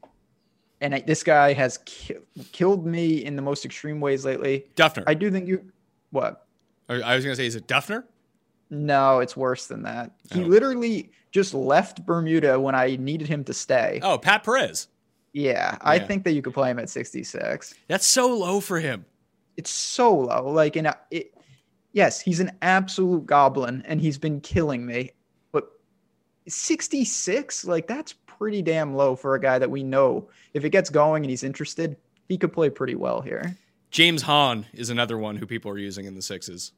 and 0.81 0.95
I, 0.95 1.01
this 1.01 1.23
guy 1.23 1.53
has 1.55 1.79
ki- 1.87 2.16
killed 2.53 2.85
me 2.87 3.25
in 3.25 3.37
the 3.37 3.43
most 3.43 3.64
extreme 3.64 4.01
ways 4.01 4.25
lately. 4.25 4.66
Duffner. 4.77 5.05
I 5.07 5.14
do 5.14 5.31
think 5.31 5.49
you 5.49 5.73
what? 6.11 6.47
I, 6.89 7.14
was 7.14 7.24
gonna 7.24 7.37
say, 7.37 7.47
is 7.47 7.57
it 7.57 7.66
Duffner? 7.66 8.05
No, 8.70 9.20
it's 9.20 9.37
worse 9.37 9.66
than 9.66 9.83
that. 9.83 10.12
He 10.33 10.43
Oh. 10.43 10.47
literally 10.47 11.11
just 11.30 11.55
left 11.55 12.05
Bermuda 12.05 12.59
when 12.61 12.74
I 12.74 12.97
needed 12.97 13.28
him 13.28 13.45
to 13.45 13.55
stay. 13.55 14.01
Oh, 14.03 14.18
Pat 14.18 14.45
Perez. 14.45 14.89
Yeah, 15.33 15.78
I 15.80 15.97
Yeah. 15.97 16.07
think 16.07 16.24
that 16.24 16.33
you 16.33 16.43
could 16.43 16.55
play 16.55 16.70
him 16.70 16.78
at 16.78 16.91
66. 16.91 17.74
That's 17.89 18.07
so 18.07 18.37
low 18.37 18.61
for 18.61 18.80
him. 18.80 19.05
It's 19.57 19.70
so 19.70 20.14
low. 20.14 20.51
Like, 20.51 20.76
in 20.76 20.87
a, 20.87 20.97
it, 21.11 21.35
yes, 21.93 22.20
he's 22.20 22.41
an 22.41 22.53
absolute 22.62 23.24
goblin, 23.26 23.83
and 23.87 24.01
he's 24.01 24.18
been 24.18 24.41
killing 24.41 24.85
me. 24.85 25.11
But 25.53 25.70
66, 26.49 27.64
like 27.64 27.87
that's 27.87 28.14
pretty 28.26 28.62
damn 28.62 28.95
low 28.95 29.14
for 29.16 29.35
a 29.35 29.41
guy 29.41 29.59
that 29.59 29.70
we 29.70 29.83
know 29.83 30.28
if 30.55 30.64
it 30.64 30.70
gets 30.70 30.91
going 30.91 31.22
and 31.22 31.30
he's 31.30 31.45
interested, 31.45 31.97
he 32.28 32.37
could 32.39 32.53
play 32.53 32.68
pretty 32.70 32.95
well 32.95 33.20
here. 33.20 33.57
James 33.93 34.22
Hahn 34.22 34.66
is 34.72 34.88
another 34.88 35.18
one 35.18 35.36
who 35.36 35.47
people 35.47 35.70
are 35.70 35.78
using 35.78 36.07
in 36.07 36.14
the 36.14 36.22
sixes. 36.22 36.72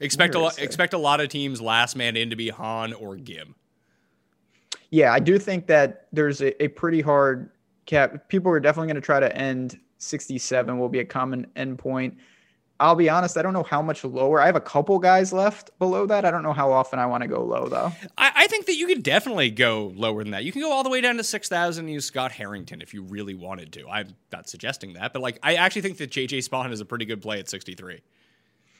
Expect 0.00 0.34
a 0.34 0.40
lot. 0.40 0.58
Expect 0.58 0.92
a 0.92 0.98
lot 0.98 1.20
of 1.20 1.28
teams 1.28 1.60
last 1.60 1.94
man 1.94 2.16
in 2.16 2.30
to 2.30 2.36
be 2.36 2.48
Hahn 2.48 2.92
or 2.92 3.16
Ghim. 3.16 3.54
Yeah, 4.90 5.12
I 5.12 5.20
do 5.20 5.38
think 5.38 5.68
that 5.68 6.08
there's 6.12 6.42
a, 6.42 6.62
a 6.62 6.68
pretty 6.68 7.00
hard 7.00 7.50
cap. 7.86 8.28
People 8.28 8.50
are 8.50 8.58
definitely 8.58 8.88
going 8.88 8.96
to 8.96 9.00
try 9.00 9.20
to 9.20 9.34
end 9.36 9.78
67 9.98 10.78
will 10.78 10.88
be 10.88 10.98
a 10.98 11.04
common 11.04 11.46
endpoint. 11.54 12.16
I'll 12.82 12.96
be 12.96 13.08
honest, 13.08 13.36
I 13.36 13.42
don't 13.42 13.52
know 13.52 13.62
how 13.62 13.80
much 13.80 14.02
lower. 14.02 14.40
I 14.40 14.46
have 14.46 14.56
a 14.56 14.60
couple 14.60 14.98
guys 14.98 15.32
left 15.32 15.70
below 15.78 16.04
that. 16.06 16.24
I 16.24 16.32
don't 16.32 16.42
know 16.42 16.52
how 16.52 16.72
often 16.72 16.98
I 16.98 17.06
want 17.06 17.22
to 17.22 17.28
go 17.28 17.44
low 17.44 17.68
though. 17.68 17.92
I, 18.18 18.32
I 18.34 18.46
think 18.48 18.66
that 18.66 18.74
you 18.74 18.88
could 18.88 19.04
definitely 19.04 19.50
go 19.50 19.92
lower 19.94 20.24
than 20.24 20.32
that. 20.32 20.42
You 20.42 20.50
can 20.50 20.62
go 20.62 20.72
all 20.72 20.82
the 20.82 20.90
way 20.90 21.00
down 21.00 21.16
to 21.18 21.22
six 21.22 21.48
thousand 21.48 21.84
and 21.84 21.94
use 21.94 22.04
Scott 22.04 22.32
Harrington 22.32 22.82
if 22.82 22.92
you 22.92 23.04
really 23.04 23.34
wanted 23.34 23.72
to. 23.74 23.88
I'm 23.88 24.16
not 24.32 24.48
suggesting 24.48 24.94
that, 24.94 25.12
but 25.12 25.22
like 25.22 25.38
I 25.44 25.54
actually 25.54 25.82
think 25.82 25.98
that 25.98 26.10
JJ 26.10 26.48
Spaun 26.48 26.72
is 26.72 26.80
a 26.80 26.84
pretty 26.84 27.04
good 27.04 27.22
play 27.22 27.38
at 27.38 27.48
63. 27.48 28.00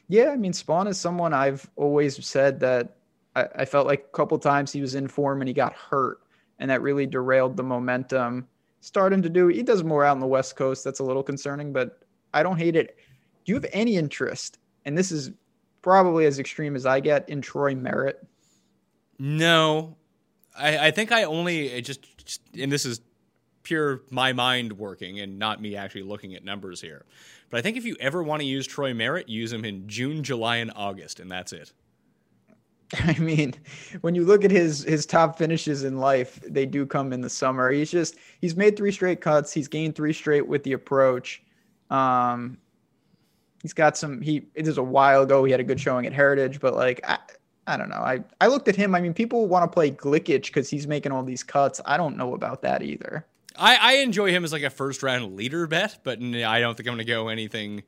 Yeah, 0.08 0.30
I 0.30 0.36
mean, 0.36 0.52
Spaun 0.52 0.88
is 0.88 0.98
someone 0.98 1.32
I've 1.32 1.70
always 1.76 2.26
said 2.26 2.58
that 2.58 2.96
I, 3.36 3.46
I 3.54 3.64
felt 3.64 3.86
like 3.86 4.00
a 4.12 4.16
couple 4.16 4.36
times 4.36 4.72
he 4.72 4.80
was 4.80 4.96
in 4.96 5.06
form 5.06 5.40
and 5.40 5.48
he 5.48 5.54
got 5.54 5.74
hurt, 5.74 6.22
and 6.58 6.68
that 6.72 6.82
really 6.82 7.06
derailed 7.06 7.56
the 7.56 7.62
momentum. 7.62 8.48
Starting 8.80 9.22
to 9.22 9.28
do, 9.28 9.46
he 9.46 9.62
does 9.62 9.84
more 9.84 10.04
out 10.04 10.10
on 10.10 10.20
the 10.20 10.26
West 10.26 10.56
Coast. 10.56 10.82
That's 10.82 10.98
a 10.98 11.04
little 11.04 11.22
concerning, 11.22 11.72
but 11.72 12.02
I 12.34 12.42
don't 12.42 12.58
hate 12.58 12.74
it. 12.74 12.98
Do 13.44 13.52
you 13.52 13.54
have 13.54 13.66
any 13.72 13.96
interest? 13.96 14.58
And 14.84 14.96
this 14.96 15.12
is 15.12 15.30
probably 15.82 16.26
as 16.26 16.38
extreme 16.38 16.76
as 16.76 16.86
I 16.86 17.00
get 17.00 17.28
in 17.28 17.40
Troy 17.40 17.74
Merritt. 17.74 18.26
No, 19.18 19.96
I, 20.56 20.88
I 20.88 20.90
think 20.90 21.12
I 21.12 21.24
only 21.24 21.68
it 21.68 21.82
just, 21.82 22.16
just 22.24 22.40
and 22.58 22.70
this 22.70 22.84
is 22.84 23.00
pure 23.62 24.02
my 24.10 24.32
mind 24.32 24.72
working 24.72 25.20
and 25.20 25.38
not 25.38 25.60
me 25.60 25.76
actually 25.76 26.02
looking 26.02 26.34
at 26.34 26.44
numbers 26.44 26.80
here. 26.80 27.04
But 27.50 27.58
I 27.58 27.62
think 27.62 27.76
if 27.76 27.84
you 27.84 27.96
ever 28.00 28.22
want 28.22 28.40
to 28.40 28.46
use 28.46 28.66
Troy 28.66 28.94
Merritt, 28.94 29.28
use 29.28 29.52
him 29.52 29.64
in 29.64 29.86
June, 29.88 30.22
July, 30.22 30.56
and 30.56 30.72
August, 30.74 31.20
and 31.20 31.30
that's 31.30 31.52
it. 31.52 31.72
I 32.98 33.18
mean, 33.18 33.54
when 34.00 34.14
you 34.14 34.24
look 34.24 34.44
at 34.44 34.50
his 34.50 34.84
his 34.84 35.06
top 35.06 35.38
finishes 35.38 35.84
in 35.84 35.98
life, 35.98 36.40
they 36.40 36.66
do 36.66 36.84
come 36.84 37.12
in 37.12 37.20
the 37.20 37.30
summer. 37.30 37.70
He's 37.70 37.90
just 37.90 38.16
he's 38.40 38.56
made 38.56 38.76
three 38.76 38.92
straight 38.92 39.20
cuts. 39.20 39.52
He's 39.52 39.68
gained 39.68 39.94
three 39.94 40.12
straight 40.12 40.46
with 40.46 40.62
the 40.62 40.72
approach. 40.72 41.42
Um, 41.90 42.58
he's 43.62 43.72
got 43.72 43.96
some. 43.96 44.20
He 44.20 44.46
it 44.54 44.68
is 44.68 44.78
a 44.78 44.82
while 44.82 45.22
ago. 45.22 45.44
He 45.44 45.50
had 45.50 45.60
a 45.60 45.64
good 45.64 45.80
showing 45.80 46.06
at 46.06 46.12
Heritage, 46.12 46.60
but 46.60 46.74
like 46.74 47.00
I, 47.08 47.18
I 47.66 47.76
don't 47.76 47.88
know. 47.88 47.96
I 47.96 48.22
I 48.40 48.48
looked 48.48 48.68
at 48.68 48.76
him. 48.76 48.94
I 48.94 49.00
mean, 49.00 49.14
people 49.14 49.46
want 49.46 49.64
to 49.64 49.72
play 49.72 49.90
Glickich 49.90 50.46
because 50.46 50.68
he's 50.68 50.86
making 50.86 51.12
all 51.12 51.22
these 51.22 51.42
cuts. 51.42 51.80
I 51.86 51.96
don't 51.96 52.16
know 52.16 52.34
about 52.34 52.62
that 52.62 52.82
either. 52.82 53.26
I, 53.56 53.76
I 53.76 53.92
enjoy 53.96 54.30
him 54.30 54.44
as 54.44 54.52
like 54.52 54.62
a 54.62 54.70
first 54.70 55.02
round 55.02 55.36
leader 55.36 55.66
bet, 55.66 55.98
but 56.04 56.18
i 56.22 56.58
don't 56.58 56.76
think 56.76 56.88
I'm 56.88 56.98
to 56.98 57.04
go 57.04 57.28
anything 57.28 57.82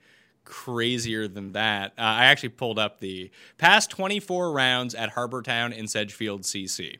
crazier 0.44 1.26
than 1.26 1.52
that. 1.52 1.92
Uh, 1.98 2.02
I 2.02 2.24
actually 2.26 2.50
pulled 2.50 2.78
up 2.78 3.00
the 3.00 3.30
past 3.58 3.90
24 3.90 4.52
rounds 4.52 4.94
at 4.94 5.14
Harbortown 5.14 5.76
and 5.76 5.88
Sedgefield 5.88 6.42
CC. 6.42 6.98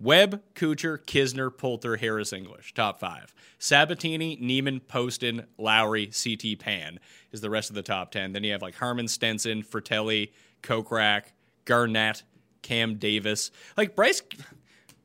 Webb, 0.00 0.40
Kuchar, 0.54 0.98
Kisner, 0.98 1.54
Poulter, 1.56 1.96
Harris 1.96 2.32
English, 2.32 2.72
top 2.74 2.98
five. 2.98 3.34
Sabatini, 3.58 4.38
Niemann, 4.40 4.80
Poston, 4.80 5.46
Lowry, 5.58 6.06
CT 6.06 6.58
Pan 6.58 6.98
is 7.32 7.42
the 7.42 7.50
rest 7.50 7.68
of 7.68 7.76
the 7.76 7.82
top 7.82 8.10
10. 8.10 8.32
Then 8.32 8.42
you 8.42 8.52
have 8.52 8.62
like 8.62 8.74
Harman 8.76 9.08
Stenson, 9.08 9.62
Frittelli, 9.62 10.30
Kokrak, 10.62 11.24
Garnett, 11.66 12.22
Cam 12.62 12.94
Davis. 12.96 13.50
Like 13.76 13.94
Brice, 13.94 14.22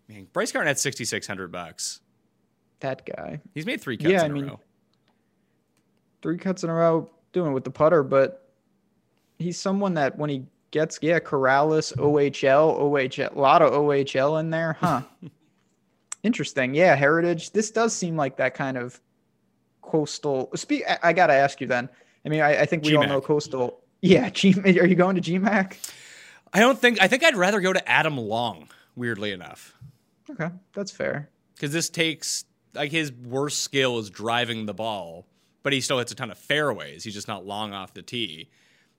man, 0.07 0.27
Brice 0.31 0.53
Garnett's 0.53 0.81
6,600 0.81 1.51
bucks. 1.51 1.99
That 2.79 3.05
guy, 3.05 3.41
He's 3.53 3.65
made 3.65 3.81
three 3.81 3.97
cuts 3.97 4.09
Yeah, 4.09 4.23
in 4.25 4.31
I 4.31 4.33
a 4.33 4.37
mean, 4.37 4.47
row. 4.47 4.59
three 6.21 6.37
cuts 6.37 6.63
in 6.63 6.69
a 6.69 6.73
row, 6.73 7.09
doing 7.33 7.51
it 7.51 7.53
with 7.53 7.63
the 7.65 7.71
putter, 7.71 8.03
but 8.03 8.49
he's 9.39 9.59
someone 9.59 9.95
that 9.95 10.17
when 10.17 10.29
he 10.29 10.45
gets 10.75 10.99
yeah, 11.01 11.19
Corales, 11.19 11.95
OHL, 11.95 12.77
OHL, 12.77 13.33
a 13.33 13.39
lot 13.39 13.61
of 13.61 13.71
OHL 13.71 14.41
in 14.41 14.49
there, 14.49 14.73
huh? 14.73 15.03
Interesting. 16.23 16.75
Yeah, 16.75 16.95
Heritage. 16.95 17.51
This 17.51 17.71
does 17.71 17.95
seem 17.95 18.17
like 18.17 18.35
that 18.37 18.55
kind 18.55 18.77
of 18.77 18.99
coastal. 19.81 20.49
Speak. 20.55 20.83
I, 20.87 20.97
I 21.01 21.13
gotta 21.13 21.33
ask 21.33 21.61
you 21.61 21.67
then. 21.67 21.87
I 22.25 22.29
mean, 22.29 22.41
I, 22.41 22.61
I 22.61 22.65
think 22.65 22.83
we 22.83 22.93
all 22.95 23.03
GMAC. 23.03 23.07
know 23.07 23.21
coastal. 23.21 23.79
Yeah, 24.01 24.29
G. 24.33 24.53
Are 24.65 24.85
you 24.85 24.95
going 24.95 25.15
to 25.15 25.21
GMAC? 25.21 25.77
I 26.53 26.59
don't 26.59 26.77
think. 26.77 27.01
I 27.01 27.07
think 27.07 27.23
I'd 27.23 27.37
rather 27.37 27.61
go 27.61 27.71
to 27.71 27.89
Adam 27.89 28.17
Long. 28.17 28.67
Weirdly 28.97 29.31
enough, 29.31 29.73
Okay, 30.29 30.49
that's 30.73 30.91
fair. 30.91 31.29
because 31.55 31.71
this 31.71 31.89
takes 31.89 32.45
like 32.73 32.91
his 32.91 33.11
worst 33.13 33.61
skill 33.61 33.97
is 33.99 34.09
driving 34.09 34.65
the 34.65 34.73
ball, 34.73 35.25
but 35.63 35.71
he 35.73 35.79
still 35.79 35.99
hits 35.99 36.11
a 36.11 36.15
ton 36.15 36.31
of 36.31 36.37
fairways. 36.37 37.03
He's 37.05 37.13
just 37.13 37.27
not 37.29 37.45
long 37.45 37.73
off 37.73 37.93
the 37.93 38.01
tee. 38.01 38.49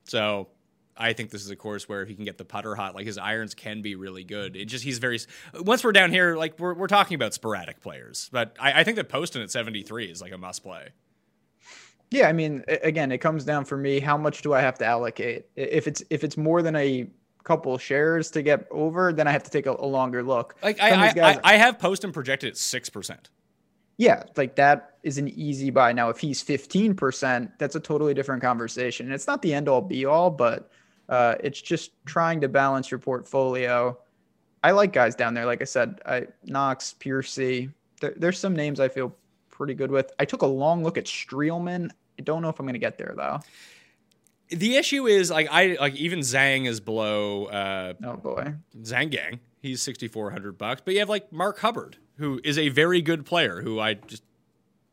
So 0.04 0.48
I 0.96 1.12
think 1.12 1.30
this 1.30 1.44
is 1.44 1.50
a 1.50 1.56
course 1.56 1.88
where 1.88 2.02
if 2.02 2.08
he 2.08 2.14
can 2.14 2.24
get 2.24 2.38
the 2.38 2.44
putter 2.44 2.74
hot, 2.74 2.94
like 2.94 3.06
his 3.06 3.18
irons 3.18 3.54
can 3.54 3.82
be 3.82 3.94
really 3.96 4.24
good. 4.24 4.56
It 4.56 4.66
just 4.66 4.84
he's 4.84 4.98
very. 4.98 5.18
Once 5.54 5.84
we're 5.84 5.92
down 5.92 6.10
here, 6.10 6.36
like 6.36 6.58
we're 6.58 6.74
we're 6.74 6.86
talking 6.86 7.14
about 7.14 7.34
sporadic 7.34 7.80
players, 7.80 8.28
but 8.32 8.56
I, 8.58 8.80
I 8.80 8.84
think 8.84 8.96
that 8.96 9.08
Poston 9.08 9.42
at 9.42 9.50
seventy 9.50 9.82
three 9.82 10.06
is 10.06 10.20
like 10.22 10.32
a 10.32 10.38
must 10.38 10.62
play. 10.62 10.88
Yeah, 12.10 12.28
I 12.28 12.32
mean, 12.32 12.64
again, 12.68 13.10
it 13.10 13.18
comes 13.18 13.44
down 13.44 13.64
for 13.64 13.76
me. 13.76 13.98
How 13.98 14.16
much 14.16 14.42
do 14.42 14.54
I 14.54 14.60
have 14.60 14.78
to 14.78 14.84
allocate? 14.86 15.46
If 15.56 15.88
it's 15.88 16.02
if 16.10 16.24
it's 16.24 16.36
more 16.36 16.62
than 16.62 16.76
a 16.76 17.08
couple 17.44 17.76
shares 17.78 18.30
to 18.32 18.42
get 18.42 18.66
over, 18.70 19.12
then 19.12 19.26
I 19.28 19.32
have 19.32 19.42
to 19.44 19.50
take 19.50 19.66
a, 19.66 19.72
a 19.72 19.86
longer 19.86 20.22
look. 20.22 20.56
Like 20.62 20.80
I, 20.80 21.06
these 21.06 21.14
guys- 21.14 21.38
I, 21.44 21.54
I 21.54 21.56
have 21.56 21.78
Poston 21.78 22.12
projected 22.12 22.50
at 22.50 22.56
six 22.56 22.88
percent. 22.88 23.30
Yeah, 23.98 24.24
like 24.36 24.56
that 24.56 24.98
is 25.02 25.16
an 25.18 25.28
easy 25.28 25.70
buy. 25.70 25.92
Now, 25.92 26.10
if 26.10 26.18
he's 26.18 26.44
15%, 26.44 27.52
that's 27.58 27.76
a 27.76 27.80
totally 27.80 28.12
different 28.12 28.42
conversation. 28.42 29.06
And 29.06 29.14
it's 29.14 29.26
not 29.26 29.40
the 29.40 29.54
end 29.54 29.68
all 29.68 29.80
be 29.80 30.04
all, 30.04 30.30
but 30.30 30.70
uh, 31.08 31.34
it's 31.42 31.60
just 31.60 31.92
trying 32.04 32.40
to 32.40 32.48
balance 32.48 32.90
your 32.90 32.98
portfolio. 32.98 33.96
I 34.62 34.72
like 34.72 34.92
guys 34.92 35.14
down 35.14 35.34
there. 35.34 35.46
Like 35.46 35.62
I 35.62 35.64
said, 35.64 36.00
I, 36.06 36.26
Knox, 36.44 36.94
Piercy. 36.98 37.70
There, 38.00 38.14
there's 38.16 38.38
some 38.38 38.54
names 38.54 38.80
I 38.80 38.88
feel 38.88 39.14
pretty 39.50 39.74
good 39.74 39.90
with. 39.90 40.10
I 40.18 40.24
took 40.24 40.42
a 40.42 40.46
long 40.46 40.82
look 40.82 40.98
at 40.98 41.04
Streelman. 41.04 41.90
I 42.18 42.22
don't 42.22 42.42
know 42.42 42.48
if 42.48 42.58
I'm 42.58 42.66
going 42.66 42.74
to 42.74 42.80
get 42.80 42.98
there 42.98 43.14
though. 43.16 43.40
The 44.48 44.76
issue 44.76 45.06
is 45.06 45.30
like 45.30 45.48
I 45.50 45.76
like 45.80 45.96
even 45.96 46.20
Zhang 46.20 46.66
is 46.66 46.80
below 46.80 47.46
uh, 47.46 47.94
Oh 48.04 48.16
boy. 48.16 48.54
Zhang 48.80 49.10
Gang. 49.10 49.40
He's 49.60 49.82
sixty 49.82 50.06
four 50.06 50.30
hundred 50.30 50.56
bucks, 50.56 50.82
but 50.84 50.94
you 50.94 51.00
have 51.00 51.08
like 51.08 51.32
Mark 51.32 51.58
Hubbard, 51.58 51.96
who 52.18 52.40
is 52.44 52.56
a 52.56 52.68
very 52.68 53.02
good 53.02 53.26
player, 53.26 53.60
who 53.62 53.80
I 53.80 53.94
just 53.94 54.22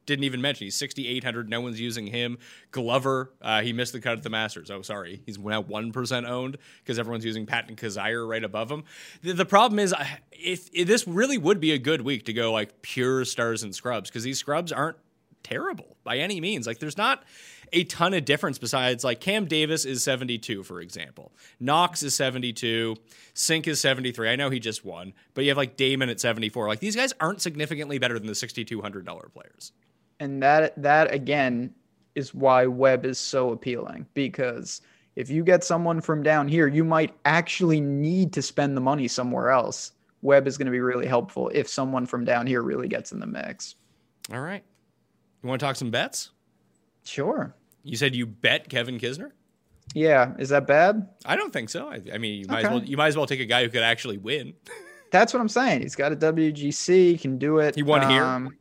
didn't 0.06 0.26
even 0.26 0.42
mention. 0.42 0.66
He's 0.66 0.76
6,800. 0.76 1.50
No 1.50 1.62
one's 1.62 1.80
using 1.80 2.08
him. 2.08 2.38
Glover, 2.72 3.32
uh, 3.42 3.62
he 3.62 3.74
missed 3.74 3.94
the 3.94 4.00
cut 4.00 4.18
at 4.18 4.24
the 4.24 4.30
Masters. 4.30 4.70
Oh, 4.70 4.82
sorry. 4.82 5.22
He's 5.26 5.38
now 5.40 5.64
1% 5.64 6.30
owned 6.30 6.58
because 6.84 7.00
everyone's 7.00 7.26
using 7.26 7.46
Patton 7.46 7.76
Kizzire 7.76 8.28
right 8.28 8.44
above 8.44 8.70
him. 8.70 8.84
The, 9.22 9.34
the 9.34 9.46
problem 9.46 9.80
is, 9.80 9.94
if, 10.32 10.70
if, 10.74 10.88
this 10.88 11.08
really 11.08 11.38
would 11.38 11.60
be 11.60 11.72
a 11.72 11.78
good 11.78 12.02
week 12.02 12.26
to 12.26 12.34
go 12.34 12.52
like 12.52 12.82
pure 12.82 13.26
stars 13.26 13.64
and 13.64 13.74
scrubs 13.74 14.10
because 14.10 14.24
these 14.24 14.40
scrubs 14.40 14.72
aren't 14.72 14.98
terrible 15.44 15.98
by 16.04 16.18
any 16.18 16.42
means. 16.42 16.66
Like, 16.68 16.80
there's 16.80 16.98
not 16.98 17.24
a 17.72 17.84
ton 17.86 18.14
of 18.14 18.26
difference 18.26 18.58
besides 18.58 19.04
like 19.04 19.20
Cam 19.20 19.46
Davis 19.46 19.86
is 19.86 20.04
72, 20.04 20.64
for 20.64 20.82
example. 20.82 21.32
Knox 21.60 22.04
is 22.04 22.16
72. 22.16 22.96
Cink 23.36 23.68
is 23.68 23.80
73. 23.82 24.30
I 24.30 24.36
know 24.36 24.50
he 24.50 24.60
just 24.60 24.84
won, 24.86 25.14
but 25.34 25.44
you 25.44 25.50
have 25.50 25.58
like 25.58 25.76
Damon 25.76 26.10
at 26.10 26.20
74. 26.20 26.68
Like, 26.68 26.80
these 26.80 26.96
guys 26.96 27.14
aren't 27.20 27.42
significantly 27.42 28.00
better 28.00 28.18
than 28.18 28.28
the 28.28 28.34
$6,200 28.34 29.34
players 29.34 29.72
and 30.20 30.42
that 30.44 30.82
that 30.82 31.14
again 31.14 31.74
is 32.16 32.34
why 32.34 32.66
Webb 32.66 33.06
is 33.06 33.20
so 33.20 33.52
appealing 33.52 34.06
because 34.14 34.82
if 35.16 35.30
you 35.30 35.44
get 35.44 35.64
someone 35.64 36.02
from 36.02 36.24
down 36.24 36.48
here, 36.48 36.68
you 36.68 36.84
might 36.84 37.14
actually 37.26 37.80
need 37.80 38.34
to 38.34 38.42
spend 38.42 38.76
the 38.76 38.82
money 38.82 39.08
somewhere 39.08 39.50
else. 39.52 39.92
Webb 40.22 40.48
is 40.48 40.58
going 40.58 40.66
to 40.66 40.72
be 40.72 40.80
really 40.80 41.06
helpful 41.06 41.50
if 41.54 41.68
someone 41.68 42.06
from 42.06 42.26
down 42.26 42.48
here 42.48 42.62
really 42.62 42.88
gets 42.88 43.12
in 43.12 43.20
the 43.20 43.28
mix. 43.28 43.76
All 44.32 44.42
right. 44.42 44.64
You 45.42 45.50
want 45.50 45.60
to 45.60 45.66
talk 45.66 45.76
some 45.76 45.92
bets? 45.92 46.32
Sure. 47.04 47.54
You 47.84 47.98
said 47.98 48.16
you 48.16 48.26
bet 48.26 48.70
Kevin 48.70 48.98
Kisner? 48.98 49.32
Yeah, 49.94 50.34
is 50.40 50.50
that 50.50 50.66
bad? 50.66 51.10
I 51.26 51.36
don't 51.36 51.52
think 51.52 51.70
so. 51.70 51.90
I, 51.90 52.02
I 52.14 52.18
mean, 52.18 52.40
you 52.40 52.48
might 52.48 52.60
okay. 52.60 52.68
as 52.68 52.72
well 52.72 52.84
you 52.84 52.98
might 52.98 53.08
as 53.08 53.18
well 53.18 53.28
take 53.28 53.42
a 53.42 53.46
guy 53.46 53.64
who 53.64 53.70
could 53.70 53.84
actually 53.84 54.18
win. 54.18 54.54
That's 55.12 55.34
what 55.34 55.42
I'm 55.42 55.50
saying. 55.50 55.82
He's 55.82 55.96
got 55.96 56.12
a 56.12 56.16
WGC, 56.16 56.88
he 56.88 57.18
can 57.18 57.38
do 57.38 57.60
it. 57.60 57.76
He 57.76 57.84
won 57.84 58.04
um, 58.04 58.10
here. 58.10 58.58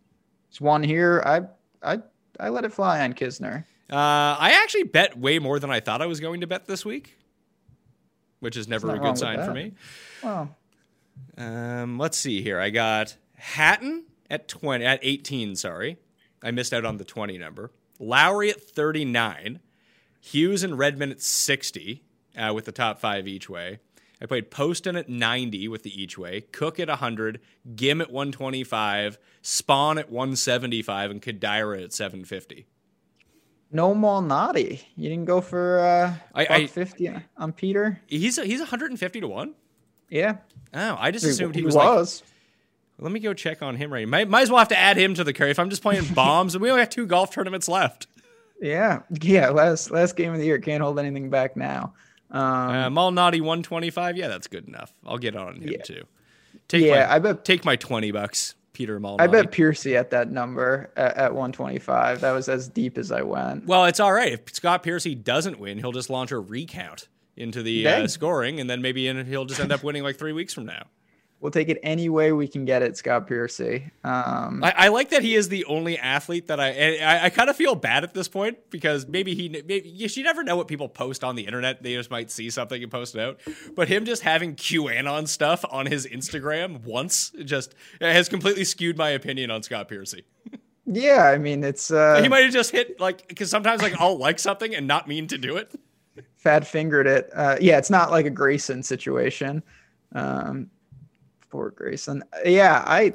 It's 0.53 0.61
one 0.61 0.83
here. 0.83 1.23
I 1.25 1.41
I 1.83 2.01
I 2.39 2.51
let 2.51 2.67
it 2.67 2.75
fly 2.75 3.01
on 3.01 3.15
Kisner. 3.15 3.65
Uh, 3.91 4.37
I 4.39 4.61
actually 4.63 4.83
bet 4.83 5.17
way 5.17 5.39
more 5.39 5.59
than 5.59 5.71
I 5.71 5.81
thought 5.81 6.03
I 6.03 6.07
was 6.07 6.21
going 6.21 6.43
to 6.43 6.47
bet 6.47 6.67
this 6.67 6.85
week, 6.85 7.17
which 8.41 8.55
is 8.59 8.69
never 8.69 8.95
a 8.95 8.99
good 8.99 9.17
sign 9.17 9.43
for 9.47 9.55
me. 9.55 9.73
Well, 10.23 10.55
um, 11.39 11.99
let's 11.99 12.19
see 12.19 12.43
here. 12.43 12.61
I 12.61 12.69
got 12.69 13.17
Hatton 13.35 14.05
at 14.29 14.47
twenty 14.47 14.85
at 14.85 15.01
eighteen. 15.01 15.57
Sorry, 15.57 15.97
I 16.43 16.51
missed 16.51 16.75
out 16.75 16.85
on 16.85 16.99
the 16.99 17.05
twenty 17.07 17.39
number. 17.39 17.71
Lowry 17.99 18.51
at 18.51 18.61
thirty 18.61 19.07
nine. 19.07 19.61
Hughes 20.21 20.63
and 20.63 20.79
Redman 20.79 21.13
at 21.13 21.23
sixty, 21.23 22.03
uh, 22.37 22.53
with 22.55 22.67
the 22.67 22.73
top 22.73 23.01
five 23.01 23.27
each 23.27 23.49
way. 23.49 23.79
I 24.23 24.27
played 24.27 24.53
Poston 24.53 24.95
at 24.95 25.09
90 25.09 25.67
with 25.67 25.83
the 25.83 26.01
each 26.01 26.17
way, 26.17 26.43
Cook 26.53 26.79
at 26.79 26.87
100, 26.87 27.41
Ghim 27.75 28.01
at 28.01 28.13
125, 28.13 29.19
Spaun 29.43 29.99
at 29.99 30.13
175, 30.13 31.11
and 31.11 31.21
Kadira 31.21 31.83
at 31.83 31.93
750. 31.93 32.67
No 33.73 33.97
Malnati. 33.97 34.81
You 34.97 35.09
didn't 35.09 35.25
go 35.25 35.41
for 35.41 35.81
uh, 35.81 36.15
I, 36.35 36.47
I 36.47 36.67
50 36.69 37.11
on 37.37 37.53
Peter? 37.53 38.01
He's 38.07 38.41
he's 38.41 38.61
150 38.61 39.21
to 39.21 39.27
1? 39.27 39.55
Yeah. 40.09 40.37
Oh, 40.73 40.97
I 41.01 41.11
just 41.11 41.25
assumed 41.25 41.57
he, 41.57 41.63
he 41.63 41.65
was, 41.67 41.75
was. 41.75 42.23
Like, 42.99 43.05
let 43.05 43.13
me 43.13 43.19
go 43.19 43.35
check 43.35 43.61
on 43.61 43.75
him 43.75 43.93
right. 43.93 44.07
Might, 44.07 44.29
might 44.29 44.43
as 44.43 44.51
well 44.51 44.61
have 44.61 44.69
to 44.69 44.79
add 44.79 44.97
him 44.97 45.15
to 45.15 45.25
the 45.25 45.33
curry 45.33 45.51
if 45.51 45.59
I'm 45.59 45.71
just 45.71 45.83
playing 45.83 46.05
bombs 46.15 46.55
and 46.55 46.63
we 46.63 46.71
only 46.71 46.83
have 46.83 46.91
two 46.91 47.07
golf 47.07 47.35
tournaments 47.35 47.67
left. 47.67 48.07
Yeah. 48.61 49.01
Yeah, 49.21 49.49
last 49.49 49.91
last 49.91 50.15
game 50.15 50.33
of 50.33 50.39
the 50.39 50.45
year 50.45 50.61
can't 50.61 50.81
hold 50.81 51.01
anything 51.01 51.29
back 51.29 51.57
now. 51.57 51.95
Um, 52.33 52.97
uh, 52.97 53.11
naughty 53.11 53.41
125. 53.41 54.17
Yeah, 54.17 54.29
that's 54.29 54.47
good 54.47 54.67
enough. 54.67 54.93
I'll 55.07 55.19
get 55.19 55.37
on 55.37 55.57
him 55.57 55.69
yeah. 55.69 55.83
too. 55.83 56.05
Take 56.69 56.85
yeah, 56.85 57.07
my, 57.07 57.15
I 57.15 57.19
bet 57.19 57.45
take 57.45 57.65
my 57.65 57.77
20 57.77 58.11
bucks, 58.11 58.55
Peter 58.73 58.99
Malnati. 58.99 59.21
I 59.21 59.27
bet 59.27 59.53
Piercy 59.53 59.97
at 59.97 60.11
that 60.11 60.31
number 60.31 60.91
at, 60.97 61.17
at 61.17 61.33
125. 61.33 62.21
That 62.23 62.33
was 62.33 62.49
as 62.49 62.69
deep 62.69 62.97
as 62.97 63.13
I 63.13 63.23
went. 63.23 63.67
Well, 63.67 63.85
it's 63.85 64.01
all 64.01 64.13
right. 64.13 64.33
If 64.33 64.55
Scott 64.55 64.83
Piercy 64.83 65.15
doesn't 65.15 65.59
win, 65.59 65.79
he'll 65.79 65.93
just 65.93 66.09
launch 66.09 66.33
a 66.33 66.39
recount 66.39 67.09
into 67.37 67.63
the 67.63 67.87
uh, 67.87 68.09
scoring, 68.09 68.61
and 68.61 68.69
then 68.69 68.81
maybe 68.81 69.09
in, 69.09 69.27
he'll 69.27 69.45
just 69.45 69.61
end 69.61 69.73
up 69.73 69.83
winning 69.83 70.03
like 70.03 70.17
three 70.17 70.33
weeks 70.33 70.55
from 70.55 70.67
now. 70.67 70.85
We'll 71.43 71.51
take 71.51 71.69
it 71.69 71.81
any 71.83 72.09
way 72.09 72.31
we 72.31 72.47
can 72.47 72.65
get 72.65 72.83
it, 72.83 72.97
Scott 72.97 73.27
Piercy. 73.27 73.91
Um, 74.05 74.63
I, 74.63 74.75
I, 74.77 74.89
like 74.89 75.11
that 75.11 75.25
he 75.25 75.35
is 75.35 75.49
the 75.49 75.65
only 75.65 75.99
athlete 75.99 76.47
that 76.47 76.61
I 76.61 76.99
I, 76.99 77.25
I 77.25 77.31
kind 77.31 77.51
of 77.51 77.57
feel 77.57 77.75
bad 77.75 78.05
at 78.05 78.15
this 78.15 78.29
point 78.29 78.59
because 78.71 79.09
maybe 79.09 79.35
he 79.35 79.49
maybe 79.49 79.89
you, 79.89 80.23
never 80.23 80.45
know 80.45 80.55
what 80.55 80.69
people 80.69 80.89
post 80.89 81.25
on 81.25 81.35
the 81.35 81.45
internet. 81.45 81.83
They 81.83 81.95
just 81.95 82.13
might 82.13 82.31
see 82.31 82.49
something 82.49 82.81
and 82.81 82.93
post 82.93 83.17
it 83.17 83.21
out. 83.21 83.41
But 83.75 83.89
him 83.89 84.05
just 84.05 84.23
having 84.23 84.55
QAnon 84.55 85.27
stuff 85.27 85.65
on 85.69 85.87
his 85.87 86.07
Instagram 86.07 86.85
once 86.85 87.33
just 87.45 87.75
has 88.01 88.29
completely 88.29 88.63
skewed 88.63 88.97
my 88.97 89.11
opinion 89.11 89.51
on 89.51 89.65
Scott 89.65 89.89
Piercy. 89.89 90.25
Yeah, 90.87 91.25
I 91.25 91.39
mean 91.39 91.65
it's 91.65 91.91
uh, 91.91 92.23
he 92.23 92.29
might 92.29 92.45
have 92.45 92.53
just 92.53 92.71
hit 92.71 93.01
like 93.01 93.27
because 93.27 93.51
sometimes 93.51 93.83
like 93.83 94.01
I'll 94.01 94.17
like 94.17 94.39
something 94.39 94.77
and 94.77 94.87
not 94.87 95.09
mean 95.09 95.27
to 95.27 95.39
do 95.39 95.57
it. 95.57 95.75
Fat 96.37 96.65
fingered 96.65 97.09
it. 97.09 97.31
Uh, 97.35 97.57
yeah, 97.61 97.79
it's 97.79 97.91
not 97.91 98.13
like 98.13 98.27
a 98.27 98.31
Grayson 98.31 98.85
situation. 98.85 99.65
Um, 100.15 100.71
for 101.53 101.71
Grayson. 101.71 102.25
Uh, 102.33 102.49
yeah, 102.49 102.83
I 102.87 103.13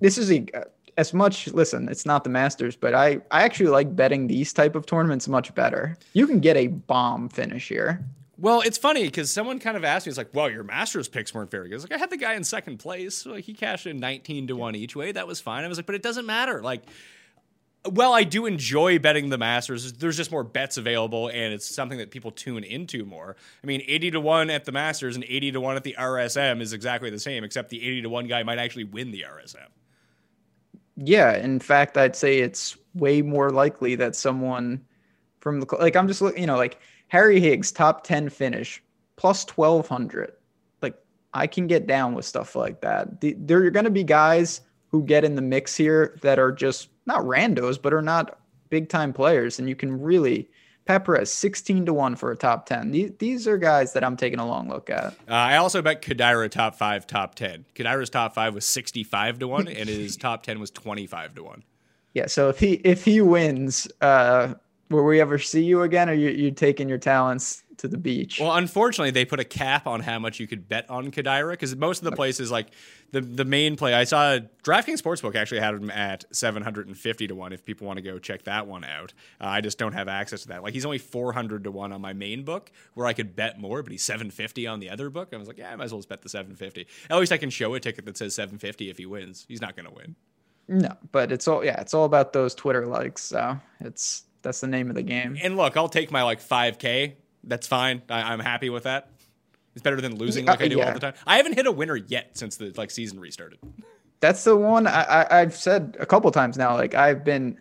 this 0.00 0.18
is 0.18 0.30
a 0.30 0.44
uh, 0.52 0.64
as 0.98 1.14
much 1.14 1.48
listen, 1.48 1.88
it's 1.88 2.04
not 2.04 2.24
the 2.24 2.30
Masters, 2.30 2.76
but 2.76 2.92
I 2.92 3.20
I 3.30 3.44
actually 3.44 3.70
like 3.70 3.96
betting 3.96 4.26
these 4.26 4.52
type 4.52 4.74
of 4.74 4.84
tournaments 4.84 5.28
much 5.28 5.54
better. 5.54 5.96
You 6.12 6.26
can 6.26 6.40
get 6.40 6.56
a 6.58 6.66
bomb 6.66 7.30
finish 7.30 7.68
here. 7.68 8.04
Well, 8.38 8.60
it's 8.60 8.76
funny 8.76 9.04
because 9.04 9.30
someone 9.30 9.58
kind 9.58 9.78
of 9.78 9.84
asked 9.84 10.04
me, 10.04 10.10
"It's 10.10 10.18
like, 10.18 10.34
well, 10.34 10.50
your 10.50 10.62
Masters 10.62 11.08
picks 11.08 11.32
weren't 11.32 11.50
very 11.50 11.68
good." 11.68 11.76
It's 11.76 11.84
like 11.84 11.92
I 11.92 11.98
had 11.98 12.10
the 12.10 12.18
guy 12.18 12.34
in 12.34 12.44
second 12.44 12.78
place, 12.78 13.24
like 13.24 13.44
he 13.44 13.54
cashed 13.54 13.86
in 13.86 13.98
nineteen 13.98 14.46
to 14.48 14.56
one 14.56 14.74
each 14.74 14.94
way. 14.94 15.12
That 15.12 15.26
was 15.26 15.40
fine. 15.40 15.64
I 15.64 15.68
was 15.68 15.78
like, 15.78 15.86
but 15.86 15.94
it 15.94 16.02
doesn't 16.02 16.26
matter. 16.26 16.60
Like 16.62 16.82
well, 17.92 18.12
I 18.12 18.24
do 18.24 18.46
enjoy 18.46 18.98
betting 18.98 19.28
the 19.28 19.38
Masters. 19.38 19.92
There's 19.94 20.16
just 20.16 20.30
more 20.30 20.44
bets 20.44 20.76
available, 20.76 21.28
and 21.28 21.52
it's 21.52 21.66
something 21.66 21.98
that 21.98 22.10
people 22.10 22.30
tune 22.30 22.64
into 22.64 23.04
more. 23.04 23.36
I 23.62 23.66
mean, 23.66 23.82
80 23.86 24.12
to 24.12 24.20
1 24.20 24.50
at 24.50 24.64
the 24.64 24.72
Masters 24.72 25.16
and 25.16 25.24
80 25.24 25.52
to 25.52 25.60
1 25.60 25.76
at 25.76 25.84
the 25.84 25.96
RSM 25.98 26.60
is 26.60 26.72
exactly 26.72 27.10
the 27.10 27.18
same, 27.18 27.44
except 27.44 27.70
the 27.70 27.82
80 27.82 28.02
to 28.02 28.08
1 28.08 28.26
guy 28.26 28.42
might 28.42 28.58
actually 28.58 28.84
win 28.84 29.10
the 29.10 29.24
RSM. 29.28 29.68
Yeah. 30.96 31.36
In 31.36 31.60
fact, 31.60 31.96
I'd 31.96 32.16
say 32.16 32.38
it's 32.38 32.76
way 32.94 33.22
more 33.22 33.50
likely 33.50 33.94
that 33.96 34.16
someone 34.16 34.84
from 35.40 35.60
the, 35.60 35.76
like, 35.78 35.96
I'm 35.96 36.08
just 36.08 36.22
looking, 36.22 36.40
you 36.40 36.46
know, 36.46 36.56
like 36.56 36.78
Harry 37.08 37.40
Higgs, 37.40 37.70
top 37.70 38.04
10 38.04 38.30
finish, 38.30 38.82
plus 39.16 39.46
1200. 39.46 40.32
Like, 40.82 40.96
I 41.34 41.46
can 41.46 41.66
get 41.66 41.86
down 41.86 42.14
with 42.14 42.24
stuff 42.24 42.56
like 42.56 42.80
that. 42.80 43.20
The, 43.20 43.34
there 43.38 43.64
are 43.64 43.70
going 43.70 43.84
to 43.84 43.90
be 43.90 44.04
guys 44.04 44.62
who 44.90 45.04
get 45.04 45.24
in 45.24 45.34
the 45.34 45.42
mix 45.42 45.76
here 45.76 46.16
that 46.22 46.38
are 46.38 46.52
just 46.52 46.88
not 47.06 47.20
randos, 47.22 47.80
but 47.80 47.92
are 47.92 48.02
not 48.02 48.38
big 48.70 48.88
time 48.88 49.12
players. 49.12 49.58
And 49.58 49.68
you 49.68 49.76
can 49.76 50.00
really, 50.00 50.48
Pat 50.84 51.04
Perez, 51.04 51.32
16 51.32 51.86
to 51.86 51.92
1 51.92 52.16
for 52.16 52.30
a 52.30 52.36
top 52.36 52.66
10. 52.66 52.90
These, 52.90 53.12
these 53.18 53.48
are 53.48 53.58
guys 53.58 53.92
that 53.92 54.04
I'm 54.04 54.16
taking 54.16 54.38
a 54.38 54.46
long 54.46 54.68
look 54.68 54.90
at. 54.90 55.14
Uh, 55.28 55.32
I 55.32 55.56
also 55.56 55.82
bet 55.82 56.02
Kadira 56.02 56.50
top 56.50 56.76
five, 56.76 57.06
top 57.06 57.34
10. 57.34 57.66
Kadira's 57.74 58.10
top 58.10 58.34
five 58.34 58.54
was 58.54 58.64
65 58.64 59.40
to 59.40 59.48
1, 59.48 59.68
and 59.68 59.88
his 59.88 60.16
top 60.18 60.42
10 60.42 60.60
was 60.60 60.70
25 60.70 61.34
to 61.34 61.44
1. 61.44 61.62
Yeah. 62.14 62.26
So 62.26 62.48
if 62.48 62.58
he 62.58 62.74
if 62.82 63.04
he 63.04 63.20
wins, 63.20 63.86
uh, 64.00 64.54
will 64.88 65.04
we 65.04 65.20
ever 65.20 65.38
see 65.38 65.62
you 65.62 65.82
again, 65.82 66.08
or 66.08 66.14
you 66.14 66.30
you 66.30 66.50
taking 66.50 66.88
your 66.88 66.96
talents 66.96 67.62
to 67.78 67.88
the 67.88 67.98
beach. 67.98 68.40
Well, 68.40 68.54
unfortunately, 68.54 69.10
they 69.10 69.24
put 69.24 69.40
a 69.40 69.44
cap 69.44 69.86
on 69.86 70.00
how 70.00 70.18
much 70.18 70.40
you 70.40 70.46
could 70.46 70.68
bet 70.68 70.88
on 70.90 71.10
Kadira 71.10 71.50
because 71.50 71.74
most 71.76 71.98
of 71.98 72.04
the 72.04 72.12
places, 72.12 72.50
like 72.50 72.68
the 73.12 73.20
the 73.20 73.44
main 73.44 73.76
play, 73.76 73.94
I 73.94 74.04
saw 74.04 74.38
DraftKings 74.64 75.02
Sportsbook 75.02 75.34
actually 75.34 75.60
had 75.60 75.74
him 75.74 75.90
at 75.90 76.24
seven 76.34 76.62
hundred 76.62 76.86
and 76.86 76.96
fifty 76.96 77.26
to 77.26 77.34
one. 77.34 77.52
If 77.52 77.64
people 77.64 77.86
want 77.86 77.98
to 77.98 78.02
go 78.02 78.18
check 78.18 78.44
that 78.44 78.66
one 78.66 78.84
out, 78.84 79.12
uh, 79.40 79.46
I 79.46 79.60
just 79.60 79.78
don't 79.78 79.92
have 79.92 80.08
access 80.08 80.42
to 80.42 80.48
that. 80.48 80.62
Like 80.62 80.74
he's 80.74 80.84
only 80.84 80.98
four 80.98 81.32
hundred 81.32 81.64
to 81.64 81.70
one 81.70 81.92
on 81.92 82.00
my 82.00 82.12
main 82.12 82.44
book, 82.44 82.70
where 82.94 83.06
I 83.06 83.12
could 83.12 83.36
bet 83.36 83.58
more, 83.58 83.82
but 83.82 83.92
he's 83.92 84.02
seven 84.02 84.30
fifty 84.30 84.66
on 84.66 84.80
the 84.80 84.90
other 84.90 85.10
book. 85.10 85.30
I 85.32 85.36
was 85.36 85.48
like, 85.48 85.58
yeah, 85.58 85.72
I 85.72 85.76
might 85.76 85.84
as 85.84 85.92
well 85.92 86.00
just 86.00 86.08
bet 86.08 86.22
the 86.22 86.28
seven 86.28 86.56
fifty. 86.56 86.86
At 87.10 87.18
least 87.18 87.32
I 87.32 87.36
can 87.36 87.50
show 87.50 87.74
a 87.74 87.80
ticket 87.80 88.04
that 88.06 88.16
says 88.16 88.34
seven 88.34 88.58
fifty 88.58 88.90
if 88.90 88.98
he 88.98 89.06
wins. 89.06 89.44
He's 89.48 89.60
not 89.60 89.76
going 89.76 89.86
to 89.86 89.94
win. 89.94 90.16
No, 90.68 90.96
but 91.12 91.30
it's 91.30 91.46
all 91.46 91.64
yeah, 91.64 91.80
it's 91.80 91.94
all 91.94 92.04
about 92.04 92.32
those 92.32 92.54
Twitter 92.54 92.86
likes. 92.86 93.22
So 93.22 93.58
it's 93.80 94.24
that's 94.42 94.60
the 94.60 94.66
name 94.66 94.88
of 94.88 94.96
the 94.96 95.02
game. 95.02 95.36
And 95.42 95.56
look, 95.56 95.76
I'll 95.76 95.88
take 95.88 96.10
my 96.10 96.22
like 96.22 96.40
five 96.40 96.78
k 96.78 97.16
that's 97.46 97.66
fine. 97.66 98.02
I, 98.08 98.32
am 98.32 98.40
happy 98.40 98.70
with 98.70 98.84
that. 98.84 99.10
It's 99.74 99.82
better 99.82 100.00
than 100.00 100.16
losing 100.16 100.46
like 100.46 100.60
I 100.60 100.68
do 100.68 100.78
yeah. 100.78 100.88
all 100.88 100.94
the 100.94 101.00
time. 101.00 101.14
I 101.26 101.36
haven't 101.36 101.54
hit 101.54 101.66
a 101.66 101.72
winner 101.72 101.96
yet 101.96 102.36
since 102.36 102.56
the 102.56 102.72
like 102.76 102.90
season 102.90 103.20
restarted. 103.20 103.58
That's 104.20 104.44
the 104.44 104.56
one 104.56 104.86
I, 104.86 105.26
I, 105.30 105.38
have 105.40 105.54
said 105.54 105.96
a 106.00 106.06
couple 106.06 106.30
times 106.30 106.56
now. 106.56 106.74
Like 106.74 106.94
I've 106.94 107.24
been, 107.24 107.58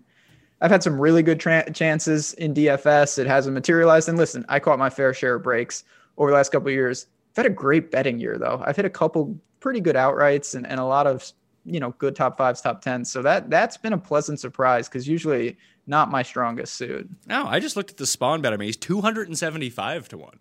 I've 0.61 0.71
had 0.71 0.81
some 0.81 0.99
really 0.99 1.21
good 1.21 1.39
tra- 1.39 1.69
chances 1.71 2.33
in 2.35 2.53
DFS. 2.53 3.19
It 3.19 3.27
hasn't 3.27 3.53
materialized. 3.53 4.07
And 4.07 4.17
listen, 4.17 4.45
I 4.47 4.59
caught 4.59 4.79
my 4.79 4.89
fair 4.89 5.13
share 5.13 5.35
of 5.35 5.43
breaks 5.43 5.83
over 6.17 6.31
the 6.31 6.37
last 6.37 6.53
couple 6.53 6.71
years. 6.71 7.07
I've 7.31 7.43
had 7.43 7.45
a 7.47 7.53
great 7.53 7.91
betting 7.91 8.19
year 8.19 8.37
though. 8.37 8.63
I've 8.65 8.77
hit 8.77 8.85
a 8.85 8.89
couple 8.89 9.37
pretty 9.59 9.81
good 9.81 9.97
outrights 9.97 10.55
and, 10.55 10.65
and 10.65 10.79
a 10.79 10.85
lot 10.85 11.07
of 11.07 11.29
you 11.65 11.79
know 11.79 11.91
good 11.97 12.15
top 12.15 12.37
fives, 12.37 12.61
top 12.61 12.81
tens. 12.81 13.11
So 13.11 13.21
that 13.23 13.49
that's 13.49 13.75
been 13.75 13.93
a 13.93 13.97
pleasant 13.97 14.39
surprise 14.39 14.87
because 14.87 15.07
usually 15.07 15.57
not 15.87 16.09
my 16.11 16.23
strongest 16.23 16.75
suit. 16.75 17.09
No, 17.27 17.45
I 17.45 17.59
just 17.59 17.75
looked 17.75 17.91
at 17.91 17.97
the 17.97 18.05
Spaun 18.05 18.41
bet. 18.41 18.53
I 18.53 18.57
mean, 18.57 18.67
he's 18.67 18.77
two 18.77 19.01
hundred 19.01 19.27
and 19.27 19.37
seventy-five 19.37 20.07
to 20.09 20.17
one. 20.17 20.39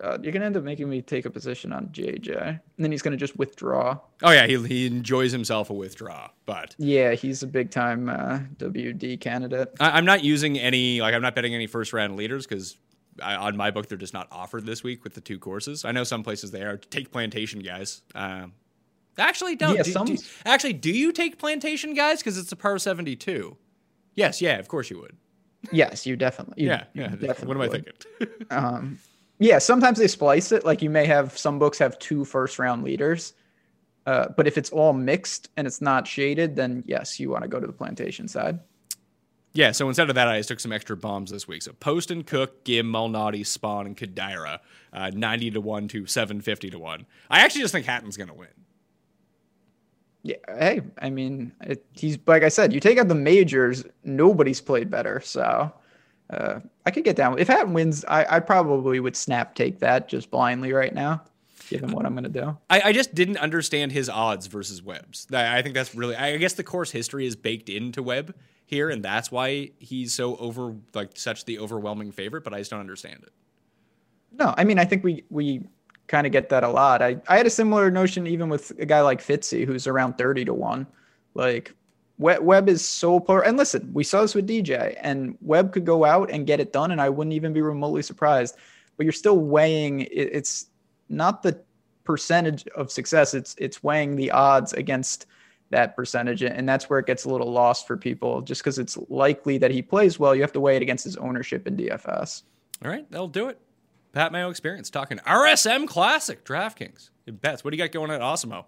God, 0.00 0.24
you're 0.24 0.32
gonna 0.32 0.44
end 0.44 0.56
up 0.56 0.64
making 0.64 0.88
me 0.88 1.00
take 1.00 1.24
a 1.24 1.30
position 1.30 1.72
on 1.72 1.88
JJ, 1.88 2.46
and 2.48 2.60
then 2.78 2.90
he's 2.90 3.02
gonna 3.02 3.16
just 3.16 3.36
withdraw. 3.36 3.98
Oh 4.22 4.30
yeah, 4.30 4.46
he 4.46 4.62
he 4.66 4.86
enjoys 4.86 5.32
himself 5.32 5.70
a 5.70 5.72
withdraw, 5.72 6.28
but 6.44 6.74
Yeah, 6.78 7.12
he's 7.12 7.42
a 7.42 7.46
big 7.46 7.70
time 7.70 8.08
uh, 8.08 8.40
WD 8.58 9.20
candidate. 9.20 9.70
I, 9.80 9.92
I'm 9.92 10.04
not 10.04 10.24
using 10.24 10.58
any 10.58 11.00
like 11.00 11.14
I'm 11.14 11.22
not 11.22 11.34
betting 11.34 11.54
any 11.54 11.66
first 11.66 11.92
round 11.92 12.16
leaders 12.16 12.46
because 12.46 12.76
on 13.22 13.56
my 13.56 13.70
book 13.70 13.88
they're 13.88 13.96
just 13.96 14.14
not 14.14 14.26
offered 14.32 14.66
this 14.66 14.82
week 14.82 15.04
with 15.04 15.14
the 15.14 15.20
two 15.20 15.38
courses. 15.38 15.84
I 15.84 15.92
know 15.92 16.04
some 16.04 16.22
places 16.22 16.50
they 16.50 16.62
are. 16.62 16.76
Take 16.76 17.12
plantation 17.12 17.60
guys. 17.60 18.02
Um, 18.14 18.52
actually, 19.18 19.56
don't. 19.56 19.76
Yeah, 19.76 19.82
do, 19.82 19.90
some- 19.92 20.06
do- 20.06 20.16
actually, 20.44 20.72
do 20.74 20.90
you 20.90 21.12
take 21.12 21.38
plantation 21.38 21.94
guys 21.94 22.18
because 22.18 22.38
it's 22.38 22.52
a 22.52 22.56
par 22.56 22.78
72? 22.78 23.56
Yes, 24.14 24.40
yeah, 24.40 24.58
of 24.58 24.68
course 24.68 24.90
you 24.90 25.00
would. 25.00 25.16
Yes, 25.72 26.06
you 26.06 26.16
definitely. 26.16 26.62
you- 26.64 26.68
Yeah, 26.70 26.84
yeah. 26.94 27.08
definitely 27.08 27.46
What 27.46 27.56
am 27.56 27.62
I 27.62 27.68
would. 27.68 28.04
thinking? 28.18 28.46
Um, 28.50 28.98
yeah, 29.40 29.58
sometimes 29.58 29.98
they 29.98 30.06
splice 30.06 30.52
it. 30.52 30.64
Like 30.64 30.80
you 30.82 30.90
may 30.90 31.06
have 31.06 31.36
some 31.36 31.58
books 31.58 31.78
have 31.78 31.98
two 31.98 32.24
first 32.24 32.58
round 32.58 32.84
leaders, 32.84 33.34
uh, 34.06 34.26
but 34.36 34.46
if 34.46 34.56
it's 34.56 34.70
all 34.70 34.92
mixed 34.92 35.48
and 35.56 35.66
it's 35.66 35.80
not 35.80 36.06
shaded, 36.06 36.54
then 36.54 36.84
yes, 36.86 37.18
you 37.18 37.30
want 37.30 37.42
to 37.42 37.48
go 37.48 37.58
to 37.58 37.66
the 37.66 37.72
plantation 37.72 38.28
side. 38.28 38.60
Yeah, 39.56 39.70
so 39.72 39.86
instead 39.88 40.08
of 40.08 40.14
that, 40.16 40.26
I 40.28 40.38
just 40.38 40.48
took 40.48 40.58
some 40.60 40.72
extra 40.72 40.96
bombs 40.96 41.30
this 41.30 41.46
week. 41.46 41.62
So 41.62 41.72
Poston 41.72 42.24
Cook, 42.24 42.64
Ghim, 42.64 42.86
Malnati, 42.86 43.40
Spaun, 43.42 43.86
and 43.86 43.96
Kadira, 43.96 44.58
uh, 44.92 45.10
90 45.14 45.52
to 45.52 45.60
1 45.60 45.88
to 45.88 46.06
750 46.06 46.70
to 46.70 46.78
1. 46.78 47.06
I 47.30 47.40
actually 47.40 47.60
just 47.62 47.72
think 47.72 47.86
Hatton's 47.86 48.16
going 48.16 48.28
to 48.28 48.34
win. 48.34 48.48
Yeah, 50.26 50.36
hey, 50.48 50.80
I 50.98 51.10
mean, 51.10 51.52
it, 51.60 51.84
he's 51.92 52.16
like 52.26 52.42
I 52.44 52.48
said, 52.48 52.72
you 52.72 52.80
take 52.80 52.96
out 52.96 53.08
the 53.08 53.14
majors, 53.14 53.84
nobody's 54.04 54.58
played 54.58 54.90
better. 54.90 55.20
So 55.20 55.70
uh, 56.30 56.60
I 56.86 56.90
could 56.90 57.04
get 57.04 57.14
down. 57.14 57.38
If 57.38 57.48
Hatton 57.48 57.74
wins, 57.74 58.06
I, 58.08 58.36
I 58.36 58.40
probably 58.40 59.00
would 59.00 59.16
snap 59.16 59.54
take 59.54 59.80
that 59.80 60.08
just 60.08 60.30
blindly 60.30 60.72
right 60.72 60.94
now, 60.94 61.22
given 61.68 61.92
what 61.92 62.06
I'm 62.06 62.14
going 62.14 62.24
to 62.24 62.30
do. 62.30 62.56
I, 62.70 62.80
I 62.86 62.92
just 62.92 63.14
didn't 63.14 63.36
understand 63.36 63.92
his 63.92 64.08
odds 64.08 64.46
versus 64.46 64.82
Webb's. 64.82 65.26
I 65.30 65.58
I 65.58 65.62
think 65.62 65.74
that's 65.74 65.94
really. 65.94 66.16
I 66.16 66.38
guess 66.38 66.54
the 66.54 66.64
course 66.64 66.90
history 66.90 67.26
is 67.26 67.36
baked 67.36 67.68
into 67.68 68.02
Webb 68.02 68.34
here, 68.64 68.88
and 68.88 69.04
that's 69.04 69.30
why 69.30 69.72
he's 69.78 70.14
so 70.14 70.36
over, 70.36 70.74
like, 70.94 71.18
such 71.18 71.44
the 71.44 71.58
overwhelming 71.58 72.12
favorite, 72.12 72.44
but 72.44 72.54
I 72.54 72.60
just 72.60 72.70
don't 72.70 72.80
understand 72.80 73.22
it. 73.24 73.32
No, 74.32 74.54
I 74.56 74.64
mean, 74.64 74.78
I 74.78 74.86
think 74.86 75.04
we 75.04 75.24
we 75.28 75.66
kind 76.06 76.26
of 76.26 76.32
get 76.32 76.48
that 76.50 76.64
a 76.64 76.68
lot. 76.68 77.02
I, 77.02 77.16
I 77.28 77.36
had 77.36 77.46
a 77.46 77.50
similar 77.50 77.90
notion 77.90 78.26
even 78.26 78.48
with 78.48 78.70
a 78.78 78.86
guy 78.86 79.00
like 79.00 79.22
Fitzy, 79.22 79.64
who's 79.66 79.86
around 79.86 80.18
30 80.18 80.44
to 80.46 80.54
1. 80.54 80.86
Like, 81.34 81.74
We- 82.18 82.38
Webb 82.38 82.68
is 82.68 82.84
so 82.84 83.18
poor. 83.20 83.40
And 83.42 83.56
listen, 83.56 83.90
we 83.92 84.04
saw 84.04 84.22
this 84.22 84.34
with 84.34 84.46
DJ, 84.48 84.96
and 85.00 85.36
Webb 85.40 85.72
could 85.72 85.84
go 85.84 86.04
out 86.04 86.30
and 86.30 86.46
get 86.46 86.60
it 86.60 86.72
done, 86.72 86.90
and 86.90 87.00
I 87.00 87.08
wouldn't 87.08 87.34
even 87.34 87.52
be 87.52 87.62
remotely 87.62 88.02
surprised. 88.02 88.56
But 88.96 89.04
you're 89.04 89.12
still 89.12 89.38
weighing 89.38 90.00
it, 90.00 90.10
it's 90.12 90.66
not 91.08 91.42
the 91.42 91.60
percentage 92.04 92.66
of 92.76 92.92
success, 92.92 93.34
it's 93.34 93.56
it's 93.58 93.82
weighing 93.82 94.14
the 94.14 94.30
odds 94.30 94.72
against 94.74 95.26
that 95.70 95.96
percentage. 95.96 96.42
And 96.42 96.68
that's 96.68 96.88
where 96.88 97.00
it 97.00 97.06
gets 97.06 97.24
a 97.24 97.28
little 97.30 97.50
lost 97.50 97.86
for 97.88 97.96
people. 97.96 98.42
Just 98.42 98.60
because 98.62 98.78
it's 98.78 98.96
likely 99.08 99.58
that 99.58 99.72
he 99.72 99.82
plays 99.82 100.18
well, 100.20 100.34
you 100.34 100.42
have 100.42 100.52
to 100.52 100.60
weigh 100.60 100.76
it 100.76 100.82
against 100.82 101.02
his 101.02 101.16
ownership 101.16 101.66
in 101.66 101.76
DFS. 101.76 102.42
All 102.84 102.90
right, 102.90 103.10
that'll 103.10 103.26
do 103.26 103.48
it. 103.48 103.58
Pat 104.14 104.30
Mayo 104.30 104.48
Experience 104.48 104.90
talking 104.90 105.18
RSM 105.26 105.88
Classic 105.88 106.44
DraftKings. 106.44 107.10
Bets, 107.26 107.64
what 107.64 107.72
do 107.72 107.76
you 107.76 107.82
got 107.82 107.90
going 107.90 108.12
at 108.12 108.20
Osimo? 108.20 108.64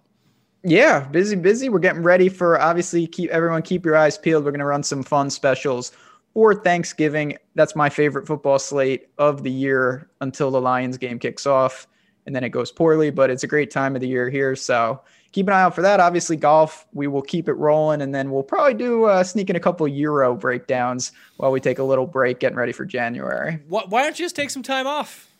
Yeah, 0.65 1.05
busy, 1.05 1.37
busy. 1.37 1.69
We're 1.69 1.79
getting 1.79 2.03
ready 2.03 2.29
for 2.29 2.61
obviously 2.61 3.07
keep 3.07 3.31
everyone 3.31 3.63
keep 3.63 3.85
your 3.85 3.97
eyes 3.97 4.19
peeled. 4.19 4.45
We're 4.45 4.51
gonna 4.51 4.67
run 4.67 4.83
some 4.83 5.05
fun 5.05 5.31
specials 5.31 5.93
for 6.35 6.53
Thanksgiving. 6.53 7.37
That's 7.55 7.77
my 7.77 7.89
favorite 7.89 8.27
football 8.27 8.59
slate 8.59 9.07
of 9.19 9.45
the 9.45 9.51
year 9.51 10.11
until 10.21 10.51
the 10.51 10.61
Lions 10.61 10.99
game 10.99 11.21
kicks 11.21 11.47
off, 11.47 11.87
and 12.27 12.35
then 12.35 12.43
it 12.43 12.49
goes 12.49 12.73
poorly. 12.73 13.11
But 13.11 13.31
it's 13.31 13.45
a 13.45 13.47
great 13.47 13.71
time 13.71 13.95
of 13.95 14.01
the 14.01 14.09
year 14.09 14.29
here, 14.29 14.57
so 14.57 15.01
keep 15.31 15.47
an 15.47 15.53
eye 15.53 15.63
out 15.63 15.77
for 15.77 15.83
that. 15.83 16.01
Obviously, 16.01 16.35
golf 16.35 16.89
we 16.93 17.07
will 17.07 17.23
keep 17.23 17.49
it 17.49 17.55
rolling, 17.55 18.03
and 18.03 18.13
then 18.13 18.33
we'll 18.33 18.43
probably 18.43 18.75
do 18.75 19.05
uh, 19.05 19.23
sneak 19.23 19.49
in 19.49 19.55
a 19.55 19.61
couple 19.61 19.87
Euro 19.87 20.35
breakdowns 20.35 21.13
while 21.37 21.53
we 21.53 21.61
take 21.61 21.79
a 21.79 21.85
little 21.85 22.09
break, 22.09 22.41
getting 22.41 22.59
ready 22.59 22.73
for 22.73 22.85
January. 22.85 23.61
Why 23.69 24.03
don't 24.03 24.19
you 24.19 24.25
just 24.25 24.35
take 24.35 24.51
some 24.51 24.65
time 24.65 24.89
off? 24.89 25.36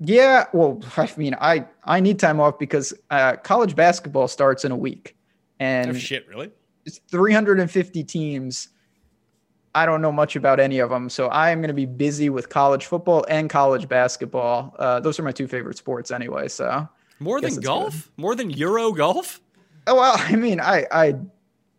Yeah, 0.00 0.46
well, 0.52 0.80
I 0.96 1.10
mean, 1.16 1.34
I 1.40 1.66
I 1.84 2.00
need 2.00 2.18
time 2.18 2.40
off 2.40 2.58
because 2.58 2.94
uh, 3.10 3.36
college 3.36 3.74
basketball 3.74 4.28
starts 4.28 4.64
in 4.64 4.72
a 4.72 4.76
week, 4.76 5.16
and 5.58 5.90
Oh, 5.90 5.94
shit, 5.94 6.26
really? 6.28 6.50
it's 6.86 7.00
350 7.10 8.04
teams. 8.04 8.68
I 9.74 9.86
don't 9.86 10.00
know 10.00 10.10
much 10.12 10.34
about 10.34 10.60
any 10.60 10.78
of 10.78 10.90
them, 10.90 11.08
so 11.10 11.26
I 11.28 11.50
am 11.50 11.60
going 11.60 11.68
to 11.68 11.74
be 11.74 11.86
busy 11.86 12.30
with 12.30 12.48
college 12.48 12.86
football 12.86 13.24
and 13.28 13.50
college 13.50 13.88
basketball. 13.88 14.74
Uh, 14.78 14.98
those 15.00 15.18
are 15.20 15.22
my 15.22 15.30
two 15.32 15.46
favorite 15.46 15.76
sports, 15.76 16.10
anyway. 16.10 16.48
So, 16.48 16.88
More 17.20 17.40
than 17.40 17.56
golf? 17.56 18.10
More 18.16 18.34
than 18.34 18.50
Euro 18.50 18.92
golf? 18.92 19.40
oh 19.86 19.94
well, 19.96 20.14
I 20.16 20.36
mean, 20.36 20.60
I 20.60 20.86
I 20.92 21.14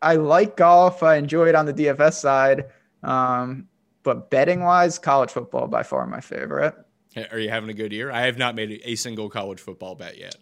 I 0.01 0.15
like 0.15 0.57
golf. 0.57 1.03
I 1.03 1.15
enjoy 1.15 1.47
it 1.47 1.55
on 1.55 1.65
the 1.65 1.73
DFS 1.73 2.13
side, 2.13 2.65
um, 3.03 3.67
but 4.03 4.29
betting 4.29 4.61
wise, 4.61 4.99
college 4.99 5.29
football 5.31 5.67
by 5.67 5.83
far 5.83 6.05
my 6.05 6.19
favorite. 6.21 6.75
Are 7.31 7.39
you 7.39 7.49
having 7.49 7.69
a 7.69 7.73
good 7.73 7.91
year? 7.91 8.11
I 8.11 8.21
have 8.21 8.37
not 8.37 8.55
made 8.55 8.81
a 8.83 8.95
single 8.95 9.29
college 9.29 9.59
football 9.59 9.95
bet 9.95 10.17
yet. 10.17 10.35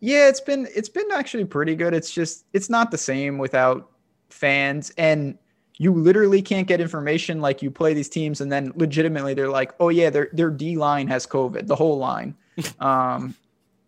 Yeah, 0.00 0.28
it's 0.28 0.40
been 0.40 0.68
it's 0.74 0.88
been 0.88 1.10
actually 1.12 1.44
pretty 1.44 1.74
good. 1.76 1.94
It's 1.94 2.10
just 2.10 2.44
it's 2.52 2.68
not 2.68 2.90
the 2.90 2.98
same 2.98 3.38
without 3.38 3.90
fans 4.30 4.90
and 4.98 5.38
you 5.78 5.92
literally 5.92 6.42
can't 6.42 6.66
get 6.66 6.80
information 6.80 7.40
like 7.40 7.62
you 7.62 7.70
play 7.70 7.94
these 7.94 8.08
teams 8.08 8.40
and 8.40 8.50
then 8.50 8.72
legitimately 8.76 9.34
they're 9.34 9.48
like, 9.48 9.72
"Oh 9.80 9.88
yeah, 9.88 10.10
their 10.10 10.28
their 10.32 10.50
D 10.50 10.76
line 10.76 11.06
has 11.08 11.26
COVID, 11.26 11.66
the 11.66 11.76
whole 11.76 11.98
line." 11.98 12.34
um 12.80 13.34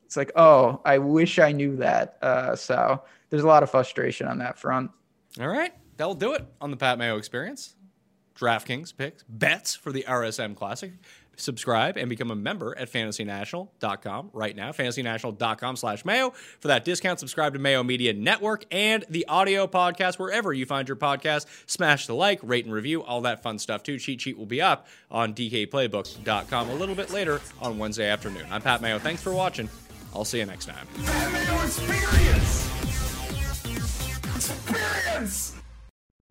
it's 0.06 0.16
like, 0.16 0.32
"Oh, 0.36 0.80
I 0.84 0.98
wish 0.98 1.38
I 1.38 1.52
knew 1.52 1.76
that." 1.76 2.16
Uh 2.22 2.56
so 2.56 3.02
there's 3.30 3.42
a 3.42 3.48
lot 3.48 3.62
of 3.62 3.70
frustration 3.70 4.28
on 4.28 4.38
that 4.38 4.58
front. 4.58 4.92
All 5.40 5.48
right, 5.48 5.72
that'll 5.96 6.14
do 6.14 6.32
it 6.32 6.46
on 6.60 6.70
the 6.70 6.76
Pat 6.76 6.96
Mayo 6.96 7.16
Experience. 7.18 7.74
DraftKings 8.36 8.96
picks, 8.96 9.22
bets 9.24 9.74
for 9.74 9.92
the 9.92 10.04
RSM 10.08 10.56
Classic. 10.56 10.92
Subscribe 11.36 11.96
and 11.96 12.08
become 12.08 12.30
a 12.30 12.36
member 12.36 12.76
at 12.78 12.90
fantasynational.com 12.90 14.30
right 14.32 14.56
now. 14.56 14.72
Fantasynational.com 14.72 15.76
slash 15.76 16.04
Mayo. 16.04 16.30
For 16.60 16.68
that 16.68 16.84
discount, 16.84 17.20
subscribe 17.20 17.54
to 17.54 17.58
Mayo 17.58 17.82
Media 17.82 18.12
Network 18.12 18.64
and 18.70 19.04
the 19.08 19.26
audio 19.26 19.66
podcast 19.66 20.18
wherever 20.18 20.52
you 20.52 20.66
find 20.66 20.88
your 20.88 20.96
podcast. 20.96 21.46
Smash 21.66 22.06
the 22.06 22.14
like, 22.14 22.40
rate 22.42 22.64
and 22.64 22.74
review, 22.74 23.02
all 23.02 23.20
that 23.22 23.42
fun 23.42 23.58
stuff 23.58 23.82
too. 23.82 23.98
Cheat 23.98 24.20
Sheet 24.20 24.38
will 24.38 24.46
be 24.46 24.62
up 24.62 24.86
on 25.10 25.34
DKPlaybook.com 25.34 26.70
a 26.70 26.74
little 26.74 26.94
bit 26.94 27.10
later 27.10 27.40
on 27.60 27.78
Wednesday 27.78 28.08
afternoon. 28.08 28.46
I'm 28.50 28.62
Pat 28.62 28.80
Mayo. 28.82 28.98
Thanks 28.98 29.22
for 29.22 29.32
watching. 29.32 29.68
I'll 30.14 30.24
see 30.24 30.38
you 30.38 30.46
next 30.46 30.66
time. 30.66 30.86
Experience. 31.64 32.70
Experience. 34.36 35.63